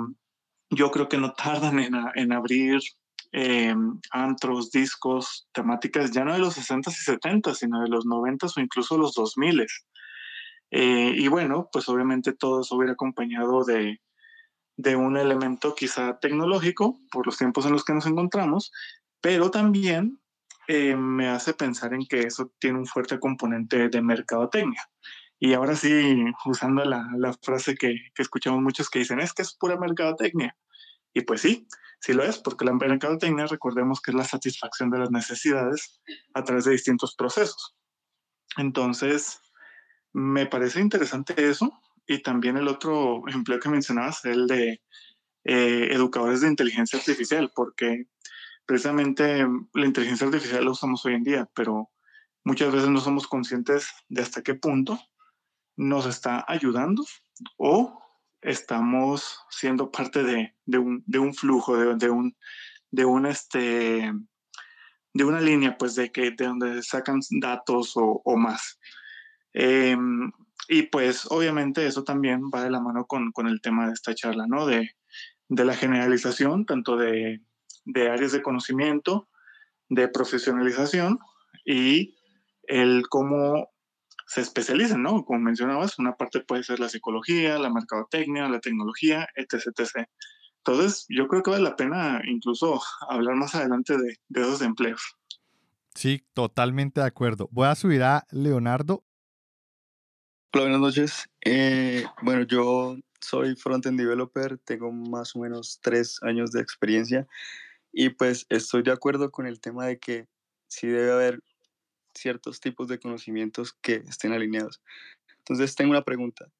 yo 0.73 0.91
creo 0.91 1.09
que 1.09 1.19
no 1.19 1.33
tardan 1.33 1.79
en, 1.79 2.33
abrir 2.33 2.81
eh, 3.33 3.75
antros, 4.11 4.71
discos, 4.71 5.49
temáticas 5.53 6.11
ya 6.11 6.25
no 6.25 6.33
de 6.33 6.39
los 6.39 6.57
60s 6.57 6.91
y 6.91 7.11
70s, 7.19 7.55
sino 7.55 7.83
de 7.83 7.89
los 7.89 8.05
90s 8.07 8.57
o 8.57 8.61
incluso 8.61 8.99
los 8.99 9.15
2000s. 9.15 9.69
Eh, 10.71 11.15
y 11.17 11.29
bueno, 11.29 11.69
pues 11.71 11.89
obviamente 11.89 12.33
todo 12.33 12.63
eso 12.63 12.77
hubiera 12.77 12.95
acompañado 12.95 13.65
de, 13.65 14.01
de 14.77 14.97
un 14.97 15.19
elemento 15.19 15.75
quizá 15.75 16.19
tecnológico 16.19 16.99
por 17.11 17.27
los 17.27 17.37
tiempos 17.37 17.67
en 17.67 17.73
los 17.73 17.85
que 17.85 17.93
nos 17.93 18.07
encontramos, 18.07 18.73
pero 19.21 19.51
también 19.51 20.19
eh, 20.69 20.97
me 20.97 21.29
hace 21.29 21.53
pensar 21.55 21.93
en 21.93 22.07
que 22.07 22.21
eso 22.21 22.53
tiene 22.59 22.79
un 22.79 22.87
fuerte 22.87 23.19
componente 23.19 23.89
de 23.89 24.01
mercadotecnia. 24.01 24.89
Y 25.45 25.55
ahora 25.55 25.75
sí, 25.75 26.25
usando 26.47 26.85
la, 26.85 27.37
frase 27.43 27.75
que, 27.75 27.97
que, 28.15 28.23
escuchamos 28.23 28.63
muchos 28.63 28.89
que 28.89 29.01
dicen, 29.01 29.19
es 29.19 29.33
que 29.33 29.43
es 29.43 29.53
pura 29.55 29.77
mercadotecnia. 29.77 30.57
Y 31.13 31.23
pues 31.23 31.41
sí, 31.41 31.67
sí 31.99 32.13
lo 32.13 32.23
es, 32.23 32.39
porque 32.39 32.65
la 32.65 32.73
mercadotecnia, 32.73 33.47
recordemos 33.47 34.01
que 34.01 34.13
es 34.13 34.17
la 34.17 34.23
satisfacción 34.23 34.91
de 34.91 35.01
las 35.01 35.11
necesidades 35.11 36.01
a 36.33 36.45
través 36.45 36.67
de 36.67 36.71
distintos 36.71 37.17
procesos. 37.17 37.75
Entonces, 38.57 39.41
me 40.13 40.47
parece 40.47 40.79
interesante 40.79 41.35
eso. 41.37 41.73
Y 42.07 42.23
también 42.23 42.57
el 42.57 42.69
otro 42.69 43.25
empleo 43.27 43.59
que 43.59 43.69
mencionabas, 43.69 44.25
el 44.25 44.47
de 44.47 44.81
eh, 45.43 45.89
educadores 45.91 46.43
de 46.43 46.51
inteligencia 46.51 47.01
artificial, 47.01 47.51
porque 47.53 48.05
precisamente 48.65 49.45
la 49.75 49.87
inteligencia 49.87 50.29
artificial 50.29 50.65
la 50.65 50.71
usamos 50.71 51.05
hoy 51.05 51.15
en 51.15 51.25
día, 51.25 51.51
pero 51.53 51.91
muchas 52.45 52.73
veces 52.73 52.91
no 52.91 53.01
somos 53.01 53.27
conscientes 53.27 53.89
de 54.09 54.23
hasta 54.23 54.43
qué 54.43 54.55
punto 54.55 55.01
nos 55.77 56.07
está 56.07 56.45
ayudando 56.49 57.05
o 57.57 58.01
estamos 58.41 59.39
siendo 59.51 59.91
parte 59.91 60.23
de, 60.25 60.55
un, 60.79 61.35
flujo, 61.35 61.77
de, 61.77 62.11
un, 62.11 62.37
de, 62.91 63.05
un 63.05 63.27
este, 63.27 64.13
de 65.15 65.25
una 65.25 65.41
línea, 65.41 65.77
pues, 65.79 65.95
de, 65.95 66.11
que, 66.11 66.33
de 66.33 66.47
donde 66.47 66.83
sacan 66.83 67.21
datos 67.41 67.93
o, 67.95 68.37
más. 68.37 68.79
Em, 69.53 70.33
y 70.69 70.83
pues, 70.85 71.27
obviamente, 71.31 71.87
eso 71.87 72.05
también 72.05 72.51
va 72.53 72.65
de 72.65 72.71
la 72.71 72.81
mano 72.81 73.07
con, 73.07 73.33
el 73.47 73.61
tema 73.61 73.87
de 73.87 73.93
esta 73.93 74.15
charla, 74.15 74.47
¿no? 74.47 74.67
De, 74.67 74.91
de 75.49 75.65
la 75.65 75.75
generalización, 75.75 76.67
tanto 76.67 76.97
de, 76.97 77.43
de 77.85 78.11
áreas 78.11 78.33
de 78.33 78.43
conocimiento, 78.43 79.29
de 79.89 80.09
profesionalización 80.09 81.19
y 81.65 82.17
el 82.65 83.09
cómo 83.09 83.72
se 84.33 84.41
especializan, 84.41 85.03
¿no? 85.03 85.27
Como 85.27 85.41
mencionabas, 85.41 85.99
una 85.99 86.17
parte 86.17 86.41
puede 86.41 86.63
ser 86.63 86.81
la 86.81 86.89
psicología, 86.89 87.59
la 87.59 87.69
mercadotecnia, 87.69 88.49
la 88.49 88.61
tecnología, 88.61 89.29
etc, 89.35 89.67
etc. 89.77 90.09
Entonces, 90.65 91.05
yo 91.11 91.29
creo 91.29 91.43
que 91.43 91.51
vale 91.51 91.63
la 91.63 91.77
pena 91.77 92.23
incluso 92.27 92.81
hablar 93.11 93.37
más 93.37 93.55
adelante 93.55 93.99
de, 93.99 94.17
de 94.29 94.41
esos 94.41 94.63
empleos. 94.63 95.03
Sí, 95.95 96.25
totalmente 96.33 97.03
de 97.03 97.07
acuerdo. 97.07 97.51
Voy 97.53 97.67
a 97.67 97.75
subir 97.75 98.03
a 98.05 98.27
Leonardo. 98.31 99.05
Hola, 100.55 100.65
buenas 100.65 100.81
noches. 100.81 101.29
Eh, 101.45 102.07
bueno, 102.23 102.47
yo 102.47 102.97
soy 103.21 103.55
frontend 103.55 104.01
developer, 104.01 104.57
tengo 104.65 104.91
más 104.91 105.37
o 105.37 105.41
menos 105.41 105.79
tres 105.83 106.19
años 106.23 106.53
de 106.53 106.63
experiencia 106.63 107.27
y 107.93 108.09
pues 108.09 108.47
estoy 108.49 108.83
de 108.83 108.93
acuerdo 108.93 109.31
con 109.31 109.47
el 109.47 109.61
tema 109.61 109.85
de 109.85 109.99
que 109.99 110.27
sí 110.69 110.87
debe 110.87 111.13
haber 111.13 111.43
ciertos 112.15 112.61
tipos 112.61 112.89
de 112.89 112.99
conocimientos 112.99 113.73
que 113.83 113.97
estén 114.09 114.33
alineados. 114.33 114.83
Entonces, 115.39 115.75
tengo 115.75 115.91
una 115.91 116.05
pregunta. 116.05 116.51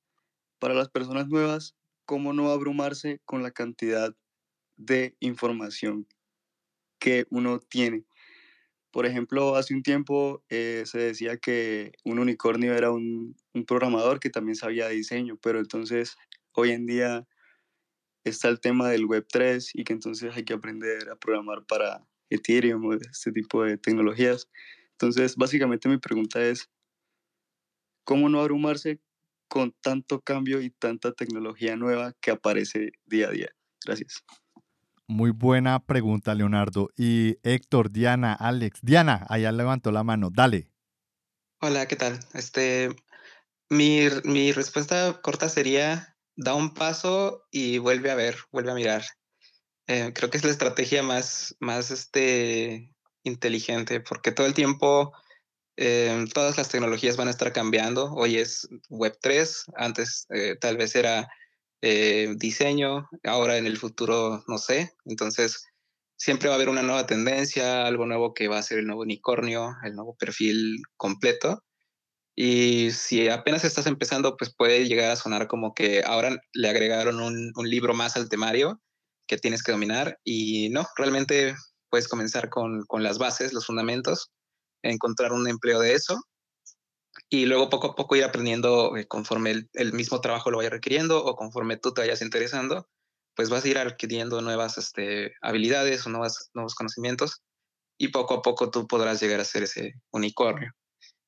Para 0.59 0.75
las 0.75 0.89
personas 0.89 1.29
nuevas, 1.29 1.75
¿cómo 2.05 2.33
no 2.33 2.51
abrumarse 2.51 3.21
con 3.25 3.43
la 3.43 3.51
cantidad 3.51 4.15
de 4.77 5.17
información 5.21 6.07
que 6.99 7.27
uno 7.31 7.59
tiene? 7.59 8.05
Por 8.91 9.07
ejemplo, 9.07 9.57
hace 9.57 9.75
un 9.75 9.83
tiempo 9.83 10.45
eh, 10.51 10.83
se 10.85 10.99
decía 10.99 11.39
que 11.39 11.93
un 12.05 12.19
unicornio 12.19 12.75
era 12.75 12.91
un, 12.91 13.35
un 13.55 13.65
programador 13.65 14.21
que 14.21 14.29
también 14.29 14.55
sabía 14.55 14.89
diseño, 14.89 15.39
pero 15.43 15.59
entonces 15.61 16.17
hoy 16.53 16.73
en 16.73 16.85
día 16.85 17.27
está 18.25 18.49
el 18.49 18.61
tema 18.61 18.89
del 18.89 19.07
Web3 19.07 19.71
y 19.75 19.85
que 19.85 19.93
entonces 19.93 20.37
hay 20.37 20.45
que 20.45 20.53
aprender 20.53 21.09
a 21.11 21.17
programar 21.17 21.65
para 21.65 22.07
Ethereum 22.31 22.85
o 22.85 22.95
este 22.95 23.33
tipo 23.33 23.65
de 23.65 23.79
tecnologías. 23.79 24.49
Entonces, 25.03 25.35
básicamente 25.35 25.89
mi 25.89 25.99
pregunta 25.99 26.41
es, 26.41 26.71
¿cómo 28.05 28.29
no 28.29 28.41
abrumarse 28.41 29.01
con 29.49 29.75
tanto 29.81 30.21
cambio 30.21 30.63
y 30.63 30.71
tanta 30.71 31.11
tecnología 31.11 31.75
nueva 31.75 32.15
que 32.21 32.31
aparece 32.31 32.93
día 33.07 33.27
a 33.27 33.31
día? 33.33 33.49
Gracias. 33.85 34.23
Muy 35.09 35.33
buena 35.33 35.85
pregunta, 35.85 36.37
Leonardo. 36.37 36.89
Y 36.97 37.37
Héctor, 37.43 37.91
Diana, 37.91 38.33
Alex. 38.33 38.79
Diana, 38.81 39.27
allá 39.29 39.51
levantó 39.51 39.91
la 39.91 40.05
mano. 40.05 40.31
Dale. 40.31 40.71
Hola, 41.61 41.87
¿qué 41.87 41.97
tal? 41.97 42.21
Este, 42.33 42.95
mi, 43.71 44.03
mi 44.23 44.53
respuesta 44.53 45.21
corta 45.21 45.49
sería, 45.49 46.17
da 46.37 46.55
un 46.55 46.75
paso 46.75 47.49
y 47.51 47.79
vuelve 47.79 48.13
a 48.13 48.15
ver, 48.15 48.37
vuelve 48.53 48.71
a 48.71 48.77
mirar. 48.77 49.03
Eh, 49.89 50.13
creo 50.15 50.31
que 50.31 50.37
es 50.37 50.45
la 50.45 50.53
estrategia 50.53 51.03
más, 51.03 51.57
más 51.59 51.91
este, 51.91 52.92
inteligente, 53.25 54.01
porque 54.01 54.33
todo 54.33 54.47
el 54.47 54.55
tiempo 54.55 55.13
em, 55.77 56.29
todas 56.29 56.57
las 56.59 56.69
tecnologías 56.69 57.17
van 57.17 57.29
a 57.29 57.31
estar 57.31 57.53
cambiando. 57.53 58.13
Hoy 58.15 58.39
es 58.39 58.69
Web3, 58.91 59.65
antes 59.77 60.27
eh, 60.31 60.57
tal 60.61 60.77
vez 60.77 60.95
era 60.95 61.29
eh, 61.81 62.35
diseño, 62.37 63.09
ahora 63.25 63.57
en 63.59 63.67
el 63.67 63.79
futuro 63.79 64.45
no 64.47 64.59
sé. 64.59 64.93
Entonces, 65.05 65.67
siempre 66.17 66.49
va 66.49 66.55
a 66.55 66.57
haber 66.57 66.69
una 66.69 66.83
nueva 66.83 67.07
tendencia, 67.07 67.87
algo 67.87 68.07
nuevo 68.07 68.35
que 68.35 68.49
va 68.49 68.59
a 68.59 68.63
ser 68.63 68.79
el 68.79 68.87
nuevo 68.87 69.03
unicornio, 69.03 69.75
el 69.85 69.95
nuevo 69.95 70.17
perfil 70.17 70.83
completo. 70.97 71.65
Y 72.35 72.93
si 72.93 73.29
apenas 73.29 73.65
estás 73.65 73.87
empezando, 73.87 74.37
pues 74.37 74.55
puede 74.55 74.87
llegar 74.87 75.11
a 75.11 75.17
sonar 75.17 75.49
como 75.49 75.75
que 75.75 76.03
ahora 76.05 76.41
le 76.53 76.69
agregaron 76.69 77.21
un 77.21 77.69
libro 77.71 77.95
más 77.95 78.17
al 78.17 78.29
temario 78.29 78.81
que 79.27 79.39
tienes 79.39 79.63
que 79.63 79.73
dominar. 79.73 80.19
Y 80.25 80.69
no, 80.71 80.87
realmente 80.97 81.55
puedes 81.93 82.09
comenzar 82.09 82.49
con, 82.49 82.87
con 82.87 83.03
las 83.03 83.19
bases, 83.19 83.53
los 83.53 83.67
fundamentos, 83.67 84.31
encontrar 84.83 85.35
un 85.35 85.47
empleo 85.47 85.79
de 85.79 85.93
eso 85.93 86.19
y 87.29 87.45
luego 87.45 87.69
poco 87.69 87.89
a 87.89 87.95
poco 87.95 88.17
ir 88.17 88.25
aprendiendo 88.25 88.97
eh, 88.97 89.07
conforme 89.07 89.69
el, 89.75 89.93
mismo 89.93 90.23
trabajo 90.23 90.51
lo 90.51 90.57
vaya 90.57 90.71
requiriendo 90.71 91.23
o 91.23 91.37
conforme 91.37 91.77
tú 91.77 91.93
te 91.93 92.01
vayas 92.01 92.23
interesando, 92.23 92.89
pues 93.37 93.51
vas 93.51 93.67
a 93.67 93.69
ir 93.69 93.77
adquiriendo 93.77 94.41
nuevas 94.41 94.79
este, 94.79 95.35
habilidades 95.43 96.07
o 96.07 96.09
nuevas, 96.09 96.49
nuevos 96.55 96.75
conocimientos 96.75 97.43
y 97.99 98.09
poco 98.09 98.37
a 98.37 98.43
poco 98.43 98.71
tú 98.71 98.87
podrás 98.87 99.21
llegar 99.21 99.41
a 99.41 99.45
ser 99.45 99.65
ese 99.65 99.93
unicornio. 100.13 100.73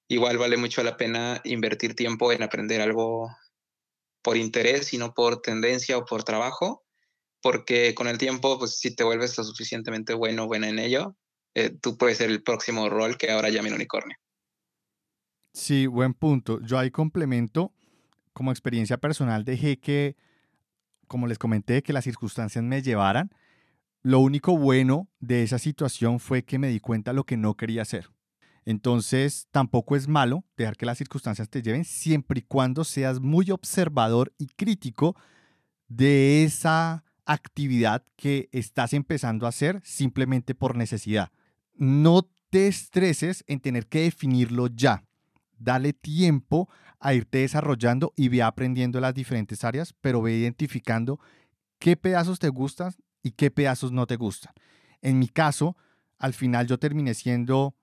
Igual 0.09 0.39
vale 0.39 0.57
mucho 0.57 0.83
la 0.83 0.97
pena 0.97 1.43
invertir 1.45 1.95
tiempo 1.95 2.33
en 2.33 2.43
aprender 2.43 2.81
algo 2.81 3.29
por 4.23 4.39
interés 4.39 4.95
y 4.95 4.99
no 4.99 5.13
por 5.13 5.43
tendencia 5.43 5.99
o 5.99 6.07
por 6.07 6.25
trabajo, 6.25 6.84
porque 7.45 7.95
con 7.95 8.09
el 8.09 8.17
tiempo, 8.17 8.59
pues 8.59 8.79
si 8.79 8.97
te 8.97 9.05
vuelves 9.05 9.37
lo 9.37 9.45
suficientemente 9.45 10.15
bueno 10.15 10.45
o 10.45 10.47
buena 10.47 10.67
en 10.71 10.79
ello, 10.79 11.15
eh, 11.53 11.69
tú 11.69 11.99
puedes 11.99 12.17
ser 12.17 12.31
el 12.31 12.43
próximo 12.43 12.89
rol 12.89 13.19
que 13.19 13.31
ahora 13.31 13.51
llamen 13.51 13.75
unicornio. 13.75 14.17
Sí, 15.53 15.87
buen 15.87 16.15
punto. 16.15 16.59
Yo 16.63 16.79
ahí 16.79 16.91
complemento, 16.91 17.75
como 18.33 18.51
experiencia 18.51 18.97
personal, 18.97 19.45
dejé 19.45 19.79
que, 19.79 20.17
como 21.07 21.27
les 21.27 21.39
comenté, 21.39 21.83
que 21.83 21.93
las 21.93 22.05
circunstancias 22.05 22.65
me 22.65 22.81
llevaran. 22.81 23.31
Lo 24.03 24.21
único 24.21 24.57
bueno 24.57 25.11
de 25.21 25.43
esa 25.43 25.59
situación 25.59 26.21
fue 26.21 26.47
que 26.47 26.59
me 26.59 26.69
di 26.69 26.81
cuenta 26.81 27.13
lo 27.13 27.25
que 27.25 27.37
no 27.37 27.59
quería 27.59 27.83
hacer. 27.83 28.09
Entonces, 28.65 29.49
tampoco 29.51 29.97
es 29.97 30.09
malo 30.09 30.45
dejar 30.57 30.79
que 30.79 30.87
las 30.87 30.97
circunstancias 30.97 31.51
te 31.51 31.61
lleven 31.61 31.85
siempre 31.85 32.39
y 32.39 32.43
cuando 32.43 32.85
seas 32.85 33.21
muy 33.21 33.51
observador 33.51 34.33
y 34.39 34.47
crítico 34.47 35.15
de 35.89 36.45
esa 36.45 37.04
actividad 37.27 38.05
que 38.17 38.49
estás 38.53 38.93
empezando 38.93 39.47
a 39.47 39.51
hacer 39.51 39.81
simplemente 39.85 40.55
por 40.55 40.77
necesidad. 40.77 41.31
No 41.75 42.29
te 42.51 42.69
estreses 42.69 43.45
en 43.47 43.61
tener 43.61 43.87
que 43.87 44.03
definirlo 44.03 44.69
ya. 44.69 45.05
Dale 45.59 45.93
tiempo 45.93 46.69
a 47.01 47.15
irte 47.15 47.39
desarrollando 47.39 48.13
y 48.17 48.29
ve 48.29 48.43
aprendiendo 48.43 49.01
las 49.01 49.15
diferentes 49.15 49.65
áreas, 49.65 49.95
pero 50.01 50.23
ve 50.23 50.37
identificando 50.37 51.21
qué 51.79 51.97
pedazos 51.97 52.39
te 52.39 52.49
gustan 52.49 52.95
y 53.23 53.33
qué 53.33 53.51
pedazos 53.51 53.93
no 53.93 54.07
te 54.07 54.17
gustan. 54.17 54.53
En 55.03 55.19
mi 55.19 55.29
caso, 55.29 55.77
al 56.19 56.33
final 56.33 56.67
yo 56.67 56.79
terminé 56.79 57.15
siendo 57.15 57.75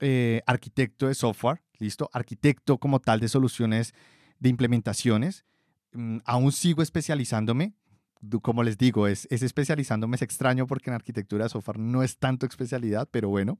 eh, 0.00 0.42
arquitecto 0.46 1.08
de 1.08 1.14
software, 1.14 1.62
listo, 1.78 2.10
arquitecto 2.12 2.78
como 2.78 3.00
tal 3.00 3.20
de 3.20 3.28
soluciones 3.28 3.94
de 4.38 4.48
implementaciones. 4.48 5.44
Mm, 5.92 6.18
aún 6.24 6.52
sigo 6.52 6.82
especializándome, 6.82 7.74
como 8.42 8.62
les 8.62 8.78
digo, 8.78 9.06
es, 9.06 9.26
es 9.30 9.42
especializándome, 9.42 10.16
es 10.16 10.22
extraño 10.22 10.66
porque 10.66 10.90
en 10.90 10.94
arquitectura 10.94 11.44
de 11.44 11.50
software 11.50 11.78
no 11.78 12.02
es 12.02 12.18
tanto 12.18 12.46
especialidad, 12.46 13.08
pero 13.10 13.28
bueno, 13.28 13.58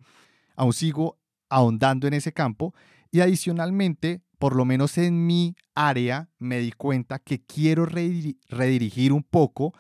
aún 0.57 0.73
sigo 0.73 1.19
ahondando 1.49 2.07
en 2.07 2.15
ese 2.15 2.33
campo 2.33 2.75
y 3.11 3.21
adicionalmente, 3.21 4.23
por 4.39 4.57
lo 4.57 4.65
menos 4.65 4.99
en 4.99 5.27
mi 5.27 5.57
área, 5.75 6.29
me 6.39 6.59
di 6.59 6.73
cuenta 6.73 7.19
que 7.19 7.43
quiero 7.43 7.87
redirigir 7.87 9.13
un 9.13 9.23
poco 9.23 9.73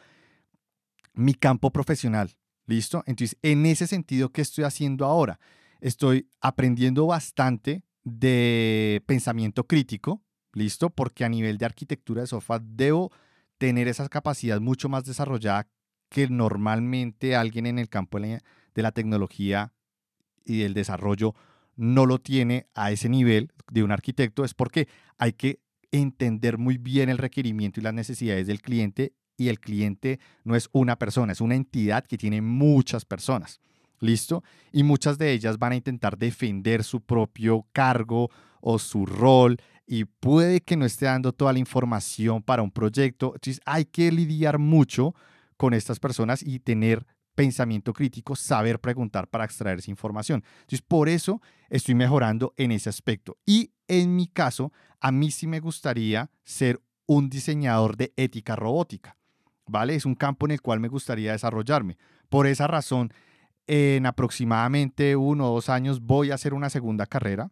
mi 1.15 1.35
campo 1.35 1.71
profesional. 1.71 2.37
¿Listo? 2.67 3.05
Entonces, 3.07 3.39
en 3.43 3.65
ese 3.65 3.87
sentido, 3.87 4.31
¿qué 4.33 4.43
estoy 4.43 4.65
haciendo 4.65 5.05
ahora? 5.07 5.39
Estoy 5.81 6.29
aprendiendo 6.41 7.07
bastante 7.07 7.85
de 8.03 9.03
pensamiento 9.07 9.67
crítico, 9.67 10.23
¿listo? 10.53 10.91
Porque 10.91 11.25
a 11.25 11.29
nivel 11.29 11.59
de 11.59 11.67
arquitectura 11.67 12.23
de 12.23 12.27
software 12.27 12.63
debo 12.63 13.13
tener 13.59 13.89
esa 13.89 14.09
capacidad 14.09 14.61
mucho 14.61 14.89
más 14.89 15.05
desarrollada 15.05 15.69
que 16.09 16.29
normalmente 16.29 17.35
alguien 17.35 17.67
en 17.67 17.79
el 17.79 17.89
campo 17.89 18.21
de 18.21 18.83
la 18.83 18.93
tecnología 18.93 19.73
y 20.45 20.59
del 20.59 20.75
desarrollo 20.75 21.35
no 21.75 22.07
lo 22.07 22.19
tiene 22.19 22.67
a 22.75 22.91
ese 22.91 23.09
nivel 23.09 23.53
de 23.71 23.83
un 23.83 23.93
arquitecto, 23.93 24.45
es 24.45 24.55
porque 24.55 24.89
hay 25.19 25.33
que 25.33 25.61
entender 25.91 26.59
muy 26.59 26.79
bien 26.79 27.09
el 27.09 27.19
requerimiento 27.19 27.81
y 27.81 27.83
las 27.83 27.95
necesidades 27.95 28.47
del 28.47 28.63
cliente 28.63 29.13
y 29.37 29.49
el 29.49 29.61
cliente 29.61 30.19
no 30.45 30.57
es 30.57 30.69
una 30.73 30.97
persona, 30.97 31.33
es 31.33 31.41
una 31.41 31.55
entidad 31.55 32.05
que 32.07 32.17
tiene 32.17 32.41
muchas 32.41 33.05
personas. 33.05 33.61
¿Listo? 33.99 34.45
Y 34.73 34.83
muchas 34.83 35.17
de 35.17 35.33
ellas 35.33 35.59
van 35.59 35.73
a 35.73 35.77
intentar 35.77 36.19
defender 36.19 36.85
su 36.85 37.01
propio 37.01 37.67
cargo 37.73 38.31
o 38.61 38.79
su 38.79 39.07
rol 39.07 39.59
y 39.87 40.05
puede 40.05 40.61
que 40.61 40.77
no 40.77 40.85
esté 40.85 41.07
dando 41.07 41.33
toda 41.33 41.53
la 41.53 41.59
información 41.59 42.43
para 42.43 42.63
un 42.63 42.71
proyecto. 42.71 43.33
Entonces 43.35 43.61
hay 43.65 43.85
que 43.85 44.11
lidiar 44.11 44.59
mucho 44.59 45.15
con 45.57 45.75
estas 45.75 46.01
personas 46.01 46.43
y 46.43 46.59
tener 46.59 47.07
pensamiento 47.35 47.93
crítico, 47.93 48.35
saber 48.35 48.81
preguntar 48.81 49.29
para 49.29 49.45
extraer 49.45 49.79
esa 49.79 49.91
información. 49.91 50.43
Entonces 50.61 50.83
por 50.83 51.09
eso 51.09 51.41
estoy 51.69 51.95
mejorando 51.95 52.53
en 52.57 52.73
ese 52.73 52.89
aspecto. 52.89 53.37
Y 53.47 53.71
en 53.87 54.17
mi 54.17 54.27
caso, 54.27 54.73
a 55.01 55.13
mí 55.13 55.31
sí 55.31 55.47
me 55.47 55.61
gustaría 55.61 56.31
ser 56.45 56.81
un 57.07 57.29
diseñador 57.29 57.97
de 57.97 58.13
ética 58.17 58.57
robótica. 58.57 59.17
¿Vale? 59.69 59.97
Es 59.97 60.07
un 60.07 60.15
campo 60.15 60.47
en 60.47 60.53
el 60.53 60.63
cual 60.63 60.79
me 60.79 60.89
gustaría 60.89 61.33
desarrollarme. 61.33 61.99
Por 62.29 62.47
esa 62.47 62.69
razón, 62.69 63.13
en 63.67 64.07
aproximadamente 64.07 65.17
uno 65.17 65.51
o 65.51 65.55
dos 65.55 65.69
años 65.69 66.01
voy 66.01 66.31
a 66.31 66.35
hacer 66.35 66.55
una 66.55 66.71
segunda 66.71 67.07
carrera, 67.07 67.51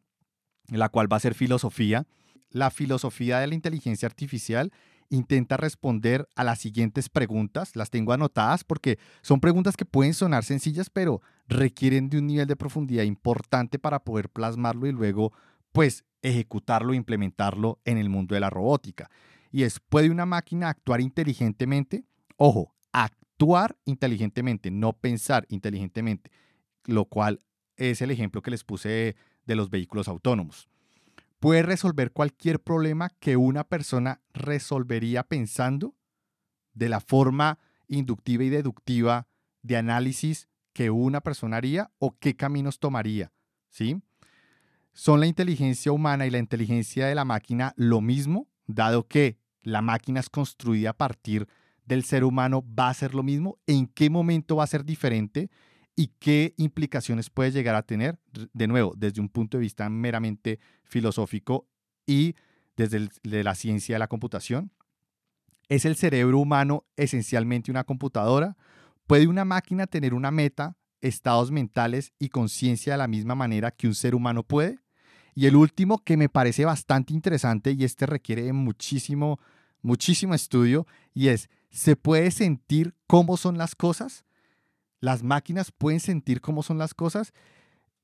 la 0.68 0.88
cual 0.88 1.12
va 1.12 1.16
a 1.16 1.20
ser 1.20 1.34
filosofía. 1.34 2.06
La 2.50 2.70
filosofía 2.70 3.38
de 3.40 3.46
la 3.48 3.54
inteligencia 3.54 4.06
artificial 4.06 4.72
intenta 5.10 5.56
responder 5.56 6.28
a 6.34 6.44
las 6.44 6.60
siguientes 6.60 7.08
preguntas. 7.08 7.76
Las 7.76 7.90
tengo 7.90 8.12
anotadas 8.12 8.64
porque 8.64 8.98
son 9.22 9.40
preguntas 9.40 9.76
que 9.76 9.84
pueden 9.84 10.14
sonar 10.14 10.44
sencillas, 10.44 10.90
pero 10.90 11.20
requieren 11.48 12.08
de 12.08 12.18
un 12.18 12.26
nivel 12.26 12.46
de 12.46 12.56
profundidad 12.56 13.04
importante 13.04 13.78
para 13.78 14.04
poder 14.04 14.28
plasmarlo 14.28 14.86
y 14.86 14.92
luego, 14.92 15.32
pues, 15.72 16.04
ejecutarlo 16.22 16.92
e 16.92 16.96
implementarlo 16.96 17.80
en 17.84 17.98
el 17.98 18.08
mundo 18.08 18.34
de 18.34 18.40
la 18.40 18.50
robótica. 18.50 19.10
Y 19.50 19.62
es, 19.62 19.78
¿puede 19.80 20.10
una 20.10 20.26
máquina 20.26 20.68
actuar 20.68 21.00
inteligentemente? 21.00 22.04
Ojo, 22.36 22.74
actuar 22.92 23.76
inteligentemente, 23.84 24.70
no 24.70 24.94
pensar 24.94 25.46
inteligentemente, 25.48 26.30
lo 26.84 27.04
cual 27.04 27.40
es 27.76 28.00
el 28.00 28.10
ejemplo 28.10 28.42
que 28.42 28.50
les 28.50 28.64
puse 28.64 29.16
de, 29.46 29.54
los 29.54 29.70
vehículos 29.70 30.08
autónomos. 30.08 30.68
Puede 31.40 31.62
resolver 31.62 32.12
cualquier 32.12 32.60
problema 32.60 33.10
que 33.20 33.36
una 33.36 33.64
persona 33.64 34.20
resolvería 34.32 35.22
pensando 35.22 35.94
de 36.72 36.88
la 36.88 37.00
forma 37.00 37.58
inductiva 37.86 38.44
y 38.44 38.48
deductiva 38.48 39.28
de 39.62 39.76
análisis 39.76 40.48
que 40.72 40.90
una 40.90 41.20
persona 41.20 41.58
haría 41.58 41.90
o 41.98 42.16
qué 42.18 42.34
caminos 42.34 42.78
tomaría, 42.78 43.32
¿sí? 43.70 44.02
¿Son 44.92 45.20
la 45.20 45.26
inteligencia 45.26 45.92
humana 45.92 46.26
y 46.26 46.30
la 46.30 46.38
inteligencia 46.38 47.06
de 47.06 47.14
la 47.14 47.24
máquina 47.24 47.74
lo 47.76 48.00
mismo, 48.00 48.48
dado 48.66 49.06
que 49.06 49.38
la 49.62 49.82
máquina 49.82 50.20
es 50.20 50.30
construida 50.30 50.90
a 50.90 50.96
partir 50.96 51.46
de 51.46 51.64
del 51.84 52.04
ser 52.04 52.24
humano 52.24 52.64
va 52.78 52.88
a 52.88 52.94
ser 52.94 53.14
lo 53.14 53.22
mismo, 53.22 53.58
en 53.66 53.86
qué 53.86 54.10
momento 54.10 54.56
va 54.56 54.64
a 54.64 54.68
ser 54.68 54.84
diferente 54.84 55.50
y 55.96 56.08
qué 56.18 56.54
implicaciones 56.56 57.30
puede 57.30 57.52
llegar 57.52 57.74
a 57.74 57.82
tener, 57.82 58.18
de 58.52 58.66
nuevo, 58.66 58.94
desde 58.96 59.20
un 59.20 59.28
punto 59.28 59.56
de 59.56 59.62
vista 59.62 59.88
meramente 59.88 60.58
filosófico 60.82 61.68
y 62.06 62.34
desde 62.76 63.08
de 63.22 63.44
la 63.44 63.54
ciencia 63.54 63.94
de 63.94 64.00
la 64.00 64.08
computación. 64.08 64.72
¿Es 65.68 65.84
el 65.84 65.96
cerebro 65.96 66.38
humano 66.38 66.84
esencialmente 66.96 67.70
una 67.70 67.84
computadora? 67.84 68.56
¿Puede 69.06 69.28
una 69.28 69.44
máquina 69.44 69.86
tener 69.86 70.14
una 70.14 70.30
meta, 70.30 70.76
estados 71.00 71.50
mentales 71.50 72.12
y 72.18 72.28
conciencia 72.28 72.94
de 72.94 72.98
la 72.98 73.08
misma 73.08 73.34
manera 73.34 73.70
que 73.70 73.86
un 73.86 73.94
ser 73.94 74.14
humano 74.14 74.42
puede? 74.42 74.78
Y 75.34 75.46
el 75.46 75.56
último 75.56 75.98
que 75.98 76.16
me 76.16 76.28
parece 76.28 76.64
bastante 76.64 77.12
interesante 77.12 77.72
y 77.72 77.84
este 77.84 78.06
requiere 78.06 78.52
muchísimo, 78.52 79.38
muchísimo 79.82 80.34
estudio 80.34 80.86
y 81.12 81.28
es 81.28 81.48
¿Se 81.74 81.96
puede 81.96 82.30
sentir 82.30 82.94
cómo 83.08 83.36
son 83.36 83.58
las 83.58 83.74
cosas? 83.74 84.24
¿Las 85.04 85.22
máquinas 85.22 85.70
pueden 85.70 86.00
sentir 86.00 86.40
cómo 86.40 86.62
son 86.62 86.78
las 86.78 86.94
cosas? 86.94 87.34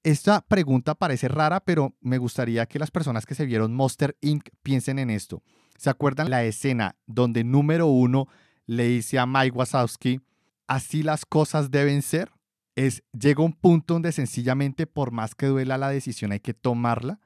Esta 0.02 0.42
pregunta 0.42 0.94
parece 0.94 1.28
rara, 1.28 1.60
pero 1.60 1.94
me 2.02 2.18
gustaría 2.18 2.66
que 2.66 2.78
las 2.78 2.90
personas 2.90 3.24
que 3.24 3.34
se 3.34 3.46
vieron 3.46 3.74
Monster 3.74 4.18
Inc. 4.20 4.50
piensen 4.62 4.98
en 4.98 5.08
esto. 5.08 5.42
¿Se 5.78 5.88
acuerdan 5.88 6.28
la 6.28 6.44
escena 6.44 6.96
donde 7.06 7.42
número 7.42 7.86
uno 7.86 8.28
le 8.66 8.84
dice 8.84 9.18
a 9.18 9.24
Mike 9.24 9.56
Wazowski, 9.56 10.20
así 10.66 11.02
las 11.02 11.24
cosas 11.24 11.70
deben 11.70 12.02
ser? 12.02 12.32
Es, 12.76 13.02
llega 13.18 13.42
un 13.42 13.54
punto 13.54 13.94
donde 13.94 14.12
sencillamente, 14.12 14.86
por 14.86 15.10
más 15.10 15.34
que 15.34 15.46
duela 15.46 15.78
la 15.78 15.88
decisión, 15.88 16.32
hay 16.32 16.40
que 16.40 16.52
tomarla. 16.52 17.18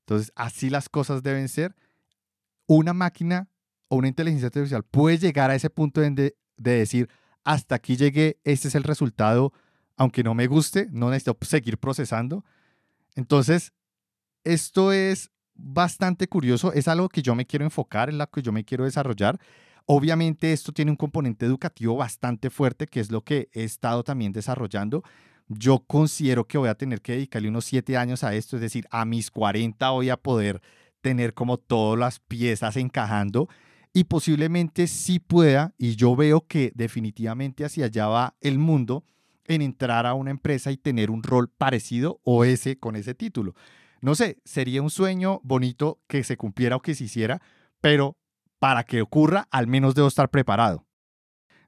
Entonces, 0.00 0.32
así 0.34 0.70
las 0.70 0.88
cosas 0.88 1.22
deben 1.22 1.50
ser. 1.50 1.76
Una 2.66 2.94
máquina 2.94 3.50
o 3.88 3.96
una 3.96 4.08
inteligencia 4.08 4.46
artificial 4.46 4.82
puede 4.82 5.18
llegar 5.18 5.50
a 5.50 5.56
ese 5.56 5.68
punto 5.68 6.00
de, 6.00 6.34
decir, 6.56 7.10
hasta 7.44 7.74
aquí 7.74 7.96
llegué, 7.96 8.38
este 8.44 8.68
es 8.68 8.74
el 8.74 8.82
resultado, 8.82 9.52
aunque 9.96 10.24
no 10.24 10.34
me 10.34 10.46
guste, 10.46 10.88
no 10.90 11.10
necesito 11.10 11.36
seguir 11.42 11.78
procesando. 11.78 12.44
Entonces, 13.14 13.72
esto 14.42 14.92
es 14.92 15.30
bastante 15.54 16.26
curioso, 16.26 16.72
es 16.72 16.88
algo 16.88 17.08
que 17.08 17.22
yo 17.22 17.34
me 17.34 17.46
quiero 17.46 17.64
enfocar, 17.64 18.08
en 18.08 18.18
lo 18.18 18.26
que 18.28 18.42
yo 18.42 18.50
me 18.50 18.64
quiero 18.64 18.84
desarrollar. 18.84 19.38
Obviamente 19.86 20.52
esto 20.52 20.72
tiene 20.72 20.90
un 20.90 20.96
componente 20.96 21.46
educativo 21.46 21.96
bastante 21.96 22.50
fuerte, 22.50 22.86
que 22.86 23.00
es 23.00 23.10
lo 23.10 23.22
que 23.22 23.50
he 23.52 23.64
estado 23.64 24.02
también 24.02 24.32
desarrollando. 24.32 25.04
Yo 25.46 25.84
considero 25.86 26.46
que 26.46 26.56
voy 26.56 26.70
a 26.70 26.74
tener 26.74 27.02
que 27.02 27.12
dedicarle 27.12 27.50
unos 27.50 27.66
siete 27.66 27.98
años 27.98 28.24
a 28.24 28.34
esto, 28.34 28.56
es 28.56 28.62
decir, 28.62 28.86
a 28.90 29.04
mis 29.04 29.30
40 29.30 29.90
voy 29.90 30.08
a 30.08 30.16
poder 30.16 30.62
tener 31.02 31.34
como 31.34 31.58
todas 31.58 31.98
las 31.98 32.18
piezas 32.18 32.76
encajando 32.76 33.48
y 33.94 34.04
posiblemente 34.04 34.88
sí 34.88 35.20
pueda, 35.20 35.72
y 35.78 35.94
yo 35.96 36.16
veo 36.16 36.46
que 36.46 36.72
definitivamente 36.74 37.64
hacia 37.64 37.86
allá 37.86 38.08
va 38.08 38.36
el 38.40 38.58
mundo, 38.58 39.04
en 39.46 39.62
entrar 39.62 40.04
a 40.04 40.14
una 40.14 40.30
empresa 40.30 40.72
y 40.72 40.76
tener 40.76 41.10
un 41.10 41.22
rol 41.22 41.48
parecido 41.48 42.20
o 42.24 42.44
ese 42.44 42.78
con 42.78 42.96
ese 42.96 43.14
título. 43.14 43.54
No 44.00 44.14
sé, 44.14 44.38
sería 44.44 44.82
un 44.82 44.90
sueño 44.90 45.40
bonito 45.44 46.00
que 46.08 46.24
se 46.24 46.36
cumpliera 46.36 46.76
o 46.76 46.82
que 46.82 46.94
se 46.94 47.04
hiciera, 47.04 47.40
pero 47.80 48.18
para 48.58 48.84
que 48.84 49.00
ocurra, 49.00 49.46
al 49.50 49.66
menos 49.66 49.94
debo 49.94 50.08
estar 50.08 50.28
preparado. 50.28 50.86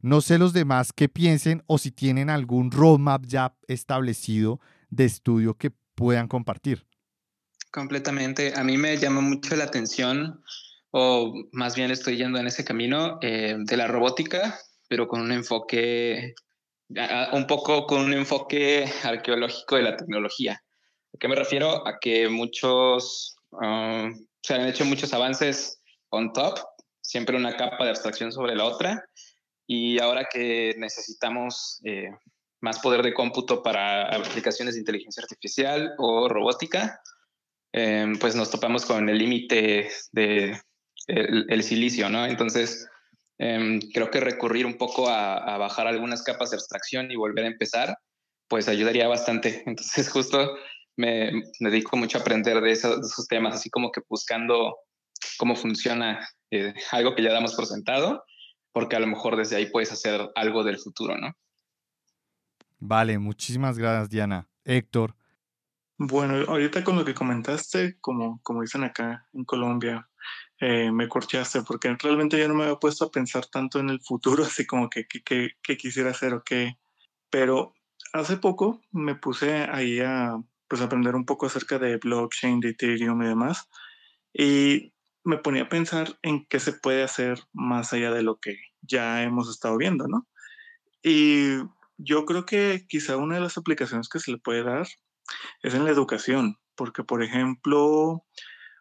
No 0.02 0.20
sé 0.20 0.38
los 0.38 0.52
demás 0.52 0.92
qué 0.92 1.08
piensen 1.08 1.62
o 1.66 1.78
si 1.78 1.90
tienen 1.90 2.28
algún 2.28 2.70
roadmap 2.70 3.24
ya 3.26 3.56
establecido 3.68 4.60
de 4.90 5.04
estudio 5.04 5.54
que 5.54 5.70
puedan 5.94 6.28
compartir. 6.28 6.86
Completamente. 7.70 8.52
A 8.56 8.64
mí 8.64 8.78
me 8.78 8.96
llama 8.96 9.20
mucho 9.20 9.54
la 9.56 9.64
atención, 9.64 10.42
o 10.90 11.34
más 11.52 11.76
bien 11.76 11.90
estoy 11.90 12.16
yendo 12.16 12.38
en 12.38 12.46
ese 12.46 12.64
camino, 12.64 13.18
eh, 13.22 13.56
de 13.58 13.76
la 13.76 13.86
robótica, 13.86 14.58
pero 14.88 15.08
con 15.08 15.20
un 15.20 15.32
enfoque 15.32 16.34
un 17.32 17.46
poco 17.46 17.86
con 17.86 18.02
un 18.02 18.12
enfoque 18.12 18.90
arqueológico 19.02 19.76
de 19.76 19.82
la 19.82 19.96
tecnología. 19.96 20.62
¿A 21.14 21.18
qué 21.18 21.28
me 21.28 21.34
refiero? 21.34 21.86
A 21.86 21.98
que 22.00 22.28
muchos, 22.28 23.36
ah, 23.60 24.08
se 24.42 24.54
han 24.54 24.66
hecho 24.66 24.84
muchos 24.84 25.12
avances 25.12 25.80
on 26.10 26.32
top, 26.32 26.58
siempre 27.00 27.36
una 27.36 27.56
capa 27.56 27.84
de 27.84 27.90
abstracción 27.90 28.32
sobre 28.32 28.54
la 28.54 28.64
otra, 28.64 29.04
y 29.66 29.98
ahora 29.98 30.28
que 30.32 30.74
necesitamos 30.78 31.80
eh, 31.84 32.10
más 32.60 32.78
poder 32.78 33.02
de 33.02 33.14
cómputo 33.14 33.62
para 33.62 34.08
aplicaciones 34.14 34.74
de 34.74 34.80
inteligencia 34.80 35.22
artificial 35.22 35.94
o 35.98 36.28
robótica, 36.28 37.00
em, 37.72 38.16
pues 38.18 38.36
nos 38.36 38.50
topamos 38.50 38.86
con 38.86 39.08
el 39.08 39.18
límite 39.18 39.90
de 40.12 40.60
el, 41.06 41.62
silicio, 41.62 42.08
¿no? 42.08 42.26
Entonces, 42.26 42.88
Em, 43.38 43.80
creo 43.92 44.10
que 44.10 44.20
recurrir 44.20 44.64
un 44.64 44.78
poco 44.78 45.08
a, 45.10 45.58
bajar 45.58 45.86
algunas 45.86 46.22
capas 46.22 46.50
de 46.50 46.56
abstracción 46.56 47.10
y 47.10 47.16
volver 47.16 47.44
a 47.44 47.48
empezar, 47.48 47.98
pues 48.48 48.68
ayudaría 48.68 49.08
bastante. 49.08 49.62
Entonces 49.66 50.10
justo 50.10 50.56
me, 50.96 51.30
dedico 51.60 51.96
mucho 51.96 52.18
a 52.18 52.20
aprender 52.22 52.60
de 52.60 52.72
esos, 52.72 53.26
temas, 53.28 53.54
así 53.54 53.70
como 53.70 53.90
que 53.92 54.00
buscando 54.08 54.76
cómo 55.38 55.54
funciona 55.56 56.26
eh, 56.50 56.74
algo 56.92 57.14
que 57.14 57.22
ya 57.22 57.32
damos 57.32 57.54
por 57.54 57.66
sentado, 57.66 58.24
porque 58.72 58.96
a 58.96 59.00
lo 59.00 59.06
mejor 59.06 59.36
desde 59.36 59.56
ahí 59.56 59.66
puedes 59.66 59.92
hacer 59.92 60.30
algo 60.34 60.64
del 60.64 60.78
futuro, 60.78 61.16
¿no? 61.18 61.32
Vale, 62.78 63.18
muchísimas 63.18 63.78
gracias, 63.78 64.10
Diana. 64.10 64.48
Héctor. 64.64 65.14
Bueno, 65.98 66.44
ahorita 66.46 66.84
con 66.84 66.96
lo 66.96 67.04
que 67.06 67.14
comentaste, 67.14 67.98
como, 68.00 68.38
como 68.42 68.60
dicen 68.60 68.84
acá 68.84 69.26
en 69.32 69.44
Colombia, 69.44 70.06
eh, 70.60 70.90
me 70.90 71.08
corchaste 71.08 71.62
porque 71.62 71.94
realmente 72.00 72.38
yo 72.38 72.48
no 72.48 72.54
me 72.54 72.64
había 72.64 72.76
puesto 72.76 73.04
a 73.04 73.10
pensar 73.10 73.46
tanto 73.46 73.78
en 73.78 73.90
el 73.90 74.00
futuro, 74.00 74.44
así 74.44 74.66
como 74.66 74.88
que, 74.88 75.06
quisiera 75.78 76.10
hacer 76.10 76.34
o 76.34 76.42
qué. 76.42 76.78
Pero 77.30 77.74
hace 78.12 78.36
poco 78.36 78.80
me 78.92 79.14
puse 79.14 79.64
ahí 79.70 80.00
a 80.00 80.36
pues, 80.68 80.80
aprender 80.80 81.14
un 81.14 81.26
poco 81.26 81.46
acerca 81.46 81.78
de 81.78 81.96
blockchain, 81.98 82.60
de 82.60 82.70
Ethereum 82.70 83.22
y 83.22 83.26
demás. 83.26 83.68
Y 84.32 84.92
me 85.24 85.38
ponía 85.38 85.64
a 85.64 85.68
pensar 85.68 86.18
en 86.22 86.46
qué 86.46 86.60
se 86.60 86.72
puede 86.72 87.02
hacer 87.02 87.40
más 87.52 87.92
allá 87.92 88.12
de 88.12 88.22
lo 88.22 88.38
que 88.38 88.56
ya 88.80 89.22
hemos 89.22 89.50
estado 89.50 89.76
viendo, 89.76 90.06
¿no? 90.06 90.26
Y 91.02 91.58
yo 91.98 92.24
creo 92.26 92.46
que 92.46 92.84
quizá 92.88 93.16
una 93.16 93.36
de 93.36 93.40
las 93.40 93.58
aplicaciones 93.58 94.08
que 94.08 94.20
se 94.20 94.30
le 94.30 94.38
puede 94.38 94.62
dar 94.62 94.86
es 95.62 95.74
en 95.74 95.84
la 95.84 95.90
educación, 95.90 96.58
porque 96.76 97.02
por 97.02 97.22
ejemplo, 97.22 98.24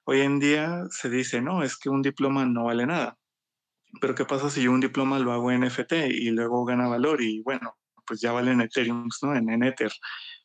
Hoy 0.07 0.21
en 0.21 0.39
día 0.39 0.83
se 0.91 1.09
dice, 1.09 1.41
no, 1.41 1.63
es 1.63 1.77
que 1.77 1.89
un 1.89 2.03
diploma 2.03 2.45
no 2.45 2.65
vale 2.65 2.85
nada. 2.85 3.17
Pero 3.99 4.13
¿qué 4.13 4.23
pasa 4.23 4.51
si 4.51 4.61
yo 4.61 4.71
un 4.71 4.79
diploma 4.79 5.17
lo 5.17 5.31
hago 5.31 5.51
en 5.51 5.61
NFT 5.61 5.93
y 6.11 6.29
luego 6.29 6.63
gana 6.63 6.87
valor 6.87 7.23
y 7.23 7.41
bueno, 7.41 7.75
pues 8.05 8.21
ya 8.21 8.31
vale 8.31 8.51
en 8.51 8.61
Ethereum, 8.61 9.09
¿no? 9.23 9.35
En, 9.35 9.63
Ether. 9.63 9.91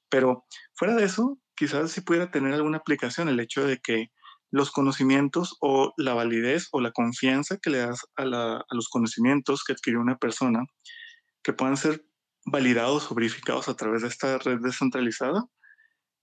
Pero 0.08 0.46
fuera 0.74 0.94
de 0.94 1.04
eso, 1.04 1.38
quizás 1.54 1.92
sí 1.92 2.00
pudiera 2.00 2.30
tener 2.30 2.54
alguna 2.54 2.78
aplicación 2.78 3.28
el 3.28 3.38
hecho 3.38 3.66
de 3.66 3.78
que 3.78 4.10
los 4.50 4.70
conocimientos 4.70 5.58
o 5.60 5.92
la 5.98 6.14
validez 6.14 6.68
o 6.72 6.80
la 6.80 6.92
confianza 6.92 7.58
que 7.58 7.68
le 7.68 7.78
das 7.78 8.06
a, 8.16 8.24
los 8.70 8.88
conocimientos 8.88 9.62
que 9.62 9.74
adquirió 9.74 10.00
una 10.00 10.16
persona, 10.16 10.64
que 11.42 11.52
puedan 11.52 11.76
ser 11.76 12.02
validados 12.46 13.12
o 13.12 13.14
verificados 13.14 13.68
a 13.68 13.76
través 13.76 14.00
de 14.00 14.08
esta 14.08 14.38
red 14.38 14.58
descentralizada, 14.60 15.44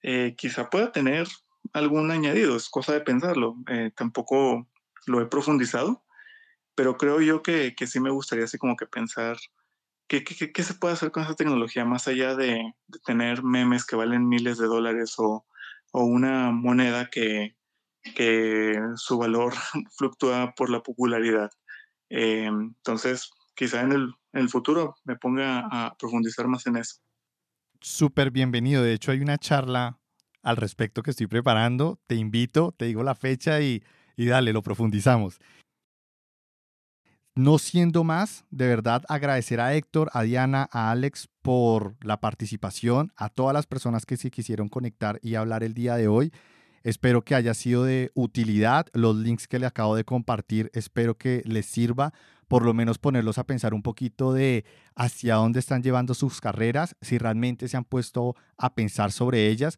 eh, 0.01 0.33
quizá 0.35 0.71
pueda 0.71 0.91
tener 0.91 1.27
algún 1.73 2.11
añadido, 2.11 2.55
es 2.55 2.69
cosa 2.69 2.93
de 2.93 3.01
pensarlo. 3.01 3.55
Eh, 3.69 3.91
tampoco 3.95 4.67
lo 5.05 5.21
he 5.21 5.25
profundizado, 5.25 6.03
pero 6.75 6.97
creo 6.97 7.21
yo 7.21 7.41
que, 7.41 7.75
que, 7.75 7.87
sí 7.87 7.99
me 7.99 8.11
gustaría 8.11 8.45
así 8.45 8.57
como 8.57 8.75
que 8.75 8.85
pensar 8.85 9.37
qué, 10.07 10.23
qué, 10.23 10.51
qué 10.51 10.63
se 10.63 10.73
puede 10.73 10.93
hacer 10.93 11.11
con 11.11 11.23
esa 11.23 11.35
tecnología 11.35 11.85
más 11.85 12.07
allá 12.07 12.35
de, 12.35 12.73
tener 13.05 13.43
memes 13.43 13.85
que 13.85 13.95
valen 13.95 14.27
miles 14.27 14.57
de 14.57 14.67
dólares 14.67 15.15
o, 15.17 15.45
o 15.91 16.03
una 16.03 16.51
moneda 16.51 17.09
que, 17.09 17.55
que, 18.15 18.79
su 18.95 19.17
valor 19.17 19.53
fluctúa 19.97 20.53
por 20.55 20.69
la 20.69 20.81
popularidad. 20.81 21.51
Eh, 22.09 22.45
entonces, 22.45 23.29
quizá 23.55 23.81
en 23.81 23.91
el, 23.91 24.13
en 24.33 24.41
el 24.41 24.49
futuro 24.49 24.95
me 25.03 25.15
ponga 25.15 25.67
a 25.71 25.95
profundizar 25.97 26.47
más 26.47 26.65
en 26.67 26.77
eso. 26.77 27.01
Súper 27.81 28.31
bienvenido. 28.31 28.81
De 28.83 28.93
hecho, 28.93 29.11
hay 29.11 29.21
una 29.21 29.37
charla 29.37 29.99
al 30.47 30.55
respecto 30.55 31.03
que 31.03 31.11
estoy 31.11 31.27
preparando. 31.27 31.99
Te 32.07 32.15
invito, 32.15 32.71
te 32.71 32.85
digo 32.85 33.03
la 33.03 33.15
fecha 33.15 33.59
y, 33.59 33.83
y 34.15 34.27
dale, 34.27 34.53
lo 34.53 34.63
profundizamos. 34.63 35.39
No 37.35 37.59
siendo 37.59 38.05
más, 38.05 38.45
de 38.49 38.65
verdad 38.65 39.03
agradecer 39.09 39.59
a 39.59 39.75
Héctor, 39.75 40.09
a 40.13 40.23
Diana, 40.23 40.69
a 40.71 40.89
Alex 40.89 41.27
por 41.41 41.97
la 42.01 42.21
participación, 42.21 43.11
a 43.17 43.27
todas 43.27 43.53
las 43.53 43.67
personas 43.67 44.05
que 44.05 44.15
se 44.15 44.31
quisieron 44.31 44.69
conectar 44.69 45.19
y 45.21 45.35
hablar 45.35 45.63
el 45.63 45.73
día 45.73 45.97
de 45.97 46.07
hoy. 46.07 46.31
Espero 46.81 47.23
que 47.23 47.35
haya 47.35 47.53
sido 47.53 47.83
de 47.83 48.11
utilidad. 48.13 48.87
Los 48.93 49.17
links 49.17 49.49
que 49.49 49.59
le 49.59 49.65
acabo 49.65 49.97
de 49.97 50.05
compartir, 50.05 50.71
espero 50.73 51.17
que 51.17 51.43
les 51.45 51.65
sirva, 51.65 52.13
por 52.47 52.63
lo 52.63 52.73
menos 52.73 52.99
ponerlos 52.99 53.37
a 53.37 53.45
pensar 53.45 53.73
un 53.73 53.83
poquito 53.83 54.31
de 54.31 54.63
hacia 54.95 55.35
dónde 55.35 55.59
están 55.59 55.83
llevando 55.83 56.13
sus 56.13 56.39
carreras, 56.39 56.95
si 57.01 57.17
realmente 57.17 57.67
se 57.67 57.75
han 57.75 57.83
puesto 57.83 58.37
a 58.57 58.73
pensar 58.75 59.11
sobre 59.11 59.47
ellas 59.47 59.77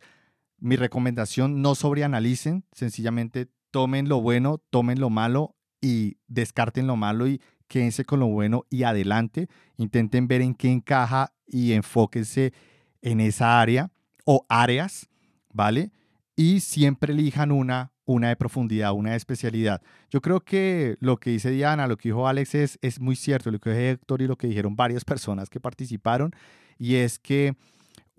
mi 0.62 0.76
recomendación, 0.76 1.62
no 1.62 1.76
sobreanalicen, 1.76 2.66
sencillamente 2.72 3.48
tomen 3.72 4.10
lo 4.10 4.22
bueno, 4.22 4.58
tomen 4.70 5.00
lo 5.00 5.10
malo 5.10 5.56
y 5.82 6.18
descarten 6.28 6.88
lo 6.88 6.96
malo 6.96 7.28
y 7.28 7.42
quédense 7.68 8.06
con 8.06 8.20
lo 8.20 8.28
bueno 8.28 8.66
y 8.70 8.84
adelante. 8.84 9.48
Intenten 9.78 10.28
ver 10.28 10.42
en 10.42 10.56
qué 10.56 10.72
encaja 10.72 11.34
y 11.46 11.74
enfóquense 11.74 12.54
en 13.02 13.20
esa 13.20 13.62
área 13.62 13.92
o 14.26 14.46
áreas, 14.50 15.10
¿vale? 15.54 15.92
Y 16.36 16.60
siempre 16.60 17.14
elijan 17.14 17.52
una, 17.52 17.92
una 18.06 18.30
de 18.30 18.36
profundidad, 18.36 18.94
una 18.94 19.12
de 19.12 19.18
especialidad. 19.18 19.82
Yo 20.10 20.22
creo 20.22 20.42
que 20.42 20.98
lo 21.00 21.18
que 21.18 21.32
dice 21.32 21.52
Diana, 21.52 21.88
lo 21.88 21.98
que 21.98 22.10
dijo 22.10 22.28
Alex 22.28 22.56
es, 22.56 22.80
es 22.82 23.00
muy 23.00 23.16
cierto, 23.16 23.52
lo 23.52 23.60
que 23.60 23.70
dijo 23.70 23.82
Héctor 23.82 24.22
y 24.22 24.28
lo 24.28 24.38
que 24.38 24.48
dijeron 24.48 24.76
varias 24.76 25.06
personas 25.06 25.50
que 25.50 25.60
participaron, 25.60 26.34
y 26.78 26.96
es 26.96 27.20
que 27.20 27.56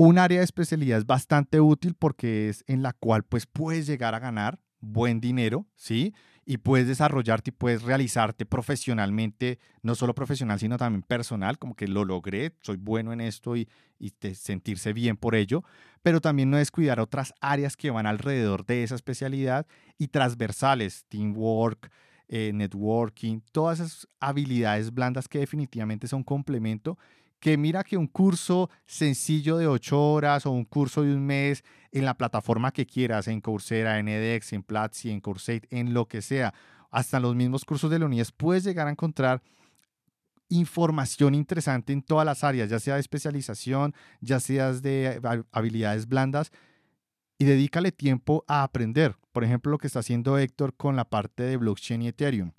un 0.02 0.16
área 0.16 0.38
de 0.38 0.44
especialidad 0.44 0.96
es 0.96 1.04
bastante 1.04 1.60
útil 1.60 1.94
porque 1.94 2.48
es 2.48 2.64
en 2.66 2.82
la 2.82 2.94
cual 2.94 3.22
pues 3.22 3.44
puedes 3.44 3.86
llegar 3.86 4.14
a 4.14 4.18
ganar 4.18 4.58
buen 4.80 5.20
dinero, 5.20 5.66
¿sí? 5.76 6.14
Y 6.46 6.56
puedes 6.56 6.88
desarrollarte 6.88 7.50
y 7.50 7.52
puedes 7.52 7.82
realizarte 7.82 8.46
profesionalmente, 8.46 9.58
no 9.82 9.94
solo 9.94 10.14
profesional, 10.14 10.58
sino 10.58 10.78
también 10.78 11.02
personal, 11.02 11.58
como 11.58 11.74
que 11.74 11.86
lo 11.86 12.06
logré, 12.06 12.54
soy 12.62 12.78
bueno 12.78 13.12
en 13.12 13.20
esto 13.20 13.56
y, 13.56 13.68
y 13.98 14.14
sentirse 14.32 14.94
bien 14.94 15.18
por 15.18 15.34
ello, 15.34 15.64
pero 16.00 16.22
también 16.22 16.48
no 16.48 16.56
descuidar 16.56 16.98
otras 16.98 17.34
áreas 17.42 17.76
que 17.76 17.90
van 17.90 18.06
alrededor 18.06 18.64
de 18.64 18.82
esa 18.82 18.94
especialidad 18.94 19.66
y 19.98 20.08
transversales, 20.08 21.04
teamwork, 21.10 21.90
eh, 22.32 22.52
networking, 22.54 23.40
todas 23.50 23.80
esas 23.80 24.06
habilidades 24.20 24.94
blandas 24.94 25.26
que 25.26 25.40
definitivamente 25.40 26.06
son 26.06 26.22
complemento 26.22 26.96
que 27.40 27.56
mira 27.56 27.82
que 27.82 27.96
un 27.96 28.06
curso 28.06 28.70
sencillo 28.86 29.56
de 29.56 29.66
ocho 29.66 30.00
horas 30.00 30.46
o 30.46 30.50
un 30.50 30.64
curso 30.64 31.02
de 31.02 31.14
un 31.14 31.24
mes 31.24 31.64
en 31.90 32.04
la 32.04 32.14
plataforma 32.14 32.70
que 32.70 32.86
quieras, 32.86 33.28
en 33.28 33.40
Coursera, 33.40 33.98
en 33.98 34.08
edX, 34.08 34.52
en 34.52 34.62
Platzi, 34.62 35.10
en 35.10 35.20
Coursate, 35.20 35.66
en 35.70 35.94
lo 35.94 36.06
que 36.06 36.22
sea, 36.22 36.54
hasta 36.90 37.18
los 37.18 37.34
mismos 37.34 37.64
cursos 37.64 37.90
de 37.90 37.98
la 37.98 38.06
UNIES, 38.06 38.32
puedes 38.32 38.64
llegar 38.64 38.86
a 38.86 38.90
encontrar 38.90 39.42
información 40.48 41.34
interesante 41.34 41.92
en 41.92 42.02
todas 42.02 42.26
las 42.26 42.44
áreas, 42.44 42.68
ya 42.68 42.80
sea 42.80 42.94
de 42.94 43.00
especialización, 43.00 43.94
ya 44.20 44.40
sea 44.40 44.72
de 44.72 45.20
habilidades 45.52 46.06
blandas, 46.06 46.50
y 47.38 47.44
dedícale 47.44 47.90
tiempo 47.92 48.44
a 48.48 48.64
aprender. 48.64 49.16
Por 49.32 49.44
ejemplo, 49.44 49.70
lo 49.70 49.78
que 49.78 49.86
está 49.86 50.00
haciendo 50.00 50.36
Héctor 50.36 50.74
con 50.74 50.96
la 50.96 51.08
parte 51.08 51.44
de 51.44 51.56
blockchain 51.56 52.02
y 52.02 52.08
Ethereum. 52.08 52.52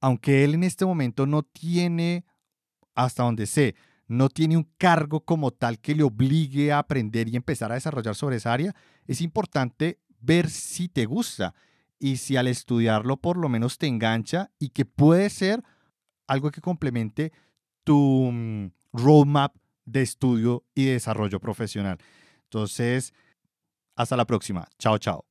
Aunque 0.00 0.44
él 0.44 0.54
en 0.54 0.62
este 0.62 0.84
momento 0.84 1.26
no 1.26 1.42
tiene, 1.42 2.24
hasta 3.04 3.22
donde 3.22 3.46
sé, 3.46 3.74
no 4.08 4.28
tiene 4.28 4.56
un 4.56 4.68
cargo 4.76 5.24
como 5.24 5.52
tal 5.52 5.78
que 5.78 5.94
le 5.94 6.02
obligue 6.02 6.72
a 6.72 6.78
aprender 6.80 7.28
y 7.28 7.36
empezar 7.36 7.70
a 7.70 7.76
desarrollar 7.76 8.14
sobre 8.14 8.36
esa 8.36 8.52
área, 8.52 8.74
es 9.06 9.20
importante 9.20 10.00
ver 10.20 10.50
si 10.50 10.88
te 10.88 11.06
gusta 11.06 11.54
y 11.98 12.16
si 12.16 12.36
al 12.36 12.48
estudiarlo 12.48 13.18
por 13.18 13.36
lo 13.36 13.48
menos 13.48 13.78
te 13.78 13.86
engancha 13.86 14.50
y 14.58 14.70
que 14.70 14.84
puede 14.84 15.30
ser 15.30 15.62
algo 16.26 16.50
que 16.50 16.60
complemente 16.60 17.32
tu 17.84 18.30
mm, 18.32 18.72
roadmap 18.92 19.54
de 19.84 20.02
estudio 20.02 20.64
y 20.74 20.86
desarrollo 20.86 21.40
profesional. 21.40 21.98
Entonces, 22.44 23.12
hasta 23.96 24.16
la 24.16 24.26
próxima. 24.26 24.66
Chao, 24.78 24.98
chao. 24.98 25.29